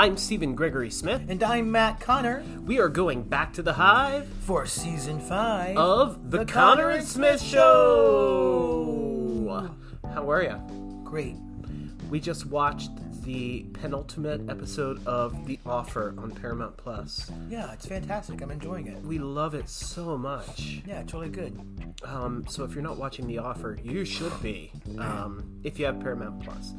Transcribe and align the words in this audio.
I'm 0.00 0.16
Stephen 0.16 0.54
Gregory 0.54 0.88
Smith. 0.88 1.20
And 1.28 1.42
I'm 1.42 1.70
Matt 1.70 2.00
Conner. 2.00 2.42
We 2.64 2.80
are 2.80 2.88
going 2.88 3.22
back 3.22 3.52
to 3.52 3.62
the 3.62 3.74
hive 3.74 4.26
for 4.40 4.64
season 4.64 5.20
five 5.20 5.76
of 5.76 6.30
The, 6.30 6.38
the 6.38 6.46
Conner, 6.46 6.84
Conner 6.84 6.88
and 6.92 7.06
Smith 7.06 7.42
Show. 7.42 7.68
How 10.14 10.30
are 10.30 10.42
you? 10.42 10.58
Great. 11.04 11.36
We 12.08 12.18
just 12.18 12.46
watched 12.46 12.92
the 13.24 13.66
penultimate 13.74 14.48
episode 14.48 15.06
of 15.06 15.46
The 15.46 15.58
Offer 15.66 16.14
on 16.16 16.30
Paramount 16.30 16.78
Plus. 16.78 17.30
Yeah, 17.50 17.70
it's 17.72 17.84
fantastic. 17.84 18.40
I'm 18.40 18.50
enjoying 18.50 18.86
it. 18.86 19.02
We 19.02 19.18
love 19.18 19.52
it 19.54 19.68
so 19.68 20.16
much. 20.16 20.80
Yeah, 20.86 21.00
totally 21.00 21.28
good. 21.28 21.60
Um, 22.04 22.46
so 22.48 22.64
if 22.64 22.72
you're 22.72 22.82
not 22.82 22.96
watching 22.96 23.26
The 23.26 23.36
Offer, 23.36 23.78
you 23.84 24.06
should 24.06 24.42
be. 24.42 24.72
Um, 24.96 25.60
if 25.62 25.78
you 25.78 25.84
have 25.84 26.00
Paramount 26.00 26.42
Plus. 26.42 26.72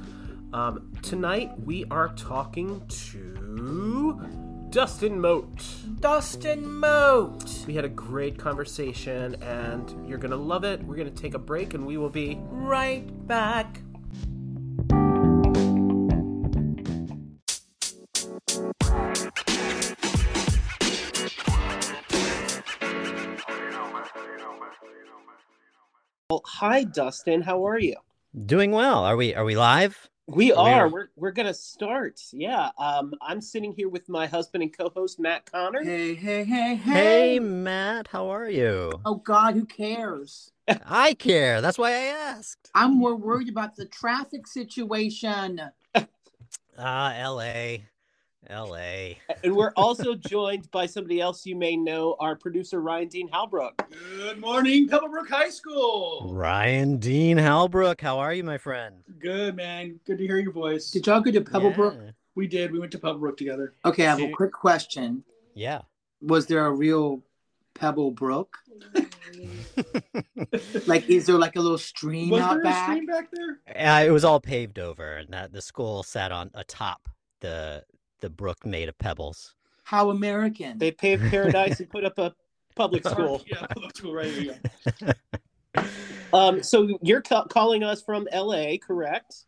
Um, 0.53 0.91
tonight 1.01 1.57
we 1.63 1.85
are 1.89 2.09
talking 2.09 2.85
to 2.85 4.67
Dustin 4.69 5.21
Mote. 5.21 5.63
Dustin 6.01 6.69
Mote! 6.69 7.65
We 7.65 7.73
had 7.73 7.85
a 7.85 7.89
great 7.89 8.37
conversation, 8.37 9.41
and 9.41 10.09
you're 10.09 10.17
gonna 10.17 10.35
love 10.35 10.65
it. 10.65 10.83
We're 10.83 10.97
gonna 10.97 11.09
take 11.09 11.35
a 11.35 11.39
break, 11.39 11.73
and 11.73 11.85
we 11.85 11.95
will 11.95 12.09
be 12.09 12.37
right 12.49 13.05
back. 13.27 13.81
Well, 26.29 26.41
hi, 26.45 26.83
Dustin. 26.83 27.41
How 27.41 27.65
are 27.65 27.79
you? 27.79 27.95
Doing 28.45 28.71
well. 28.71 29.05
Are 29.05 29.15
we? 29.15 29.33
Are 29.33 29.45
we 29.45 29.55
live? 29.55 30.10
We 30.27 30.53
are. 30.53 30.87
We're 30.87 31.09
we're 31.15 31.31
gonna 31.31 31.53
start. 31.53 32.21
Yeah. 32.31 32.69
Um, 32.77 33.13
I'm 33.21 33.41
sitting 33.41 33.73
here 33.73 33.89
with 33.89 34.07
my 34.07 34.27
husband 34.27 34.63
and 34.63 34.75
co-host 34.75 35.19
Matt 35.19 35.51
Conner. 35.51 35.83
Hey, 35.83 36.13
hey, 36.13 36.43
hey, 36.43 36.75
hey. 36.75 36.91
Hey, 36.91 37.39
Matt. 37.39 38.07
How 38.07 38.29
are 38.29 38.49
you? 38.49 38.93
Oh 39.03 39.15
God, 39.15 39.55
who 39.55 39.65
cares? 39.65 40.51
I 40.85 41.13
care. 41.15 41.59
That's 41.61 41.77
why 41.77 41.91
I 41.91 42.01
asked. 42.35 42.69
I'm 42.73 42.97
more 42.97 43.15
worried 43.15 43.49
about 43.49 43.75
the 43.75 43.85
traffic 43.85 44.47
situation. 44.47 45.61
Ah, 46.77 47.09
uh, 47.09 47.13
L.A. 47.15 47.85
LA. 48.49 49.15
and 49.43 49.55
we're 49.55 49.71
also 49.75 50.15
joined 50.15 50.69
by 50.71 50.85
somebody 50.85 51.19
else 51.19 51.45
you 51.45 51.55
may 51.55 51.75
know, 51.75 52.15
our 52.19 52.35
producer 52.35 52.81
Ryan 52.81 53.07
Dean 53.07 53.29
Halbrook. 53.29 53.73
Good 53.89 54.39
morning, 54.39 54.87
Pebblebrook 54.87 55.29
High 55.29 55.49
School. 55.49 56.31
Ryan 56.33 56.97
Dean 56.97 57.37
Halbrook, 57.37 58.01
how 58.01 58.19
are 58.19 58.33
you, 58.33 58.43
my 58.43 58.57
friend? 58.57 58.95
Good, 59.19 59.55
man. 59.55 59.99
Good 60.05 60.17
to 60.17 60.25
hear 60.25 60.39
your 60.39 60.51
voice. 60.51 60.91
Did 60.91 61.07
y'all 61.07 61.21
go 61.21 61.31
to 61.31 61.41
Pebblebrook? 61.41 61.95
Yeah. 62.03 62.11
We 62.35 62.47
did. 62.47 62.71
We 62.71 62.79
went 62.79 62.91
to 62.93 62.99
Pebblebrook 62.99 63.37
together. 63.37 63.73
Okay, 63.85 64.05
I 64.05 64.09
have 64.09 64.21
a 64.21 64.31
quick 64.31 64.53
question. 64.53 65.23
Yeah. 65.53 65.81
Was 66.21 66.47
there 66.47 66.65
a 66.65 66.71
real 66.71 67.23
Pebblebrook? 67.75 68.47
Like, 70.87 71.09
is 71.09 71.25
there 71.25 71.37
like 71.37 71.55
a 71.55 71.61
little 71.61 71.77
stream 71.77 72.29
was 72.29 72.41
out 72.41 72.55
there 72.55 72.63
back? 72.63 72.89
A 72.89 72.91
stream 72.91 73.05
back 73.05 73.29
there? 73.31 73.59
Uh, 73.87 74.03
it 74.03 74.11
was 74.11 74.23
all 74.23 74.39
paved 74.39 74.79
over, 74.79 75.13
and 75.17 75.29
that 75.33 75.53
the 75.53 75.61
school 75.61 76.03
sat 76.03 76.31
on 76.31 76.51
atop 76.53 77.07
the 77.41 77.83
the 78.21 78.29
brook 78.29 78.65
made 78.65 78.87
of 78.89 78.97
pebbles. 78.97 79.55
How 79.83 80.09
American. 80.09 80.77
They 80.77 80.91
paved 80.91 81.29
paradise 81.29 81.79
and 81.79 81.89
put 81.89 82.05
up 82.05 82.17
a 82.17 82.33
public 82.75 83.05
school. 83.05 83.41
yeah, 83.45 83.65
public 83.67 83.97
school 83.97 84.13
right 84.13 84.31
here. 84.31 85.15
um, 86.33 86.63
so 86.63 86.97
you're 87.01 87.21
ca- 87.21 87.45
calling 87.45 87.83
us 87.83 88.01
from 88.01 88.27
LA, 88.33 88.77
correct? 88.81 89.45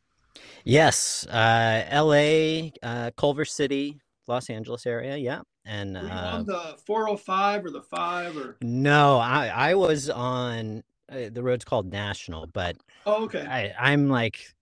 Yes, 0.66 1.26
uh, 1.28 1.86
LA, 1.92 2.70
uh, 2.82 3.12
Culver 3.16 3.46
City, 3.46 4.00
Los 4.28 4.50
Angeles 4.50 4.86
area. 4.86 5.16
Yeah, 5.18 5.42
and 5.66 5.96
Were 5.96 6.04
you 6.04 6.10
uh, 6.10 6.32
on 6.34 6.46
the 6.46 6.76
405 6.86 7.66
or 7.66 7.70
the 7.70 7.82
five 7.82 8.36
or? 8.36 8.58
No, 8.62 9.18
I 9.18 9.48
I 9.48 9.76
was 9.76 10.10
on 10.10 10.84
uh, 11.10 11.30
the 11.32 11.44
road's 11.44 11.66
called 11.66 11.92
National, 11.92 12.48
but 12.48 12.78
oh, 13.06 13.26
okay. 13.26 13.46
I 13.48 13.74
I'm 13.80 14.10
like 14.10 14.54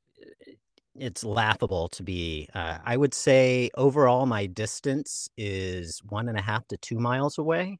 it's 0.96 1.24
laughable 1.24 1.88
to 1.88 2.03
be 2.03 2.47
uh, 2.53 2.78
i 2.85 2.97
would 2.97 3.13
say 3.13 3.69
overall 3.78 4.25
my 4.25 4.46
distance 4.46 5.29
is 5.38 6.02
one 6.09 6.28
and 6.29 6.38
a 6.38 6.41
half 6.41 6.68
to 6.68 6.78
two 6.78 7.00
miles 7.00 7.38
away 7.38 7.78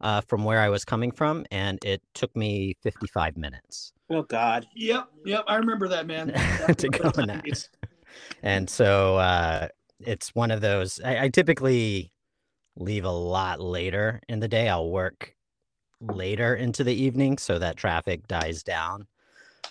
uh, 0.00 0.20
from 0.22 0.44
where 0.44 0.60
i 0.60 0.68
was 0.68 0.84
coming 0.84 1.10
from 1.10 1.44
and 1.50 1.78
it 1.84 2.00
took 2.14 2.34
me 2.36 2.74
55 2.82 3.36
minutes. 3.36 3.92
Oh 4.10 4.22
god. 4.22 4.66
Yep 4.74 5.08
yep 5.26 5.44
i 5.46 5.56
remember 5.56 5.88
that 5.88 6.06
man. 6.06 6.32
To 6.76 6.88
go 6.88 7.10
on 7.16 7.26
that. 7.26 7.68
and 8.42 8.68
so 8.70 9.16
uh, 9.16 9.68
it's 10.00 10.34
one 10.34 10.50
of 10.50 10.60
those 10.60 11.00
I, 11.04 11.24
I 11.24 11.28
typically 11.28 12.12
leave 12.76 13.04
a 13.04 13.10
lot 13.10 13.60
later 13.60 14.20
in 14.28 14.40
the 14.40 14.48
day. 14.48 14.68
I'll 14.68 14.90
work 14.90 15.34
later 16.00 16.54
into 16.54 16.84
the 16.84 16.94
evening 16.94 17.38
so 17.38 17.58
that 17.58 17.76
traffic 17.76 18.26
dies 18.28 18.62
down 18.62 19.06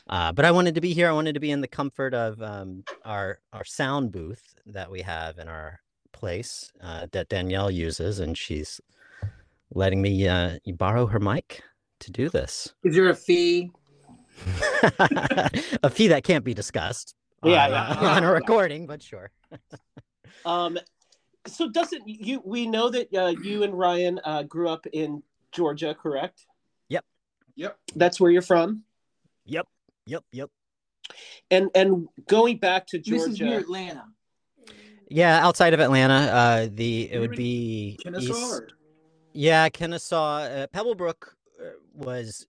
uh, 0.10 0.32
but 0.32 0.46
I 0.46 0.52
wanted 0.52 0.76
to 0.76 0.82
be 0.82 0.94
here. 0.94 1.10
I 1.10 1.14
wanted 1.14 1.34
to 1.34 1.40
be 1.40 1.52
in 1.52 1.62
the 1.62 1.68
comfort 1.68 2.14
of 2.14 2.42
um, 2.42 2.84
our 3.04 3.40
our 3.54 3.66
sound 3.66 4.12
booth 4.12 4.56
that 4.66 4.90
we 4.90 5.02
have 5.02 5.38
in 5.38 5.48
our 5.48 5.80
place 6.12 6.72
uh, 6.82 7.08
that 7.12 7.30
Danielle 7.30 7.72
uses, 7.72 8.20
and 8.20 8.38
she's 8.38 8.80
letting 9.74 10.02
me 10.02 10.28
uh, 10.28 10.58
borrow 10.76 11.06
her 11.08 11.20
mic 11.20 11.62
to 12.00 12.12
do 12.12 12.30
this. 12.30 12.74
Is 12.84 12.96
there 12.96 13.10
a 13.10 13.16
fee? 13.16 13.72
a 15.84 15.90
fee 15.90 16.08
that 16.08 16.24
can't 16.24 16.44
be 16.44 16.54
discussed. 16.54 17.16
Yeah, 17.44 17.66
on, 17.66 17.72
yeah. 17.72 18.10
on 18.16 18.24
a 18.24 18.32
recording, 18.32 18.88
but 18.88 19.02
sure. 19.02 19.32
um, 20.46 20.78
so 21.46 21.70
doesn't 21.70 22.08
you? 22.08 22.42
We 22.46 22.68
know 22.68 22.90
that 22.90 23.14
uh, 23.14 23.34
you 23.42 23.64
and 23.64 23.78
Ryan 23.78 24.20
uh, 24.24 24.44
grew 24.44 24.70
up 24.70 24.86
in 24.88 25.24
Georgia, 25.52 25.96
correct? 25.96 26.46
Yep. 26.90 27.06
Yep. 27.56 27.78
That's 27.96 28.20
where 28.20 28.32
you're 28.32 28.42
from. 28.42 28.84
Yep. 29.46 29.68
Yep, 30.08 30.24
yep. 30.32 30.50
And 31.52 31.70
and 31.76 32.08
going 32.28 32.58
back 32.58 32.88
to 32.88 33.00
Georgia, 33.00 33.26
this 33.26 33.34
is 33.34 33.40
near 33.42 33.60
Atlanta. 33.60 34.06
Yeah, 35.10 35.46
outside 35.46 35.74
of 35.74 35.80
Atlanta, 35.80 36.14
uh, 36.14 36.68
the 36.72 37.12
it 37.12 37.20
would 37.20 37.32
be 37.36 37.98
Kennesaw. 38.04 38.34
east, 38.34 38.54
Or? 38.54 38.68
Yeah, 39.34 39.70
Kennesaw. 39.70 40.38
Uh, 40.40 40.68
Pebblebrook 40.68 41.30
uh, 41.62 41.70
was 41.94 42.46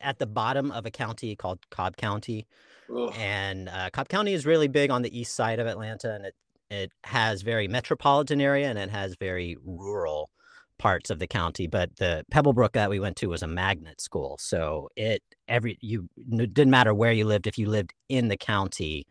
at 0.00 0.18
the 0.18 0.26
bottom 0.26 0.70
of 0.70 0.86
a 0.86 0.90
county 0.90 1.34
called 1.34 1.58
Cobb 1.70 1.96
County, 1.96 2.46
Ugh. 2.94 3.12
and 3.18 3.68
uh, 3.68 3.90
Cobb 3.92 4.08
County 4.08 4.34
is 4.34 4.46
really 4.46 4.68
big 4.68 4.90
on 4.90 5.02
the 5.02 5.18
east 5.18 5.34
side 5.34 5.58
of 5.58 5.66
Atlanta, 5.66 6.14
and 6.14 6.26
it 6.26 6.34
it 6.70 6.92
has 7.04 7.42
very 7.42 7.68
metropolitan 7.68 8.40
area 8.40 8.68
and 8.68 8.78
it 8.78 8.90
has 8.90 9.16
very 9.20 9.56
rural 9.64 10.30
parts 10.78 11.10
of 11.10 11.18
the 11.18 11.26
county. 11.26 11.66
But 11.66 11.96
the 11.96 12.24
Pebblebrook 12.32 12.72
that 12.72 12.90
we 12.90 13.00
went 13.00 13.16
to 13.16 13.28
was 13.28 13.42
a 13.42 13.48
magnet 13.48 14.00
school, 14.00 14.38
so 14.40 14.88
it 14.96 15.22
every 15.48 15.78
you 15.80 16.08
didn't 16.28 16.70
matter 16.70 16.94
where 16.94 17.12
you 17.12 17.24
lived. 17.24 17.46
If 17.46 17.58
you 17.58 17.68
lived 17.68 17.92
in 18.08 18.28
the 18.28 18.36
county, 18.36 19.06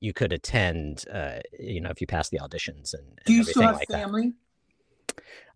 you 0.00 0.12
could 0.12 0.32
attend. 0.32 1.04
Uh, 1.12 1.40
you 1.58 1.80
know, 1.80 1.90
if 1.90 2.00
you 2.00 2.06
passed 2.06 2.30
the 2.30 2.38
auditions 2.38 2.94
and, 2.94 3.02
and 3.06 3.20
Do 3.26 3.32
you 3.32 3.40
everything 3.40 3.52
still 3.52 3.62
have 3.68 3.76
like 3.76 3.88
family? 3.88 4.32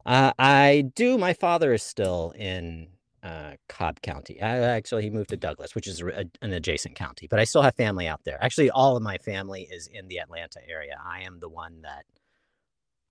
Uh, 0.07 0.33
I 0.39 0.91
do. 0.95 1.19
My 1.19 1.35
father 1.35 1.73
is 1.73 1.83
still 1.83 2.33
in 2.37 2.89
uh, 3.23 3.53
Cobb 3.69 4.01
County. 4.01 4.41
I, 4.41 4.59
actually, 4.59 5.03
he 5.03 5.11
moved 5.11 5.31
to 5.31 5.37
Douglas, 5.37 5.75
which 5.75 5.87
is 5.87 6.01
a, 6.01 6.25
an 6.41 6.53
adjacent 6.53 6.95
county, 6.95 7.27
but 7.29 7.39
I 7.39 7.45
still 7.45 7.63
have 7.63 7.75
family 7.75 8.07
out 8.07 8.21
there. 8.25 8.43
Actually, 8.43 8.71
all 8.71 8.97
of 8.97 9.03
my 9.03 9.19
family 9.19 9.69
is 9.71 9.87
in 9.87 10.09
the 10.09 10.19
Atlanta 10.21 10.61
area. 10.67 10.97
I 11.05 11.23
am 11.23 11.41
the 11.41 11.49
one 11.49 11.83
that 11.83 12.05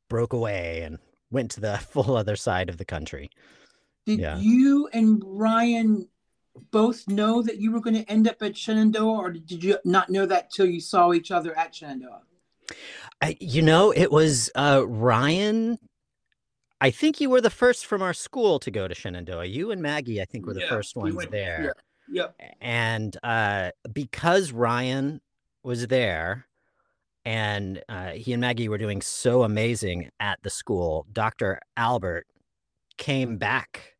broke 0.10 0.34
away 0.34 0.82
and 0.84 0.98
went 1.30 1.52
to 1.52 1.60
the 1.60 1.78
full 1.90 2.16
other 2.16 2.36
side 2.36 2.70
of 2.70 2.78
the 2.78 2.86
country. 2.86 3.30
Did 4.06 4.20
Yeah. 4.20 4.38
you 4.40 4.90
and 4.94 5.22
Ryan 5.26 6.08
both 6.72 7.08
know 7.08 7.42
that 7.42 7.58
you 7.60 7.72
were 7.72 7.80
going 7.82 7.96
to 7.96 8.10
end 8.12 8.28
up 8.28 8.42
at 8.42 8.58
Shenandoah, 8.58 9.18
or 9.18 9.32
did 9.32 9.64
you 9.64 9.78
not 9.86 10.10
know 10.10 10.26
that 10.26 10.52
till 10.52 10.66
you 10.66 10.80
saw 10.82 11.14
each 11.14 11.32
other 11.32 11.58
at 11.58 11.74
Shenandoah? 11.76 12.22
I, 13.22 13.38
you 13.40 13.62
know, 13.62 13.92
it 13.92 14.12
was 14.12 14.50
uh, 14.56 14.84
Ryan. 14.88 15.78
I 16.80 16.92
think 16.92 17.20
you 17.20 17.30
were 17.30 17.42
the 17.42 17.50
first 17.50 17.86
from 17.86 18.02
our 18.02 18.14
school 18.14 18.60
to 18.60 18.70
go 18.70 18.88
to 18.88 18.94
Shenandoah. 18.94 19.46
You 19.46 19.72
and 19.72 19.82
Maggie, 19.82 20.22
I 20.22 20.26
think, 20.26 20.46
were 20.46 20.54
the 20.54 20.60
Yeah, 20.62 20.70
first 20.70 20.96
we 20.96 21.04
ones 21.04 21.16
went- 21.16 21.32
there. 21.32 21.74
Yep. 22.10 22.36
and 22.62 23.18
uh, 23.22 23.72
because 23.92 24.54
Ryan 24.54 25.20
was 25.64 25.88
there, 25.88 26.46
and 27.26 27.82
uh, 27.90 28.12
he 28.12 28.32
and 28.32 28.40
Maggie 28.40 28.70
were 28.70 28.78
doing 28.78 29.02
so 29.02 29.44
amazing 29.44 30.10
at 30.22 30.40
the 30.42 30.50
school, 30.50 31.06
Dr. 31.12 31.60
Albert 31.76 32.26
came 32.98 33.38
back 33.38 33.96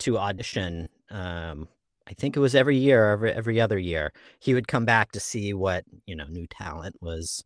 to 0.00 0.18
audition. 0.18 0.90
Um, 1.10 1.68
I 2.08 2.14
think 2.14 2.36
it 2.36 2.40
was 2.40 2.54
every 2.54 2.76
year, 2.76 3.10
every 3.12 3.32
every 3.32 3.60
other 3.60 3.78
year, 3.78 4.12
he 4.40 4.54
would 4.54 4.66
come 4.66 4.86
back 4.86 5.12
to 5.12 5.20
see 5.20 5.52
what 5.52 5.84
you 6.06 6.16
know 6.16 6.26
new 6.28 6.46
talent 6.46 6.96
was 7.00 7.44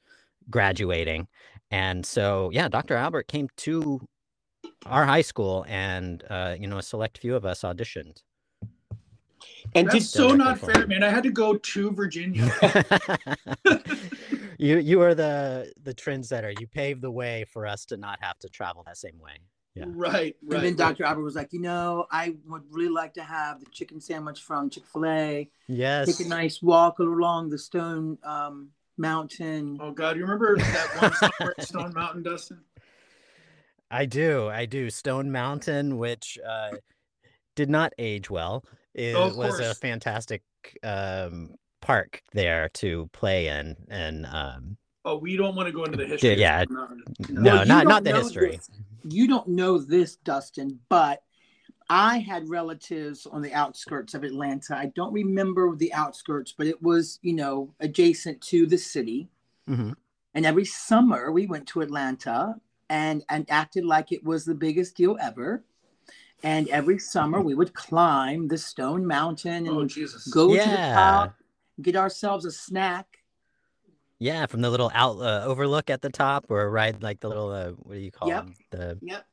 graduating, 0.50 1.26
and 1.70 2.06
so 2.06 2.50
yeah, 2.52 2.68
Dr. 2.68 2.94
Albert 2.94 3.26
came 3.26 3.48
to 3.58 4.00
our 4.86 5.04
high 5.04 5.22
school, 5.22 5.66
and 5.68 6.22
uh, 6.30 6.54
you 6.58 6.68
know 6.68 6.78
a 6.78 6.82
select 6.82 7.18
few 7.18 7.34
of 7.34 7.44
us 7.44 7.62
auditioned. 7.62 8.22
and 9.74 9.88
That's 9.88 10.08
so 10.08 10.36
not 10.36 10.60
fair, 10.60 10.86
man. 10.86 11.02
I 11.02 11.10
had 11.10 11.24
to 11.24 11.32
go 11.32 11.56
to 11.56 11.90
Virginia. 11.90 12.48
you 14.58 14.78
you 14.78 15.00
are 15.00 15.16
the 15.16 15.72
the 15.82 15.92
trendsetter. 15.92 16.58
You 16.60 16.68
paved 16.68 17.02
the 17.02 17.10
way 17.10 17.46
for 17.52 17.66
us 17.66 17.84
to 17.86 17.96
not 17.96 18.22
have 18.22 18.38
to 18.40 18.48
travel 18.48 18.84
that 18.86 18.96
same 18.96 19.18
way. 19.18 19.38
Yeah. 19.74 19.84
Right, 19.88 20.12
right. 20.12 20.34
And 20.42 20.50
then 20.50 20.62
right. 20.64 20.76
Dr. 20.76 21.04
Albert 21.04 21.22
was 21.22 21.34
like, 21.34 21.52
you 21.52 21.60
know, 21.60 22.06
I 22.10 22.34
would 22.46 22.62
really 22.70 22.90
like 22.90 23.14
to 23.14 23.22
have 23.22 23.60
the 23.60 23.66
chicken 23.70 24.00
sandwich 24.00 24.40
from 24.42 24.68
Chick 24.68 24.84
Fil 24.92 25.06
A. 25.06 25.50
Yes. 25.66 26.14
Take 26.18 26.26
a 26.26 26.28
nice 26.28 26.60
walk 26.60 26.98
along 26.98 27.48
the 27.48 27.58
Stone 27.58 28.18
um, 28.22 28.68
Mountain. 28.98 29.78
Oh 29.80 29.90
God, 29.90 30.16
you 30.16 30.22
remember 30.22 30.56
that 30.58 31.32
one 31.40 31.54
Stone 31.60 31.92
Mountain, 31.96 32.22
Dustin? 32.22 32.60
I 33.90 34.04
do. 34.06 34.48
I 34.48 34.66
do. 34.66 34.90
Stone 34.90 35.32
Mountain, 35.32 35.96
which 35.98 36.38
uh, 36.46 36.72
did 37.56 37.70
not 37.70 37.92
age 37.98 38.28
well, 38.30 38.64
it 38.94 39.14
Oh, 39.14 39.28
of 39.28 39.36
was 39.36 39.58
a 39.58 39.74
fantastic 39.74 40.42
um, 40.82 41.54
park 41.80 42.22
there 42.32 42.68
to 42.74 43.08
play 43.14 43.48
in, 43.48 43.76
and 43.88 44.26
um, 44.26 44.76
Oh, 45.04 45.16
we 45.16 45.36
don't 45.36 45.56
want 45.56 45.66
to 45.66 45.72
go 45.72 45.84
into 45.84 45.96
the 45.96 46.06
history. 46.06 46.38
yeah. 46.38 46.62
Stone 46.64 46.74
Mountain. 46.76 47.02
no, 47.30 47.54
Well, 47.56 47.66
not 47.66 47.84
don't 47.86 48.04
the 48.04 48.12
history. 48.14 48.56
this. 48.56 48.70
You 49.08 49.26
don't 49.26 49.48
know 49.48 49.78
this, 49.78 50.16
Dustin, 50.16 50.78
but 50.88 51.22
I 51.88 52.18
had 52.18 52.48
relatives 52.48 53.26
on 53.26 53.42
the 53.42 53.52
outskirts 53.52 54.14
of 54.14 54.24
Atlanta. 54.24 54.76
I 54.76 54.86
don't 54.94 55.12
remember 55.12 55.76
the 55.76 55.92
outskirts, 55.92 56.54
but 56.56 56.66
it 56.66 56.80
was, 56.82 57.18
you 57.22 57.34
know, 57.34 57.74
adjacent 57.80 58.40
to 58.42 58.66
the 58.66 58.78
city. 58.78 59.28
Mhm. 59.68 59.96
And 60.34 60.46
every 60.46 60.64
summer 60.64 61.30
we 61.30 61.46
went 61.46 61.68
to 61.68 61.82
Atlanta 61.82 62.60
and 62.88 63.24
and 63.28 63.44
acted 63.50 63.84
like 63.84 64.12
it 64.12 64.24
was 64.24 64.44
the 64.44 64.54
biggest 64.54 64.96
deal 64.96 65.16
ever. 65.20 65.64
And 66.42 66.68
every 66.68 66.98
summer 66.98 67.40
we 67.40 67.54
would 67.54 67.72
climb 67.74 68.48
the 68.48 68.58
Stone 68.58 69.06
Mountain 69.06 69.66
and 69.66 69.76
Oh 69.76 69.84
Jesus. 69.84 70.26
go 70.28 70.48
to 70.48 70.70
the 70.70 70.76
top, 70.76 71.34
get 71.80 71.96
ourselves 71.96 72.44
a 72.44 72.50
snack. 72.50 73.21
Yeah, 74.22 74.46
from 74.46 74.60
the 74.60 74.70
little 74.70 74.90
out 74.94 75.18
uh, 75.20 75.42
overlook 75.44 75.90
at 75.90 76.00
the 76.00 76.08
top, 76.10 76.46
or 76.48 76.70
ride 76.70 77.02
like 77.02 77.18
the 77.18 77.28
little 77.28 77.50
uh, 77.50 77.70
what 77.70 77.94
do 77.94 78.00
you 78.00 78.12
call 78.12 78.28
Yep. 78.28 78.44
them? 78.44 78.54
The 78.70 78.98
Yep. 79.02 79.26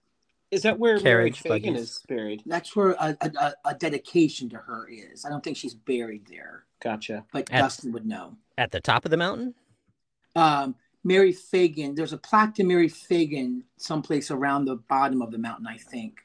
Is 0.50 0.64
that 0.64 0.80
where 0.80 1.00
Mary 1.00 1.30
Phagan 1.30 1.48
buggies. 1.76 1.82
is 1.82 2.04
buried? 2.08 2.42
That's 2.48 2.76
where 2.76 2.92
a, 3.00 3.16
a, 3.22 3.32
a- 3.40 3.54
a 3.66 3.76
dedication 3.76 4.50
to 4.50 4.58
her 4.58 4.88
is. 4.90 5.24
I 5.26 5.30
don't 5.30 5.44
think 5.44 5.58
she's 5.58 5.76
buried 5.76 6.26
there, 6.28 6.64
Gotcha. 6.82 7.24
but 7.32 7.52
At- 7.52 7.62
Dustin 7.62 7.92
would 7.92 8.08
know. 8.08 8.36
at 8.58 8.72
the 8.72 8.80
top 8.82 9.06
of 9.06 9.12
the 9.12 9.18
mountain. 9.18 9.54
Um, 10.36 10.74
Mary 11.04 11.34
Phagan, 11.34 11.96
there's 11.96 12.14
a 12.14 12.18
plaque 12.18 12.56
to 12.56 12.64
Mary 12.64 12.90
Phagan 12.90 13.62
someplace 13.78 14.32
around 14.32 14.66
the 14.66 14.78
bottom 14.78 15.22
of 15.22 15.30
the 15.32 15.38
mountain, 15.38 15.68
I 15.68 15.78
think. 15.78 16.22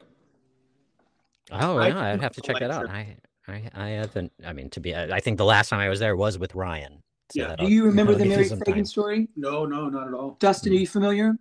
Oh, 1.52 1.76
I 1.78 1.90
no, 1.90 2.00
I'd 2.00 2.22
have 2.22 2.32
to 2.34 2.40
check 2.40 2.58
that 2.60 2.70
out. 2.70 2.88
I, 2.88 3.16
I, 3.46 3.62
I 3.74 3.88
haven't. 3.90 4.32
I 4.44 4.54
mean, 4.54 4.70
to 4.70 4.80
be, 4.80 4.96
I 4.96 5.20
think 5.20 5.36
the 5.36 5.44
last 5.44 5.68
time 5.68 5.80
I 5.80 5.90
was 5.90 6.00
there 6.00 6.16
was 6.16 6.38
with 6.38 6.54
Ryan. 6.54 7.02
So 7.34 7.40
Yeah. 7.40 7.48
that'll- 7.48 7.66
Do 7.66 7.72
you 7.72 7.84
remember 7.84 8.14
the 8.14 8.24
Mary 8.26 8.44
Phagan 8.48 8.86
story? 8.86 9.28
No, 9.34 9.66
no, 9.66 9.88
not 9.88 10.06
at 10.06 10.14
all. 10.14 10.36
Dustin, 10.38 10.72
are 10.72 10.76
you 10.76 10.86
familiar? 10.86 11.36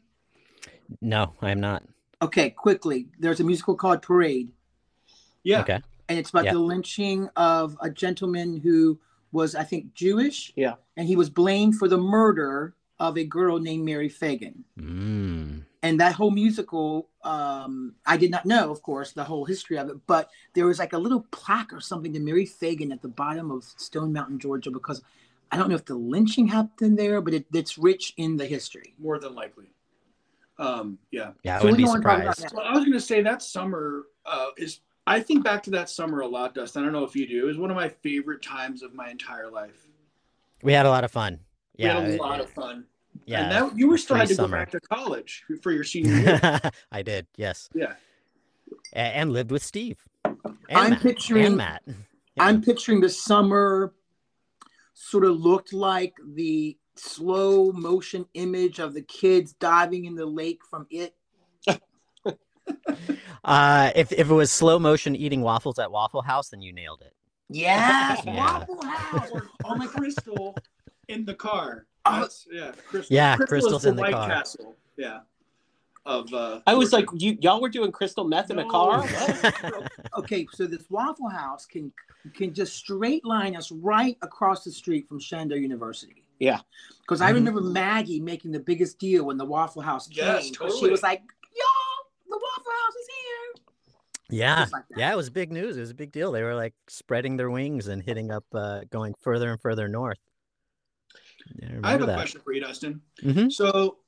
No, 1.01 1.33
I 1.39 1.51
am 1.51 1.59
not. 1.59 1.83
Okay, 2.19 2.49
quickly. 2.49 3.09
There's 3.19 3.39
a 3.39 3.43
musical 3.43 3.75
called 3.75 4.01
Parade, 4.01 4.51
Yeah. 5.43 5.61
Okay. 5.61 5.79
and 6.09 6.17
it's 6.17 6.31
about 6.31 6.45
Yeah. 6.45 6.53
the 6.53 6.59
lynching 6.59 7.29
of 7.35 7.77
a 7.79 7.91
gentleman 7.91 8.57
who 8.59 8.97
was, 9.31 9.53
I 9.53 9.63
think, 9.63 9.93
Jewish. 9.93 10.51
Yeah. 10.55 10.75
And 10.97 11.07
he 11.07 11.15
was 11.15 11.29
blamed 11.29 11.75
for 11.75 11.87
the 11.87 11.97
murder 11.99 12.73
of 12.99 13.15
a 13.17 13.23
girl 13.23 13.59
named 13.59 13.85
Mary 13.85 14.09
Phagan. 14.09 14.63
Mm. 14.79 15.65
and 15.85 15.99
that 15.99 16.13
whole 16.15 16.31
musical 16.31 17.09
um 17.25 17.93
i 18.05 18.15
did 18.15 18.31
not 18.31 18.45
know 18.45 18.71
of 18.71 18.81
course 18.81 19.11
the 19.11 19.23
whole 19.25 19.43
history 19.43 19.77
of 19.77 19.89
it 19.89 19.97
but 20.07 20.29
there 20.53 20.65
was 20.65 20.79
like 20.79 20.93
a 20.93 20.97
little 20.97 21.25
plaque 21.31 21.73
or 21.73 21.81
something 21.81 22.13
to 22.13 22.21
mary 22.21 22.45
phagan 22.45 22.89
at 22.93 23.01
the 23.01 23.07
bottom 23.09 23.51
of 23.51 23.65
stone 23.65 24.13
mountain 24.13 24.39
georgia 24.39 24.71
because 24.71 25.01
i 25.53 25.57
don't 25.57 25.69
know 25.69 25.75
if 25.75 25.85
the 25.85 25.95
lynching 25.95 26.47
happened 26.47 26.97
there 26.97 27.21
but 27.21 27.33
it, 27.33 27.45
it's 27.53 27.77
rich 27.77 28.13
in 28.17 28.35
the 28.37 28.45
history 28.45 28.93
More 28.99 29.19
than 29.19 29.33
likely. 29.35 29.67
Um, 30.59 30.99
yeah. 31.11 31.31
Yeah, 31.43 31.55
I 31.55 31.59
So 31.59 31.63
wouldn't 31.65 31.77
be 31.77 31.83
don't 31.83 31.89
wanna 31.93 32.03
talk 32.03 32.21
about 32.21 32.35
surprised. 32.37 32.55
Well, 32.55 32.65
I 32.65 32.73
was 32.75 32.85
gonna 32.85 32.99
say 32.99 33.21
that 33.23 33.41
summer 33.41 34.03
uh, 34.25 34.49
is. 34.57 34.81
I 35.07 35.19
think 35.19 35.43
back 35.43 35.63
to 35.63 35.71
that 35.71 35.89
summer 35.89 36.19
a 36.21 36.27
lot, 36.27 36.53
Dustin. 36.53 36.83
I 36.83 36.85
don't 36.85 36.93
know 36.93 37.03
if 37.03 37.15
you 37.15 37.27
do. 37.27 37.43
It 37.43 37.47
was 37.47 37.57
one 37.57 37.71
of 37.71 37.75
my 37.75 37.89
favorite 37.89 38.41
times 38.43 38.83
of 38.83 38.93
my 38.93 39.09
entire 39.09 39.49
life. 39.49 39.87
We 40.61 40.71
had 40.71 40.85
a 40.85 40.89
lot 40.89 41.03
of 41.03 41.11
fun. 41.11 41.39
We 41.77 41.85
Yeah, 41.85 41.99
had 41.99 42.11
a 42.11 42.17
lot 42.17 42.39
it- 42.39 42.43
of 42.43 42.49
fun. 42.51 42.85
yeah. 43.25 43.41
And 43.43 43.51
that 43.51 43.77
you 43.77 43.87
were 43.89 43.97
still 43.97 44.15
had 44.15 44.27
to 44.27 44.35
go 44.35 44.47
back 44.47 44.69
to 44.71 44.79
college 44.79 45.43
for 45.63 45.71
your 45.71 45.83
senior 45.83 46.13
year. 46.19 46.61
I 46.91 47.01
did. 47.01 47.25
Yes, 47.35 47.67
yeah. 47.73 47.93
And 48.93 49.33
lived 49.33 49.49
with 49.51 49.63
Steve. 49.63 49.97
And 50.23 50.37
I'm 50.69 50.89
Matt, 50.91 51.01
picturing- 51.01 51.45
and 51.47 51.57
Matt. 51.57 51.81
Yeah. 51.87 51.93
i'm 52.39 52.61
picturing 52.61 53.01
the 53.01 53.09
summer 53.09 53.93
sort 54.93 55.25
of 55.25 55.35
looked 55.39 55.73
like 55.73 56.13
the 56.35 56.77
slow 56.95 57.71
motion 57.71 58.25
image 58.35 58.79
of 58.79 58.93
the 58.93 59.01
kids 59.01 59.53
diving 59.53 60.05
in 60.05 60.15
the 60.15 60.25
lake 60.25 60.61
from 60.69 60.85
it 60.89 61.15
Uh, 63.43 63.91
if 63.95 64.11
if 64.13 64.29
it 64.29 64.33
was 64.33 64.49
slow 64.51 64.79
motion 64.79 65.15
eating 65.17 65.41
waffles 65.41 65.77
at 65.77 65.91
Waffle 65.91 66.21
House, 66.21 66.47
then 66.49 66.61
you 66.61 66.71
nailed 66.71 67.01
it. 67.01 67.13
yes 67.49 68.21
Yeah. 68.25 68.37
waffle 68.37 68.81
house 68.85 69.29
Or, 69.31 69.49
or 69.65 69.87
Crystal 69.87 70.55
in 71.09 71.25
the 71.25 71.33
car. 71.33 71.85
Oh. 72.05 72.21
That's, 72.21 72.47
yeah, 72.51 72.71
Crystal. 72.87 73.13
Yeah, 73.13 73.35
Crystal 73.35 73.57
is 73.57 73.61
Crystal's 73.63 73.85
in 73.85 73.95
the 73.97 74.01
White 74.03 74.13
car. 74.13 74.29
Castle. 74.29 74.75
Yeah. 74.97 75.19
Of 76.05 76.33
uh 76.33 76.59
I 76.67 76.73
was 76.73 76.91
like, 76.91 77.05
you 77.13 77.37
y'all 77.39 77.61
were 77.61 77.69
doing 77.69 77.91
crystal 77.91 78.25
meth 78.25 78.51
in 78.51 78.59
a 78.59 78.65
car? 78.65 79.03
okay, 80.17 80.45
so 80.51 80.67
this 80.67 80.83
Waffle 80.89 81.29
House 81.29 81.65
can 81.65 81.93
can 82.33 82.53
just 82.53 82.75
straight 82.75 83.23
line 83.25 83.55
us 83.55 83.71
right 83.71 84.17
across 84.21 84.63
the 84.65 84.71
street 84.71 85.07
from 85.07 85.19
Shenandoah 85.19 85.59
University. 85.59 86.23
Yeah. 86.39 86.59
Because 87.01 87.21
I 87.21 87.31
Mhm. 87.31 87.35
remember 87.35 87.61
Maggie 87.61 88.19
making 88.19 88.51
the 88.51 88.59
biggest 88.59 88.99
deal 88.99 89.25
when 89.25 89.37
the 89.37 89.45
Waffle 89.45 89.81
House 89.81 90.07
came. 90.07 90.25
Yes, 90.25 90.51
'cause 90.51 90.77
She 90.77 90.89
was 90.89 91.03
like, 91.03 91.21
"Y'all, 91.21 92.11
the 92.29 92.37
Waffle 92.41 92.71
House 92.71 92.95
is 92.95 93.07
here." 93.07 94.37
Yeah, 94.39 94.65
like 94.73 94.83
yeah, 94.97 95.13
it 95.13 95.15
was 95.17 95.29
big 95.29 95.51
news. 95.53 95.77
It 95.77 95.81
was 95.81 95.91
a 95.91 95.95
big 95.95 96.11
deal. 96.11 96.31
They 96.33 96.43
were 96.43 96.55
like 96.55 96.73
spreading 96.87 97.37
their 97.37 97.49
wings 97.49 97.87
and 97.87 98.01
hitting 98.03 98.29
up, 98.31 98.45
uh, 98.53 98.81
going 98.89 99.13
further 99.21 99.51
and 99.51 99.61
further 99.61 99.87
north. 99.87 100.17
I 101.61 101.89
I 101.89 101.91
have 101.91 102.01
a 102.01 102.05
that. 102.07 102.15
question 102.15 102.41
for 102.41 102.53
you, 102.53 102.61
Dustin. 102.61 103.01
Mhm. 103.21 103.51
So, 103.51 103.99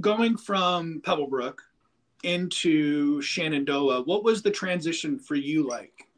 going 0.00 0.36
from 0.36 1.00
Pebblebrook 1.04 1.58
into 2.22 3.20
Shenandoah, 3.22 4.02
what 4.02 4.24
was 4.24 4.42
the 4.42 4.50
transition 4.50 5.18
for 5.18 5.34
you 5.34 5.66
like? 5.68 6.08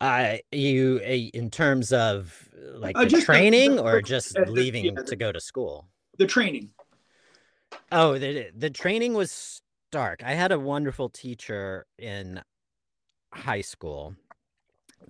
Uh, 0.00 0.36
you 0.50 0.96
in 0.98 1.50
terms 1.50 1.92
of 1.92 2.48
like 2.74 2.96
Uh, 2.96 3.00
the 3.04 3.06
just 3.10 3.26
the- 3.26 3.32
training 3.32 3.76
the- 3.76 3.82
or 3.82 4.00
just 4.00 4.36
uh, 4.38 4.42
leaving 4.48 4.86
yeah, 4.86 4.92
the- 4.96 5.04
to 5.04 5.16
go 5.16 5.30
to 5.30 5.40
school? 5.40 5.88
The 6.16 6.26
training. 6.26 6.70
Oh, 7.92 8.18
the 8.18 8.50
the 8.56 8.70
training 8.70 9.12
was 9.14 9.60
stark. 9.90 10.22
I 10.24 10.32
had 10.32 10.52
a 10.52 10.58
wonderful 10.58 11.10
teacher 11.10 11.86
in 11.98 12.42
high 13.34 13.60
school, 13.60 14.16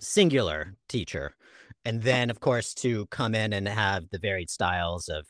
singular 0.00 0.74
teacher, 0.88 1.36
and 1.84 2.02
then 2.02 2.28
of 2.28 2.40
course 2.40 2.74
to 2.74 3.06
come 3.06 3.34
in 3.36 3.52
and 3.52 3.68
have 3.68 4.08
the 4.10 4.18
varied 4.18 4.50
styles 4.50 5.08
of 5.08 5.26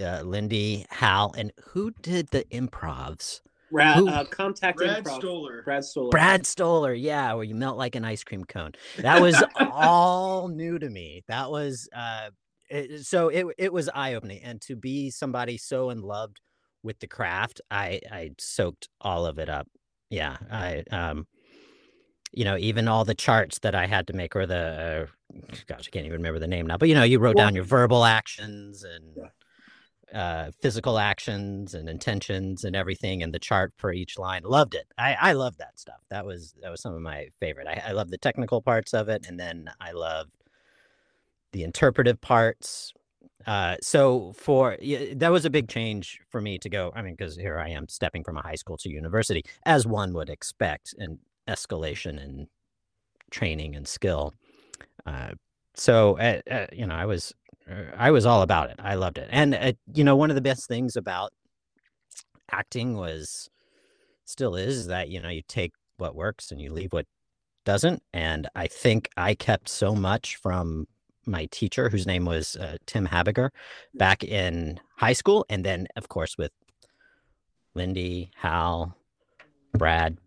uh, 0.00 0.22
Lindy, 0.22 0.86
Hal, 0.90 1.34
and 1.36 1.52
who 1.70 1.90
did 2.02 2.28
the 2.28 2.44
improvs? 2.44 3.40
Ra- 3.70 3.94
Who- 3.94 4.08
uh, 4.08 4.24
contact 4.24 4.78
Brad 4.78 5.02
improv. 5.04 5.16
Stoller. 5.16 5.62
Brad 5.62 5.84
Stoller. 5.84 6.10
Brad 6.10 6.46
Stoller, 6.46 6.92
yeah, 6.92 7.32
where 7.34 7.44
you 7.44 7.54
melt 7.54 7.78
like 7.78 7.94
an 7.94 8.04
ice 8.04 8.22
cream 8.22 8.44
cone. 8.44 8.72
That 8.98 9.20
was 9.22 9.42
all 9.58 10.48
new 10.48 10.78
to 10.78 10.90
me. 10.90 11.22
That 11.28 11.50
was 11.50 11.88
uh, 11.96 12.30
it, 12.68 13.04
so 13.06 13.28
it 13.28 13.46
it 13.58 13.72
was 13.72 13.88
eye 13.94 14.14
opening, 14.14 14.42
and 14.42 14.60
to 14.62 14.76
be 14.76 15.10
somebody 15.10 15.56
so 15.56 15.88
in 15.90 16.02
love 16.02 16.32
with 16.82 16.98
the 17.00 17.06
craft, 17.06 17.60
I 17.70 18.00
I 18.10 18.32
soaked 18.38 18.88
all 19.00 19.24
of 19.24 19.38
it 19.38 19.48
up. 19.48 19.66
Yeah, 20.10 20.36
I 20.50 20.84
um, 20.90 21.26
you 22.32 22.44
know, 22.44 22.58
even 22.58 22.88
all 22.88 23.06
the 23.06 23.14
charts 23.14 23.58
that 23.60 23.74
I 23.74 23.86
had 23.86 24.06
to 24.08 24.12
make, 24.12 24.36
or 24.36 24.44
the 24.44 25.08
uh, 25.32 25.40
gosh, 25.66 25.88
I 25.88 25.90
can't 25.90 26.04
even 26.04 26.18
remember 26.18 26.38
the 26.40 26.46
name 26.46 26.66
now, 26.66 26.76
but 26.76 26.90
you 26.90 26.94
know, 26.94 27.04
you 27.04 27.18
wrote 27.20 27.36
Well- 27.36 27.46
down 27.46 27.54
your 27.54 27.64
verbal 27.64 28.04
actions 28.04 28.84
and. 28.84 29.16
Uh, 30.12 30.50
physical 30.60 30.98
actions 30.98 31.72
and 31.72 31.88
intentions 31.88 32.64
and 32.64 32.76
everything, 32.76 33.22
and 33.22 33.32
the 33.32 33.38
chart 33.38 33.72
for 33.78 33.92
each 33.94 34.18
line. 34.18 34.42
Loved 34.44 34.74
it. 34.74 34.86
I 34.98 35.16
I 35.18 35.32
loved 35.32 35.58
that 35.58 35.78
stuff. 35.78 36.00
That 36.10 36.26
was 36.26 36.54
that 36.60 36.70
was 36.70 36.82
some 36.82 36.92
of 36.92 37.00
my 37.00 37.28
favorite. 37.40 37.66
I 37.66 37.82
I 37.88 37.92
love 37.92 38.10
the 38.10 38.18
technical 38.18 38.60
parts 38.60 38.92
of 38.92 39.08
it, 39.08 39.24
and 39.26 39.40
then 39.40 39.70
I 39.80 39.92
loved 39.92 40.32
the 41.52 41.62
interpretive 41.62 42.20
parts. 42.20 42.92
Uh, 43.46 43.76
so 43.80 44.32
for 44.36 44.76
yeah, 44.80 45.14
that 45.16 45.32
was 45.32 45.44
a 45.44 45.50
big 45.50 45.68
change 45.68 46.20
for 46.28 46.40
me 46.40 46.58
to 46.58 46.68
go. 46.68 46.92
I 46.94 47.02
mean, 47.02 47.14
because 47.14 47.36
here 47.36 47.58
I 47.58 47.70
am 47.70 47.88
stepping 47.88 48.22
from 48.22 48.36
a 48.36 48.42
high 48.42 48.54
school 48.54 48.76
to 48.78 48.90
university, 48.90 49.44
as 49.64 49.86
one 49.86 50.12
would 50.12 50.28
expect, 50.28 50.94
an 50.98 51.18
escalation 51.48 52.22
in 52.22 52.48
training 53.30 53.74
and 53.74 53.88
skill. 53.88 54.34
Uh, 55.06 55.32
so 55.74 56.18
uh, 56.18 56.66
you 56.72 56.86
know, 56.86 56.94
I 56.94 57.06
was 57.06 57.32
I 57.96 58.10
was 58.10 58.26
all 58.26 58.42
about 58.42 58.70
it. 58.70 58.76
I 58.80 58.94
loved 58.94 59.18
it, 59.18 59.28
and 59.30 59.54
uh, 59.54 59.72
you 59.94 60.04
know, 60.04 60.16
one 60.16 60.30
of 60.30 60.34
the 60.36 60.42
best 60.42 60.66
things 60.68 60.96
about 60.96 61.32
acting 62.50 62.96
was 62.96 63.48
still 64.24 64.56
is 64.56 64.86
that 64.88 65.08
you 65.08 65.20
know 65.20 65.28
you 65.28 65.42
take 65.48 65.72
what 65.96 66.14
works 66.14 66.50
and 66.50 66.60
you 66.60 66.72
leave 66.72 66.92
what 66.92 67.06
doesn't 67.64 68.02
and 68.12 68.46
i 68.54 68.66
think 68.66 69.08
i 69.16 69.34
kept 69.34 69.68
so 69.68 69.94
much 69.94 70.36
from 70.36 70.86
my 71.26 71.46
teacher, 71.52 71.88
whose 71.88 72.06
name 72.06 72.24
was 72.24 72.56
uh, 72.56 72.76
Tim 72.86 73.06
Habiger, 73.06 73.52
back 73.94 74.24
in 74.24 74.80
high 74.96 75.12
school, 75.12 75.46
and 75.48 75.64
then 75.64 75.86
of 75.96 76.08
course 76.08 76.36
with 76.36 76.50
Lindy, 77.74 78.30
Hal, 78.34 78.96
Brad. 79.72 80.18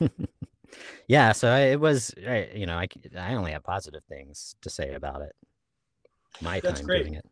yeah, 1.06 1.32
so 1.32 1.48
I- 1.50 1.60
it 1.72 1.80
was, 1.80 2.14
I- 2.26 2.50
you 2.54 2.66
know, 2.66 2.76
I, 2.76 2.88
I 3.16 3.34
only 3.34 3.52
have 3.52 3.62
positive 3.62 4.02
things 4.08 4.56
to 4.62 4.70
say 4.70 4.94
about 4.94 5.22
it. 5.22 5.32
My 6.40 6.60
That's 6.60 6.80
time 6.80 6.86
great. 6.86 7.02
doing 7.04 7.14
it. 7.14 7.26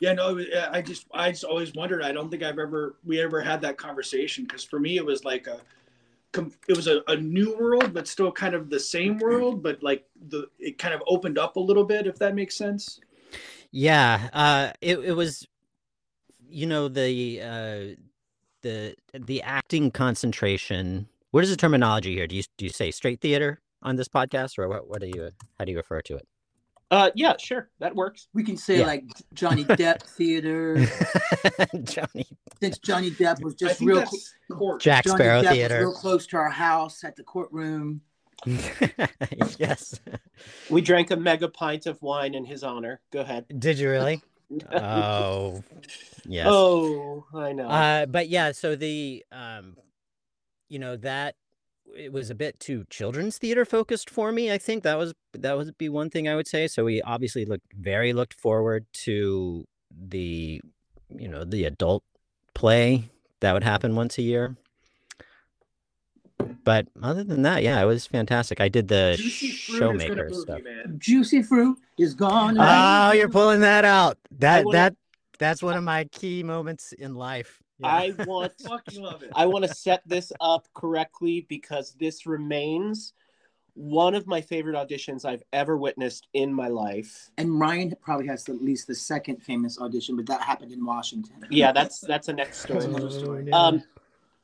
Yeah, 0.00 0.14
no, 0.14 0.36
it 0.36 0.48
I 0.70 0.82
just 0.82 1.06
I 1.14 1.30
just 1.30 1.44
always 1.44 1.74
wondered. 1.74 2.02
I 2.02 2.10
don't 2.10 2.28
think 2.28 2.42
I've 2.42 2.58
ever 2.58 2.96
we 3.04 3.20
ever 3.20 3.40
had 3.40 3.60
that 3.60 3.76
conversation 3.76 4.44
because 4.44 4.64
for 4.64 4.80
me 4.80 4.96
it 4.96 5.06
was 5.06 5.24
like 5.24 5.46
a 5.46 5.60
it 6.68 6.76
was 6.76 6.86
a, 6.86 7.02
a 7.08 7.16
new 7.16 7.56
world, 7.56 7.92
but 7.92 8.08
still 8.08 8.32
kind 8.32 8.54
of 8.54 8.70
the 8.70 8.80
same 8.80 9.18
world, 9.18 9.62
but 9.62 9.82
like 9.82 10.04
the 10.28 10.48
it 10.58 10.78
kind 10.78 10.94
of 10.94 11.02
opened 11.06 11.38
up 11.38 11.56
a 11.56 11.60
little 11.60 11.84
bit, 11.84 12.06
if 12.06 12.18
that 12.18 12.34
makes 12.34 12.56
sense. 12.56 13.00
Yeah, 13.70 14.28
uh, 14.32 14.72
it 14.80 14.98
it 14.98 15.12
was, 15.12 15.46
you 16.48 16.66
know, 16.66 16.88
the 16.88 17.40
uh, 17.40 18.02
the 18.62 18.94
the 19.12 19.42
acting 19.42 19.90
concentration. 19.90 21.08
What 21.30 21.44
is 21.44 21.50
the 21.50 21.56
terminology 21.56 22.14
here? 22.14 22.26
Do 22.26 22.36
you 22.36 22.42
do 22.56 22.64
you 22.64 22.70
say 22.70 22.90
straight 22.90 23.20
theater 23.20 23.60
on 23.82 23.96
this 23.96 24.08
podcast, 24.08 24.58
or 24.58 24.68
what? 24.68 24.88
What 24.88 25.00
do 25.00 25.06
you 25.06 25.30
how 25.58 25.64
do 25.64 25.72
you 25.72 25.78
refer 25.78 26.00
to 26.02 26.16
Uh, 26.92 27.10
yeah, 27.14 27.32
sure, 27.38 27.70
that 27.78 27.94
works. 27.96 28.28
We 28.34 28.44
can 28.44 28.58
say 28.58 28.80
Yeah. 28.80 28.86
like 28.86 29.04
Johnny 29.32 29.64
Depp 29.64 30.02
theater. 30.16 30.76
Johnny 31.84 32.26
since 32.60 32.76
Johnny 32.78 33.10
Depp 33.10 33.42
was 33.42 33.54
just 33.54 33.80
real. 33.80 34.00
that's 34.00 34.34
court. 34.52 34.82
Jack 34.82 35.04
Johnny 35.04 35.16
Sparrow 35.16 35.40
Depp 35.40 35.44
was 35.44 35.52
theater. 35.56 35.78
real 35.80 35.92
close 35.94 36.26
to 36.28 36.36
our 36.36 36.50
house 36.50 37.02
at 37.02 37.16
the 37.16 37.22
courtroom. 37.22 38.02
yes. 39.58 39.98
We 40.68 40.82
drank 40.82 41.10
a 41.10 41.16
mega 41.16 41.48
pint 41.48 41.86
of 41.86 42.00
wine 42.02 42.34
in 42.34 42.44
his 42.44 42.62
honor. 42.62 43.00
Go 43.10 43.20
ahead. 43.20 43.46
Did 43.58 43.78
you 43.78 43.88
really? 43.90 44.20
Oh, 44.70 45.64
yes. 46.26 46.46
Oh, 46.46 47.24
I 47.34 47.52
know. 47.52 47.68
Uh, 47.68 48.04
but 48.04 48.28
yeah, 48.28 48.52
so 48.52 48.76
the 48.76 49.24
um, 49.32 49.78
you 50.68 50.78
know 50.78 50.96
that 50.98 51.36
it 51.96 52.12
was 52.12 52.30
a 52.30 52.34
bit 52.34 52.58
too 52.60 52.84
children's 52.90 53.38
theater 53.38 53.64
focused 53.64 54.10
for 54.10 54.32
me. 54.32 54.52
I 54.52 54.58
think 54.58 54.82
that 54.82 54.98
was 54.98 55.14
that 55.34 55.56
would 55.56 55.76
be 55.78 55.88
one 55.88 56.10
thing 56.10 56.28
I 56.28 56.36
would 56.36 56.48
say. 56.48 56.66
So 56.66 56.84
we 56.84 57.02
obviously 57.02 57.44
looked 57.44 57.72
very 57.74 58.12
looked 58.12 58.40
forward 58.40 58.86
to 59.04 59.66
the 59.90 60.60
you 61.08 61.28
know 61.28 61.44
the 61.44 61.64
adult 61.64 62.04
play 62.54 63.10
that 63.40 63.52
would 63.52 63.64
happen 63.64 63.94
once 63.94 64.18
a 64.18 64.22
year. 64.22 64.56
But 66.64 66.88
other 67.02 67.22
than 67.24 67.42
that, 67.42 67.62
yeah, 67.62 67.80
it 67.80 67.84
was 67.84 68.06
fantastic. 68.06 68.60
I 68.60 68.68
did 68.68 68.88
the 68.88 69.14
Juicy 69.16 69.50
fruit 69.50 69.74
is 69.74 70.08
gonna 70.08 70.14
showmaker 70.14 70.34
stuff. 70.34 70.60
you. 70.60 70.94
Juicy 70.98 71.42
fruit 71.42 71.78
is 71.98 72.14
gone. 72.14 72.56
Oh, 72.58 73.12
you're 73.12 73.28
pulling 73.28 73.60
that 73.60 73.84
out. 73.84 74.18
That 74.38 74.64
that 74.72 74.96
that's 75.38 75.62
one 75.62 75.76
of 75.76 75.84
my 75.84 76.04
key 76.04 76.42
moments 76.42 76.92
in 76.92 77.14
life. 77.14 77.60
Yeah. 77.82 77.88
I 77.88 78.14
want 78.24 78.52
Fucking 78.66 79.02
love 79.02 79.22
it. 79.22 79.30
I 79.34 79.46
want 79.46 79.64
to 79.64 79.74
set 79.74 80.02
this 80.06 80.32
up 80.40 80.66
correctly 80.74 81.46
because 81.48 81.94
this 81.98 82.26
remains 82.26 83.12
one 83.74 84.14
of 84.14 84.26
my 84.26 84.40
favorite 84.40 84.76
auditions 84.76 85.24
I've 85.24 85.42
ever 85.52 85.78
witnessed 85.78 86.28
in 86.34 86.52
my 86.52 86.68
life. 86.68 87.30
And 87.38 87.58
Ryan 87.58 87.94
probably 88.02 88.26
has 88.26 88.46
at 88.48 88.62
least 88.62 88.86
the 88.86 88.94
second 88.94 89.42
famous 89.42 89.78
audition, 89.78 90.14
but 90.16 90.26
that 90.26 90.42
happened 90.42 90.72
in 90.72 90.84
Washington. 90.84 91.46
Yeah, 91.50 91.72
that's 91.72 92.00
that's 92.00 92.28
a 92.28 92.32
next 92.34 92.58
story. 92.58 92.84
another 92.84 93.10
story. 93.10 93.50
Um, 93.52 93.82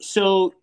so 0.01 0.55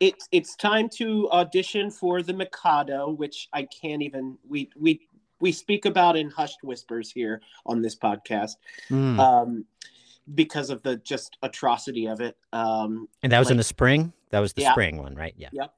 it's 0.00 0.28
it's 0.32 0.56
time 0.56 0.88
to 0.96 1.30
audition 1.30 1.90
for 1.90 2.22
the 2.22 2.32
Mikado, 2.32 3.10
which 3.10 3.48
I 3.52 3.64
can't 3.64 4.00
even 4.02 4.38
we 4.48 4.70
we 4.78 5.00
we 5.40 5.52
speak 5.52 5.84
about 5.84 6.16
in 6.16 6.30
hushed 6.30 6.62
whispers 6.62 7.10
here 7.12 7.42
on 7.66 7.82
this 7.82 7.96
podcast 7.96 8.56
Mm. 8.90 9.18
um, 9.18 9.64
because 10.34 10.70
of 10.70 10.82
the 10.82 10.96
just 10.96 11.36
atrocity 11.42 12.06
of 12.06 12.20
it. 12.20 12.36
Um, 12.52 13.08
And 13.22 13.32
that 13.32 13.38
was 13.38 13.50
in 13.50 13.56
the 13.56 13.64
spring? 13.64 14.12
That 14.30 14.40
was 14.40 14.52
the 14.52 14.62
Yeah. 14.62 14.72
spring 14.72 14.98
one, 14.98 15.14
right? 15.14 15.34
Yeah. 15.36 15.48
Yep. 15.52 15.74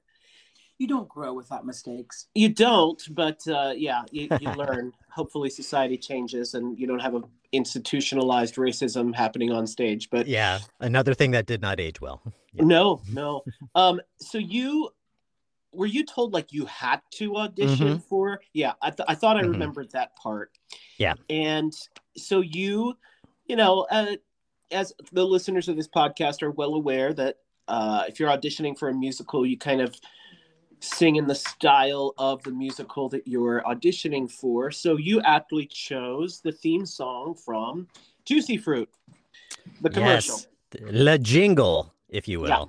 You 0.78 0.88
don't 0.88 1.08
grow 1.08 1.32
without 1.32 1.64
mistakes. 1.64 2.26
you 2.34 2.48
don't, 2.48 3.00
but 3.14 3.46
uh, 3.46 3.72
yeah, 3.76 4.02
you, 4.10 4.28
you 4.40 4.50
learn. 4.52 4.92
Hopefully, 5.10 5.48
society 5.50 5.96
changes 5.96 6.54
and 6.54 6.78
you 6.78 6.86
don't 6.86 6.98
have 7.00 7.14
a 7.14 7.22
institutionalized 7.52 8.56
racism 8.56 9.14
happening 9.14 9.52
on 9.52 9.66
stage. 9.66 10.08
But 10.10 10.26
Yeah. 10.26 10.58
Another 10.80 11.14
thing 11.14 11.30
that 11.32 11.46
did 11.46 11.60
not 11.60 11.80
age 11.80 12.00
well. 12.00 12.20
Yeah. 12.54 12.64
No, 12.66 13.00
no. 13.10 13.44
Um, 13.74 14.00
so 14.20 14.36
you 14.36 14.90
were 15.72 15.86
you 15.86 16.04
told 16.04 16.34
like 16.34 16.52
you 16.52 16.66
had 16.66 17.00
to 17.12 17.36
audition 17.36 17.98
for? 17.98 18.42
Yeah, 18.52 18.74
I, 18.82 18.90
th- 18.90 19.06
I 19.08 19.14
thought 19.14 19.38
I 19.38 19.42
Mhm. 19.42 19.52
remembered 19.52 19.90
that 19.92 20.14
part. 20.16 20.50
Yeah. 20.98 21.14
and 21.30 21.72
so 22.14 22.42
you, 22.42 22.98
you 23.46 23.56
know, 23.56 23.86
uh, 23.90 24.16
as 24.72 24.92
the 25.12 25.24
listeners 25.24 25.68
of 25.68 25.76
this 25.76 25.88
podcast 25.88 26.42
are 26.42 26.50
well 26.50 26.74
aware 26.74 27.12
that 27.14 27.36
uh, 27.68 28.04
if 28.08 28.18
you're 28.18 28.30
auditioning 28.30 28.76
for 28.78 28.88
a 28.88 28.94
musical, 28.94 29.46
you 29.46 29.56
kind 29.56 29.80
of 29.80 29.94
sing 30.80 31.16
in 31.16 31.26
the 31.26 31.34
style 31.34 32.12
of 32.18 32.42
the 32.42 32.50
musical 32.50 33.08
that 33.08 33.26
you're 33.26 33.62
auditioning 33.62 34.30
for. 34.30 34.70
So 34.70 34.96
you 34.96 35.20
aptly 35.22 35.66
chose 35.66 36.40
the 36.40 36.52
theme 36.52 36.84
song 36.84 37.34
from 37.34 37.86
Juicy 38.24 38.56
Fruit, 38.56 38.88
the 39.80 39.90
commercial. 39.90 40.36
Yes. 40.36 40.46
La 40.90 41.16
jingle, 41.18 41.92
if 42.08 42.26
you 42.26 42.40
will. 42.40 42.48
Yeah. 42.48 42.64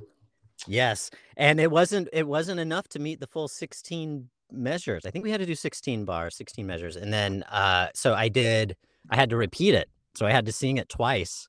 Yes. 0.68 1.10
And 1.38 1.60
it 1.60 1.72
wasn't 1.72 2.10
it 2.14 2.28
wasn't 2.28 2.60
enough 2.60 2.88
to 2.90 3.00
meet 3.00 3.20
the 3.20 3.28
full 3.28 3.48
16 3.48 4.30
measures. 4.52 5.06
I 5.06 5.12
think 5.12 5.24
we 5.24 5.32
had 5.32 5.40
to 5.40 5.46
do 5.46 5.56
16 5.56 6.06
bars, 6.06 6.36
16 6.36 6.66
measures. 6.66 6.96
And 6.96 7.12
then 7.12 7.44
uh 7.44 7.88
so 7.94 8.14
I 8.14 8.30
did 8.30 8.76
I 9.10 9.16
had 9.16 9.30
to 9.32 9.38
repeat 9.38 9.74
it. 9.74 9.90
So 10.16 10.26
I 10.26 10.32
had 10.32 10.46
to 10.46 10.52
sing 10.52 10.78
it 10.78 10.90
twice. 10.90 11.48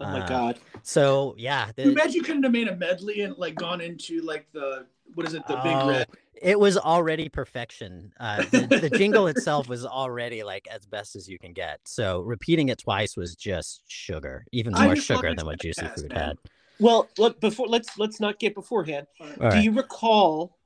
Oh 0.00 0.04
my 0.06 0.20
Uh, 0.20 0.28
god. 0.28 0.60
So 0.82 1.34
yeah, 1.38 1.70
the, 1.74 1.94
bad 1.94 2.14
you 2.14 2.22
couldn't 2.22 2.42
have 2.44 2.52
made 2.52 2.68
a 2.68 2.76
medley 2.76 3.22
and 3.22 3.36
like 3.36 3.54
gone 3.56 3.80
into 3.80 4.20
like 4.22 4.46
the 4.52 4.86
what 5.14 5.26
is 5.26 5.34
it, 5.34 5.46
the 5.46 5.56
big 5.56 5.76
Oh, 5.76 5.88
red. 5.88 6.06
It 6.40 6.58
was 6.58 6.76
already 6.76 7.28
perfection. 7.28 8.12
Uh, 8.20 8.42
the, 8.52 8.78
the 8.80 8.90
jingle 8.96 9.26
itself 9.26 9.68
was 9.68 9.84
already 9.84 10.44
like 10.44 10.68
as 10.70 10.86
best 10.86 11.16
as 11.16 11.28
you 11.28 11.38
can 11.38 11.52
get. 11.52 11.80
So 11.84 12.20
repeating 12.20 12.68
it 12.68 12.78
twice 12.78 13.16
was 13.16 13.34
just 13.34 13.82
sugar, 13.88 14.44
even 14.52 14.72
more 14.72 14.94
sugar 14.94 15.34
than 15.34 15.46
what 15.46 15.58
Juicy 15.60 15.86
Fruit 15.96 16.12
had. 16.12 16.38
Well, 16.78 17.08
look 17.18 17.40
before 17.40 17.66
let's 17.66 17.98
let's 17.98 18.20
not 18.20 18.38
get 18.38 18.54
beforehand. 18.54 19.08
All 19.40 19.50
Do 19.50 19.58
you 19.60 19.72
recall 19.72 20.56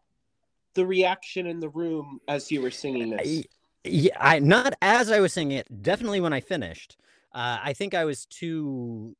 the 0.74 0.84
reaction 0.84 1.46
in 1.46 1.60
the 1.60 1.70
room 1.70 2.20
as 2.28 2.50
you 2.50 2.60
were 2.60 2.70
singing 2.70 3.10
this? 3.10 3.26
I- 3.26 3.44
Yeah, 3.84 4.16
I 4.20 4.38
not 4.38 4.74
as 4.82 5.10
I 5.10 5.20
was 5.20 5.32
singing 5.32 5.56
it. 5.56 5.82
Definitely 5.82 6.20
when 6.20 6.32
I 6.32 6.40
finished. 6.40 6.98
Uh, 7.34 7.58
I 7.62 7.72
think 7.72 7.94
I 7.94 8.04
was 8.04 8.26
too 8.26 9.16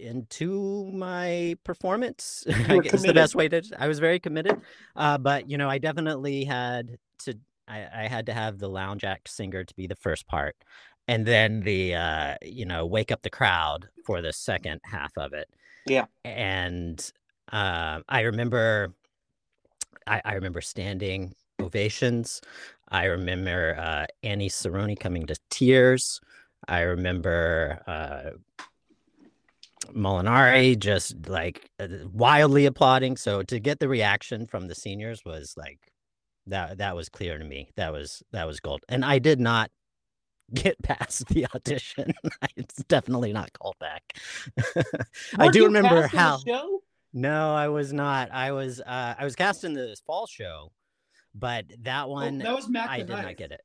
into 0.00 0.90
my 0.92 1.56
performance. 1.64 2.44
I 2.68 2.78
guess 2.78 3.02
the 3.02 3.14
best 3.14 3.34
way 3.34 3.48
to. 3.48 3.62
I 3.78 3.88
was 3.88 3.98
very 3.98 4.18
committed, 4.18 4.60
uh, 4.96 5.18
but 5.18 5.48
you 5.48 5.58
know, 5.58 5.68
I 5.68 5.78
definitely 5.78 6.44
had 6.44 6.98
to. 7.20 7.38
I, 7.68 7.86
I 7.94 8.08
had 8.08 8.26
to 8.26 8.32
have 8.32 8.58
the 8.58 8.68
lounge 8.68 9.04
act 9.04 9.28
singer 9.28 9.64
to 9.64 9.74
be 9.74 9.86
the 9.86 9.96
first 9.96 10.26
part, 10.26 10.56
and 11.08 11.24
then 11.26 11.60
the 11.60 11.94
uh, 11.94 12.34
you 12.42 12.66
know 12.66 12.86
wake 12.86 13.12
up 13.12 13.22
the 13.22 13.30
crowd 13.30 13.88
for 14.04 14.22
the 14.22 14.32
second 14.32 14.80
half 14.84 15.12
of 15.16 15.32
it. 15.32 15.48
Yeah. 15.86 16.06
and 16.24 17.12
um, 17.50 18.04
I 18.08 18.22
remember. 18.22 18.94
I, 20.04 20.20
I 20.24 20.34
remember 20.34 20.60
standing 20.60 21.32
ovations. 21.60 22.40
I 22.88 23.04
remember 23.04 23.76
uh, 23.78 24.06
Annie 24.24 24.48
Cerrone 24.48 24.98
coming 24.98 25.26
to 25.26 25.36
tears. 25.48 26.20
I 26.66 26.80
remember 26.80 27.80
uh, 27.86 28.64
Molinari 29.86 30.78
just 30.78 31.28
like 31.28 31.70
uh, 31.78 31.88
wildly 32.12 32.66
applauding. 32.66 33.16
So 33.16 33.42
to 33.42 33.58
get 33.58 33.80
the 33.80 33.88
reaction 33.88 34.46
from 34.46 34.68
the 34.68 34.74
seniors 34.74 35.24
was 35.24 35.54
like 35.56 35.78
that. 36.46 36.78
That 36.78 36.96
was 36.96 37.08
clear 37.08 37.38
to 37.38 37.44
me. 37.44 37.70
That 37.76 37.92
was 37.92 38.22
that 38.32 38.46
was 38.46 38.60
gold. 38.60 38.82
And 38.88 39.04
I 39.04 39.18
did 39.18 39.40
not 39.40 39.70
get 40.54 40.80
past 40.82 41.28
the 41.28 41.46
audition. 41.54 42.12
it's 42.56 42.76
definitely 42.84 43.32
not 43.32 43.52
called 43.52 43.76
back. 43.78 44.02
I 45.38 45.48
do 45.48 45.64
remember 45.64 46.08
cast 46.08 46.46
in 46.46 46.52
the 46.52 46.58
how. 46.58 46.68
No, 47.14 47.54
I 47.54 47.68
was 47.68 47.92
not. 47.92 48.30
I 48.32 48.52
was 48.52 48.80
uh 48.80 49.14
I 49.18 49.24
was 49.24 49.36
cast 49.36 49.64
in 49.64 49.74
the 49.74 49.96
fall 50.06 50.26
show, 50.26 50.72
but 51.34 51.66
that 51.82 52.04
Oh, 52.04 52.08
one 52.08 52.38
that 52.38 52.54
was 52.54 52.68
Mac 52.68 52.90
I 52.90 52.98
did 52.98 53.08
not 53.08 53.36
get 53.36 53.52
it. 53.52 53.60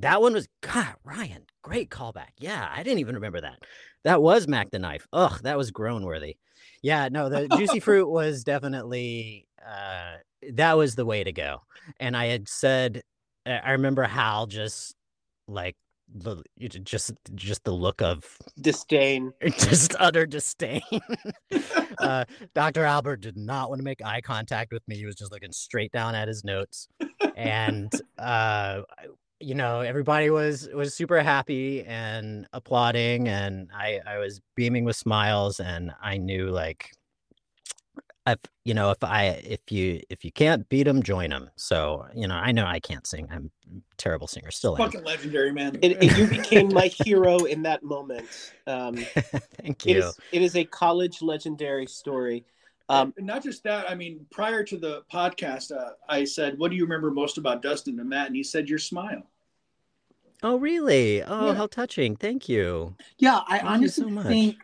That 0.00 0.20
one 0.20 0.34
was 0.34 0.48
God, 0.60 0.94
Ryan, 1.04 1.44
great 1.62 1.90
callback. 1.90 2.30
Yeah, 2.38 2.68
I 2.70 2.82
didn't 2.82 3.00
even 3.00 3.16
remember 3.16 3.40
that. 3.40 3.58
That 4.04 4.22
was 4.22 4.48
Mack 4.48 4.70
the 4.70 4.78
Knife. 4.78 5.06
Ugh, 5.12 5.40
that 5.42 5.56
was 5.56 5.70
groan 5.70 6.04
worthy. 6.04 6.36
Yeah, 6.82 7.08
no, 7.10 7.28
the 7.28 7.48
juicy 7.48 7.80
fruit 7.80 8.08
was 8.08 8.44
definitely 8.44 9.46
uh 9.66 10.16
that 10.52 10.76
was 10.76 10.94
the 10.94 11.06
way 11.06 11.24
to 11.24 11.32
go. 11.32 11.62
And 11.98 12.16
I 12.16 12.26
had 12.26 12.48
said 12.48 13.02
I 13.46 13.72
remember 13.72 14.02
Hal 14.04 14.46
just 14.46 14.94
like 15.48 15.76
the 16.14 16.42
just 16.58 17.12
just 17.34 17.64
the 17.64 17.72
look 17.72 18.02
of 18.02 18.24
Disdain. 18.60 19.32
just 19.58 19.94
utter 19.98 20.26
disdain. 20.26 20.82
uh, 21.98 22.24
Dr. 22.54 22.84
Albert 22.84 23.20
did 23.20 23.36
not 23.36 23.70
want 23.70 23.78
to 23.80 23.84
make 23.84 24.04
eye 24.04 24.20
contact 24.20 24.72
with 24.72 24.86
me. 24.86 24.96
He 24.96 25.06
was 25.06 25.16
just 25.16 25.32
looking 25.32 25.52
straight 25.52 25.92
down 25.92 26.14
at 26.14 26.28
his 26.28 26.44
notes. 26.44 26.88
And 27.36 27.90
uh, 28.18 28.82
you 29.40 29.54
know, 29.54 29.80
everybody 29.80 30.30
was 30.30 30.68
was 30.74 30.94
super 30.94 31.22
happy 31.22 31.84
and 31.84 32.46
applauding, 32.52 33.28
and 33.28 33.70
I 33.74 34.00
I 34.06 34.18
was 34.18 34.40
beaming 34.54 34.84
with 34.84 34.96
smiles, 34.96 35.60
and 35.60 35.92
I 36.00 36.16
knew 36.16 36.48
like, 36.48 36.92
if 38.26 38.38
you 38.64 38.74
know, 38.74 38.90
if 38.90 39.02
I 39.02 39.26
if 39.26 39.60
you 39.70 40.00
if 40.08 40.24
you 40.24 40.32
can't 40.32 40.68
beat 40.68 40.84
them, 40.84 41.02
join 41.02 41.30
them. 41.30 41.50
So 41.56 42.06
you 42.14 42.26
know, 42.28 42.36
I 42.36 42.52
know 42.52 42.64
I 42.64 42.80
can't 42.80 43.06
sing. 43.06 43.28
I'm 43.30 43.50
a 43.66 43.80
terrible 43.98 44.26
singer, 44.26 44.50
still 44.50 44.76
am. 44.76 44.84
Fucking 44.84 45.04
legendary, 45.04 45.52
man. 45.52 45.78
And, 45.82 45.92
and 45.92 46.16
you 46.16 46.26
became 46.26 46.72
my 46.72 46.86
hero 47.04 47.44
in 47.44 47.62
that 47.62 47.82
moment. 47.82 48.26
Um, 48.66 48.96
Thank 48.96 49.86
it 49.86 49.96
you. 49.96 49.98
is 49.98 50.18
it 50.32 50.42
is 50.42 50.56
a 50.56 50.64
college 50.64 51.22
legendary 51.22 51.86
story. 51.86 52.46
Um, 52.88 53.14
and 53.16 53.26
not 53.26 53.42
just 53.42 53.62
that. 53.64 53.88
I 53.88 53.94
mean, 53.94 54.26
prior 54.30 54.62
to 54.64 54.76
the 54.76 55.02
podcast, 55.12 55.74
uh, 55.74 55.92
I 56.08 56.24
said, 56.24 56.58
"What 56.58 56.70
do 56.70 56.76
you 56.76 56.84
remember 56.84 57.10
most 57.10 57.38
about 57.38 57.62
Dustin 57.62 57.98
and 57.98 58.08
Matt?" 58.08 58.26
And 58.26 58.36
he 58.36 58.42
said, 58.42 58.68
"Your 58.68 58.78
smile." 58.78 59.26
Oh, 60.42 60.56
really? 60.58 61.22
Oh, 61.22 61.48
Yeah. 61.48 61.54
how 61.54 61.66
touching. 61.66 62.16
Thank 62.16 62.48
you. 62.48 62.96
Yeah, 63.18 63.40
I 63.46 63.58
Thank 63.58 63.70
honestly 63.70 64.04
so 64.04 64.10
much. 64.10 64.26
think. 64.26 64.56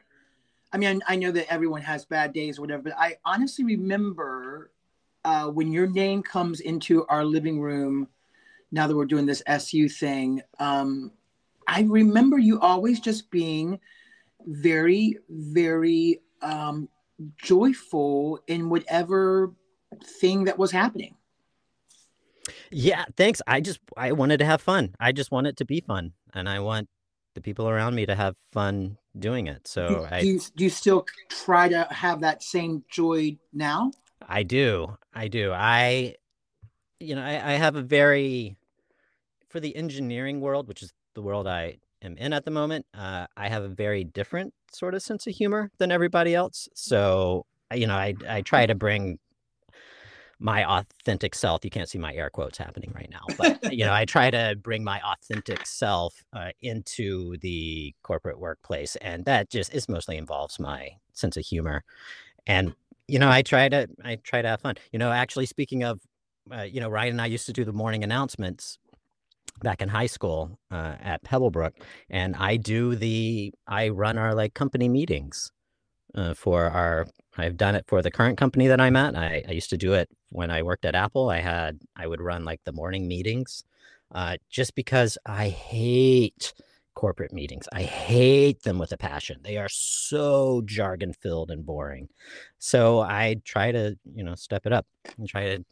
I 0.73 0.79
mean, 0.79 1.03
I 1.09 1.17
know 1.17 1.33
that 1.33 1.51
everyone 1.51 1.83
has 1.83 2.05
bad 2.05 2.33
days 2.33 2.59
or 2.59 2.63
whatever, 2.63 2.83
but 2.83 2.95
I 2.99 3.17
honestly 3.25 3.65
remember 3.65 4.71
uh, 5.25 5.49
when 5.49 5.73
your 5.73 5.87
name 5.87 6.23
comes 6.23 6.61
into 6.61 7.07
our 7.07 7.25
living 7.25 7.61
room. 7.61 8.09
Now 8.73 8.87
that 8.87 8.95
we're 8.95 9.05
doing 9.07 9.27
this 9.27 9.43
SU 9.47 9.89
thing, 9.89 10.43
um, 10.61 11.11
I 11.67 11.83
remember 11.83 12.39
you 12.39 12.61
always 12.61 13.01
just 13.01 13.29
being 13.31 13.81
very, 14.47 15.19
very 15.29 16.21
um, 16.41 16.89
joyful 17.43 18.41
in 18.47 18.69
whatever 18.69 19.53
thing 20.21 20.45
that 20.45 20.59
was 20.59 20.71
happening. 20.71 21.17
Yeah, 22.71 23.05
thanks. 23.17 23.43
I 23.47 23.61
just 23.61 23.81
I 23.97 24.13
wanted 24.13 24.39
to 24.39 24.45
have 24.45 24.61
fun. 24.61 24.95
I 24.99 25.13
just 25.13 25.31
want 25.31 25.47
it 25.47 25.57
to 25.59 25.65
be 25.65 25.81
fun, 25.81 26.13
and 26.35 26.49
I 26.49 26.61
want 26.61 26.89
the 27.35 27.41
people 27.41 27.69
around 27.69 27.95
me 27.95 28.07
to 28.07 28.15
have 28.15 28.35
fun 28.53 28.97
doing 29.19 29.47
it. 29.47 29.67
So 29.69 29.89
do, 29.89 30.07
I 30.11 30.21
do 30.21 30.27
you 30.27 30.41
do 30.57 30.65
you 30.65 30.71
still 30.71 31.07
try 31.29 31.69
to 31.69 31.87
have 31.91 32.21
that 32.21 32.43
same 32.43 32.85
joy 32.91 33.37
now? 33.53 33.93
I 34.27 34.43
do. 34.43 34.97
I 35.15 35.29
do. 35.29 35.53
I 35.53 36.15
you 36.99 37.15
know, 37.15 37.23
I, 37.23 37.35
I 37.35 37.53
have 37.53 37.77
a 37.77 37.83
very 37.83 38.57
for 39.49 39.61
the 39.61 39.75
engineering 39.75 40.41
world, 40.41 40.69
which 40.69 40.83
is 40.83 40.93
the 41.15 41.23
world 41.23 41.47
I 41.47 41.79
am 42.03 42.17
in 42.17 42.33
at 42.33 42.45
the 42.45 42.51
moment, 42.51 42.87
uh, 42.95 43.27
I 43.37 43.49
have 43.49 43.63
a 43.63 43.69
very 43.69 44.05
different 44.05 44.55
sort 44.73 44.95
of 44.95 45.03
sense 45.03 45.27
of 45.27 45.35
humor 45.35 45.71
than 45.79 45.91
everybody 45.91 46.35
else. 46.35 46.69
So, 46.75 47.47
you 47.75 47.87
know, 47.87 47.95
I 47.95 48.15
I 48.29 48.43
try 48.43 48.67
to 48.67 48.75
bring 48.75 49.19
my 50.41 50.65
authentic 50.65 51.35
self. 51.35 51.65
You 51.65 51.71
can't 51.71 51.89
see 51.89 51.99
my 51.99 52.15
air 52.15 52.31
quotes 52.31 52.57
happening 52.57 52.93
right 52.95 53.11
now, 53.11 53.21
but 53.37 53.73
you 53.73 53.85
know, 53.85 53.93
I 53.93 54.07
try 54.07 54.31
to 54.31 54.57
bring 54.61 54.83
my 54.83 55.01
authentic 55.01 55.67
self 55.67 56.25
uh, 56.33 56.51
into 56.63 57.37
the 57.39 57.95
corporate 58.03 58.41
workplace, 58.41 58.97
and 58.97 59.25
that 59.27 59.51
just 59.51 59.75
is 59.75 59.89
mostly 59.89 60.17
involves 60.17 60.59
my 60.59 60.91
sense 61.13 61.37
of 61.37 61.45
humor. 61.45 61.85
And 62.47 62.75
you 63.07 63.19
know, 63.19 63.29
I 63.29 63.43
try 63.43 63.69
to 63.69 63.89
I 64.05 64.17
try 64.17 64.41
to 64.43 64.49
have 64.49 64.63
fun. 64.63 64.77
You 64.93 64.99
know, 64.99 65.13
actually, 65.13 65.47
speaking 65.47 65.85
of, 65.85 66.01
uh, 66.51 66.63
you 66.63 66.81
know, 66.81 66.89
Ryan 66.89 67.13
and 67.13 67.21
I 67.21 67.27
used 67.27 67.47
to 67.47 67.53
do 67.53 67.65
the 67.65 67.73
morning 67.73 68.03
announcements 68.03 68.79
back 69.61 69.83
in 69.83 69.89
high 69.89 70.07
school 70.07 70.59
uh, 70.71 70.95
at 71.01 71.23
Pebblebrook, 71.23 71.73
and 72.09 72.37
I 72.37 72.57
do 72.57 72.97
the 72.97 73.53
I 73.67 73.89
run 73.89 74.19
our 74.19 74.35
like 74.35 74.55
company 74.55 74.89
meetings 74.89 75.53
uh, 76.15 76.35
for 76.35 76.65
our. 76.65 77.07
I've 77.39 77.57
done 77.57 77.75
it 77.75 77.85
for 77.87 78.03
the 78.03 78.11
current 78.11 78.39
company 78.39 78.67
that 78.67 78.81
I'm 78.81 78.97
at. 78.97 79.17
I, 79.17 79.45
I 79.49 79.53
used 79.53 79.71
to 79.71 79.79
do 79.79 79.95
it 79.95 80.11
when 80.31 80.51
I 80.51 80.63
worked 80.63 80.85
at 80.85 80.95
Apple. 80.95 81.31
I 81.31 81.41
had 81.41 81.81
I 81.97 82.07
would 82.07 82.21
run 82.21 82.45
like 82.45 82.61
the 82.65 82.73
morning 82.73 83.07
meetings, 83.09 83.65
uh, 84.13 84.37
just 84.51 84.75
because 84.75 85.17
I 85.25 85.49
hate 85.49 86.53
corporate 86.95 87.33
meetings. 87.33 87.67
I 87.73 87.83
hate 87.83 88.63
them 88.63 88.79
with 88.79 88.93
a 88.93 88.97
passion. 88.99 89.41
They 89.43 89.57
are 89.57 89.69
so 89.71 90.63
jargon 90.67 91.13
filled 91.13 91.51
and 91.51 91.65
boring. 91.65 92.09
So 92.59 93.01
I 93.01 93.41
try 93.45 93.73
to, 93.73 93.97
you 94.15 94.25
know, 94.25 94.35
step 94.35 94.67
it 94.67 94.73
up 94.73 94.87
and 95.17 95.29
try 95.29 95.57
to 95.57 95.65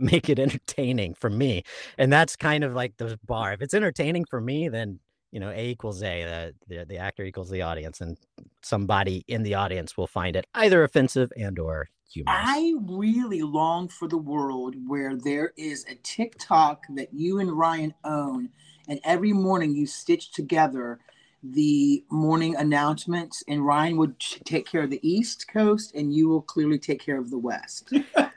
make 0.00 0.28
it 0.28 0.38
entertaining 0.38 1.14
for 1.14 1.30
me. 1.30 1.62
And 1.98 2.12
that's 2.12 2.36
kind 2.36 2.64
of 2.64 2.74
like 2.74 2.96
the 2.96 3.18
bar. 3.26 3.52
If 3.52 3.62
it's 3.62 3.74
entertaining 3.74 4.24
for 4.24 4.40
me, 4.40 4.68
then 4.68 5.00
you 5.32 5.38
know, 5.38 5.50
A 5.50 5.70
equals 5.70 6.02
A, 6.02 6.24
the, 6.24 6.54
the 6.66 6.84
the 6.84 6.98
actor 6.98 7.22
equals 7.22 7.50
the 7.50 7.62
audience, 7.62 8.00
and 8.00 8.18
somebody 8.62 9.24
in 9.28 9.42
the 9.42 9.54
audience 9.54 9.96
will 9.96 10.08
find 10.08 10.34
it 10.34 10.46
either 10.54 10.82
offensive 10.82 11.32
and 11.36 11.58
or 11.58 11.88
humorous. 12.10 12.40
I 12.42 12.74
really 12.80 13.42
long 13.42 13.88
for 13.88 14.08
the 14.08 14.18
world 14.18 14.74
where 14.88 15.14
there 15.14 15.52
is 15.56 15.84
a 15.88 15.94
TikTok 16.02 16.84
that 16.96 17.14
you 17.14 17.38
and 17.38 17.52
Ryan 17.52 17.94
own, 18.04 18.50
and 18.88 18.98
every 19.04 19.32
morning 19.32 19.74
you 19.74 19.86
stitch 19.86 20.32
together 20.32 20.98
the 21.42 22.04
morning 22.10 22.56
announcements, 22.56 23.42
and 23.48 23.64
Ryan 23.64 23.96
would 23.96 24.18
take 24.18 24.66
care 24.66 24.82
of 24.82 24.90
the 24.90 25.08
East 25.08 25.46
Coast, 25.48 25.94
and 25.94 26.12
you 26.12 26.28
will 26.28 26.42
clearly 26.42 26.78
take 26.78 27.00
care 27.00 27.18
of 27.18 27.30
the 27.30 27.38
West. 27.38 27.92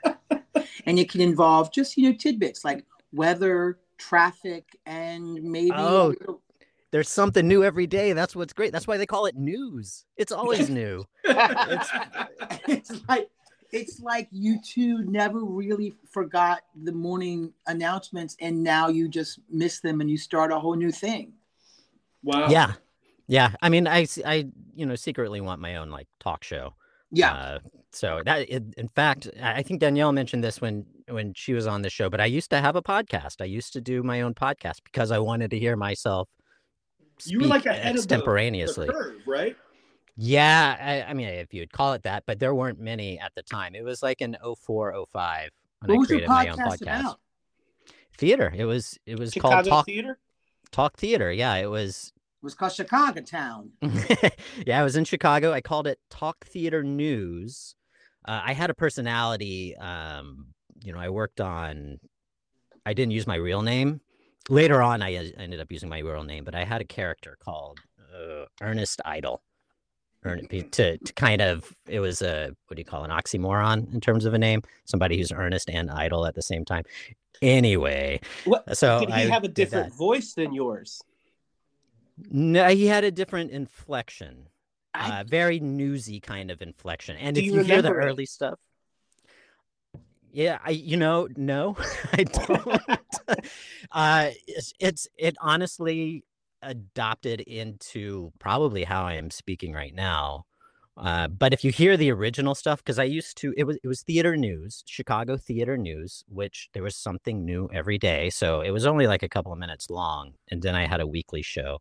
and 0.86 0.98
it 0.98 1.10
can 1.10 1.20
involve 1.20 1.72
just 1.72 1.96
you 1.96 2.10
know 2.10 2.16
tidbits 2.16 2.64
like 2.64 2.84
weather, 3.12 3.78
traffic, 3.98 4.76
and 4.86 5.42
maybe 5.42 5.72
Oh, 5.74 6.14
little- 6.18 6.40
There's 6.90 7.08
something 7.08 7.46
new 7.46 7.64
every 7.64 7.86
day. 7.86 8.12
That's 8.12 8.36
what's 8.36 8.52
great. 8.52 8.72
That's 8.72 8.86
why 8.86 8.96
they 8.96 9.06
call 9.06 9.26
it 9.26 9.36
news. 9.36 10.04
It's 10.16 10.32
always 10.32 10.68
new. 10.70 11.04
it's 11.24 12.92
like 13.08 13.28
it's 13.72 14.00
like 14.00 14.28
you 14.30 14.60
two 14.62 15.02
never 15.04 15.40
really 15.44 15.94
forgot 16.08 16.62
the 16.84 16.92
morning 16.92 17.52
announcements 17.66 18.36
and 18.40 18.62
now 18.62 18.86
you 18.88 19.08
just 19.08 19.40
miss 19.50 19.80
them 19.80 20.00
and 20.00 20.08
you 20.08 20.16
start 20.16 20.52
a 20.52 20.58
whole 20.58 20.76
new 20.76 20.92
thing 20.92 21.32
wow. 22.22 22.48
Yeah. 22.48 22.72
Yeah. 23.26 23.50
I 23.60 23.68
mean, 23.68 23.86
i 23.88 24.06
i 24.24 24.46
you 24.76 24.86
know, 24.86 24.94
secretly 24.94 25.40
want 25.40 25.60
my 25.60 25.76
own 25.76 25.90
like 25.90 26.06
talk 26.20 26.44
show. 26.44 26.74
Yeah 27.14 27.32
Uh, 27.32 27.58
so 27.92 28.22
that, 28.24 28.48
in 28.48 28.72
in 28.76 28.88
fact, 28.88 29.28
I 29.40 29.62
think 29.62 29.78
Danielle 29.80 30.10
mentioned 30.12 30.42
this 30.42 30.60
when 30.60 30.84
when 31.08 31.32
she 31.34 31.52
was 31.54 31.66
on 31.66 31.82
the 31.82 31.90
show. 31.90 32.10
But 32.10 32.20
I 32.20 32.24
used 32.26 32.50
to 32.50 32.60
have 32.60 32.74
a 32.74 32.82
podcast. 32.82 33.36
I 33.40 33.44
used 33.44 33.72
to 33.74 33.80
do 33.80 34.02
my 34.02 34.22
own 34.22 34.34
podcast 34.34 34.78
because 34.84 35.10
I 35.12 35.20
wanted 35.20 35.50
to 35.52 35.58
hear 35.60 35.76
myself. 35.76 36.28
You 37.24 37.38
were 37.40 37.46
like 37.46 37.66
ahead 37.66 37.94
of 37.96 38.08
the- 38.08 38.24
The 38.86 38.92
curve, 38.92 39.20
right? 39.26 39.56
Yeah, 40.16 40.76
I, 40.80 41.10
I 41.10 41.14
mean, 41.14 41.28
if 41.28 41.54
you'd 41.54 41.72
call 41.72 41.92
it 41.92 42.02
that, 42.02 42.24
but 42.26 42.38
there 42.40 42.54
weren't 42.54 42.80
many 42.80 43.18
at 43.18 43.32
the 43.36 43.42
time. 43.42 43.74
It 43.76 43.84
was 43.84 44.02
like 44.02 44.20
in 44.20 44.36
04, 44.42 44.94
05 45.12 45.50
when 45.80 45.90
what 45.90 45.94
I 45.94 45.98
was 45.98 46.10
your 46.10 46.18
created 46.18 46.28
my 46.28 46.48
own 46.48 46.58
podcast 46.58 46.82
about 46.82 47.20
Theater. 48.18 48.52
It 48.56 48.64
was 48.64 48.98
it 49.06 49.18
was 49.18 49.32
Chicago 49.32 49.54
called 49.56 49.66
Talk 49.66 49.86
Theater. 49.86 50.18
Talk 50.72 50.96
Theater. 50.96 51.30
Yeah, 51.32 51.54
it 51.56 51.70
was 51.70 52.12
was 52.44 52.54
called 52.54 52.72
chicago 52.72 53.20
town 53.20 53.70
yeah, 54.66 54.80
I 54.80 54.84
was 54.84 54.96
in 54.96 55.04
Chicago. 55.04 55.52
I 55.52 55.60
called 55.60 55.86
it 55.86 55.98
Talk 56.10 56.44
Theater 56.46 56.82
News. 56.82 57.74
Uh, 58.26 58.40
I 58.44 58.52
had 58.52 58.70
a 58.70 58.74
personality. 58.74 59.76
Um, 59.76 60.46
you 60.82 60.92
know, 60.92 60.98
I 60.98 61.08
worked 61.08 61.40
on. 61.40 61.98
I 62.86 62.92
didn't 62.94 63.12
use 63.12 63.26
my 63.26 63.36
real 63.36 63.62
name. 63.62 64.00
Later 64.48 64.82
on, 64.82 65.02
I 65.02 65.16
uh, 65.16 65.24
ended 65.38 65.60
up 65.60 65.72
using 65.72 65.88
my 65.88 65.98
real 66.00 66.22
name, 66.22 66.44
but 66.44 66.54
I 66.54 66.64
had 66.64 66.80
a 66.80 66.84
character 66.84 67.36
called 67.40 67.78
uh, 68.14 68.44
Ernest 68.62 69.00
Idle. 69.04 69.42
Ern- 70.26 70.46
to 70.48 70.96
to 70.98 71.12
kind 71.14 71.42
of 71.42 71.74
it 71.86 72.00
was 72.00 72.22
a 72.22 72.54
what 72.66 72.76
do 72.76 72.80
you 72.80 72.84
call 72.84 73.04
an 73.04 73.10
oxymoron 73.10 73.92
in 73.92 74.00
terms 74.00 74.24
of 74.24 74.32
a 74.34 74.38
name? 74.38 74.62
Somebody 74.86 75.18
who's 75.18 75.32
earnest 75.32 75.68
and 75.68 75.90
idle 75.90 76.24
at 76.26 76.34
the 76.34 76.42
same 76.42 76.64
time. 76.64 76.84
Anyway, 77.42 78.20
What 78.44 78.76
so 78.76 79.00
did 79.00 79.08
he 79.10 79.14
I 79.14 79.20
have 79.26 79.44
a 79.44 79.48
different 79.48 79.92
voice 79.94 80.32
than 80.34 80.54
yours? 80.54 81.02
No, 82.16 82.68
he 82.68 82.86
had 82.86 83.04
a 83.04 83.10
different 83.10 83.50
inflection. 83.50 84.48
I- 84.94 85.20
uh, 85.20 85.24
very 85.24 85.58
newsy 85.60 86.20
kind 86.20 86.50
of 86.50 86.62
inflection. 86.62 87.16
And 87.16 87.34
Do 87.34 87.40
if 87.40 87.46
you 87.46 87.58
you, 87.58 87.64
hear 87.64 87.82
the 87.82 87.90
early 87.90 88.26
stuff, 88.26 88.58
yeah, 90.34 90.58
I 90.64 90.70
you 90.70 90.96
know 90.96 91.28
no, 91.36 91.76
I 92.12 92.24
don't. 92.24 92.82
uh, 93.92 94.30
it's, 94.48 94.72
it's 94.80 95.08
it 95.16 95.36
honestly 95.40 96.24
adopted 96.60 97.40
into 97.40 98.32
probably 98.40 98.84
how 98.84 99.04
I 99.04 99.14
am 99.14 99.30
speaking 99.30 99.72
right 99.72 99.94
now. 99.94 100.46
Uh, 100.96 101.26
but 101.26 101.52
if 101.52 101.64
you 101.64 101.72
hear 101.72 101.96
the 101.96 102.10
original 102.10 102.54
stuff, 102.54 102.78
because 102.78 102.98
I 102.98 103.04
used 103.04 103.36
to, 103.38 103.52
it 103.56 103.64
was 103.64 103.78
it 103.82 103.88
was 103.88 104.02
theater 104.02 104.36
news, 104.36 104.84
Chicago 104.86 105.36
theater 105.36 105.76
news, 105.76 106.24
which 106.28 106.68
there 106.72 106.84
was 106.84 106.94
something 106.94 107.44
new 107.44 107.68
every 107.72 107.98
day. 107.98 108.30
So 108.30 108.60
it 108.60 108.70
was 108.70 108.86
only 108.86 109.06
like 109.06 109.22
a 109.24 109.28
couple 109.28 109.52
of 109.52 109.58
minutes 109.58 109.90
long, 109.90 110.34
and 110.50 110.62
then 110.62 110.76
I 110.76 110.86
had 110.86 111.00
a 111.00 111.06
weekly 111.06 111.42
show, 111.42 111.80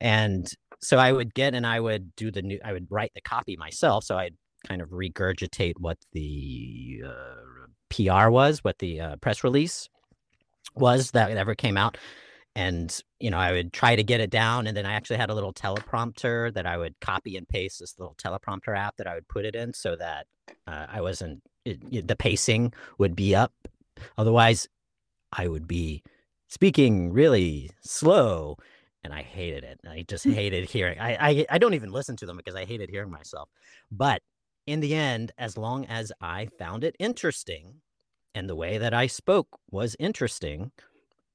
and 0.00 0.50
so 0.80 0.96
I 0.98 1.12
would 1.12 1.34
get 1.34 1.54
and 1.54 1.66
I 1.66 1.80
would 1.80 2.14
do 2.16 2.30
the 2.30 2.42
new, 2.42 2.58
I 2.64 2.72
would 2.72 2.86
write 2.90 3.12
the 3.14 3.20
copy 3.20 3.56
myself. 3.56 4.04
So 4.04 4.16
I'd 4.16 4.34
kind 4.66 4.80
of 4.80 4.90
regurgitate 4.90 5.74
what 5.78 5.98
the 6.12 7.02
uh, 7.06 7.66
PR 7.90 8.30
was, 8.30 8.64
what 8.64 8.78
the 8.78 9.00
uh, 9.00 9.16
press 9.16 9.44
release 9.44 9.88
was 10.74 11.10
that 11.12 11.30
ever 11.30 11.54
came 11.54 11.76
out. 11.76 11.98
And, 12.58 12.88
you 13.20 13.30
know, 13.30 13.38
I 13.38 13.52
would 13.52 13.72
try 13.72 13.94
to 13.94 14.02
get 14.02 14.20
it 14.20 14.30
down. 14.30 14.66
And 14.66 14.76
then 14.76 14.84
I 14.84 14.94
actually 14.94 15.18
had 15.18 15.30
a 15.30 15.34
little 15.34 15.52
teleprompter 15.52 16.52
that 16.54 16.66
I 16.66 16.76
would 16.76 16.94
copy 17.00 17.36
and 17.36 17.48
paste 17.48 17.78
this 17.78 17.94
little 17.98 18.16
teleprompter 18.16 18.76
app 18.76 18.96
that 18.96 19.06
I 19.06 19.14
would 19.14 19.28
put 19.28 19.44
it 19.44 19.54
in 19.54 19.72
so 19.72 19.94
that 19.96 20.26
uh, 20.66 20.86
I 20.90 21.00
wasn't, 21.00 21.42
it, 21.64 21.78
it- 21.92 22.08
the 22.08 22.16
pacing 22.16 22.72
would 22.98 23.14
be 23.14 23.34
up. 23.34 23.52
Otherwise, 24.18 24.66
I 25.32 25.46
would 25.48 25.68
be 25.68 26.02
speaking 26.48 27.12
really 27.12 27.70
slow 27.82 28.56
and 29.04 29.12
I 29.14 29.22
hated 29.22 29.62
it. 29.64 29.80
I 29.88 30.04
just 30.08 30.24
hated 30.24 30.68
hearing. 30.68 30.98
I, 30.98 31.16
I 31.30 31.46
I 31.50 31.58
don't 31.58 31.74
even 31.74 31.92
listen 31.92 32.16
to 32.16 32.26
them 32.26 32.36
because 32.36 32.56
I 32.56 32.64
hated 32.64 32.90
hearing 32.90 33.10
myself. 33.10 33.48
But 33.90 34.22
in 34.66 34.80
the 34.80 34.94
end, 34.94 35.32
as 35.38 35.56
long 35.56 35.86
as 35.86 36.12
I 36.20 36.48
found 36.58 36.82
it 36.84 36.96
interesting 36.98 37.82
and 38.34 38.48
the 38.48 38.56
way 38.56 38.78
that 38.78 38.94
I 38.94 39.06
spoke 39.06 39.48
was 39.70 39.96
interesting, 39.98 40.72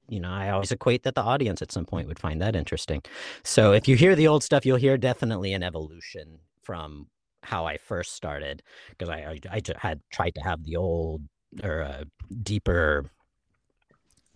you 0.08 0.20
know, 0.20 0.30
I 0.30 0.50
always 0.50 0.72
equate 0.72 1.02
that 1.04 1.14
the 1.14 1.22
audience 1.22 1.62
at 1.62 1.72
some 1.72 1.84
point 1.84 2.08
would 2.08 2.18
find 2.18 2.40
that 2.40 2.56
interesting. 2.56 3.02
So 3.42 3.72
if 3.72 3.88
you 3.88 3.96
hear 3.96 4.14
the 4.14 4.28
old 4.28 4.42
stuff, 4.42 4.66
you'll 4.66 4.76
hear 4.76 4.96
definitely 4.98 5.52
an 5.52 5.62
evolution 5.62 6.38
from 6.62 7.08
how 7.42 7.66
I 7.66 7.76
first 7.76 8.14
started 8.14 8.62
because 8.90 9.08
I, 9.08 9.38
I 9.52 9.56
I 9.56 9.60
had 9.78 10.00
tried 10.10 10.34
to 10.34 10.40
have 10.40 10.64
the 10.64 10.76
old 10.76 11.22
or 11.62 11.82
uh, 11.82 12.04
deeper 12.42 13.10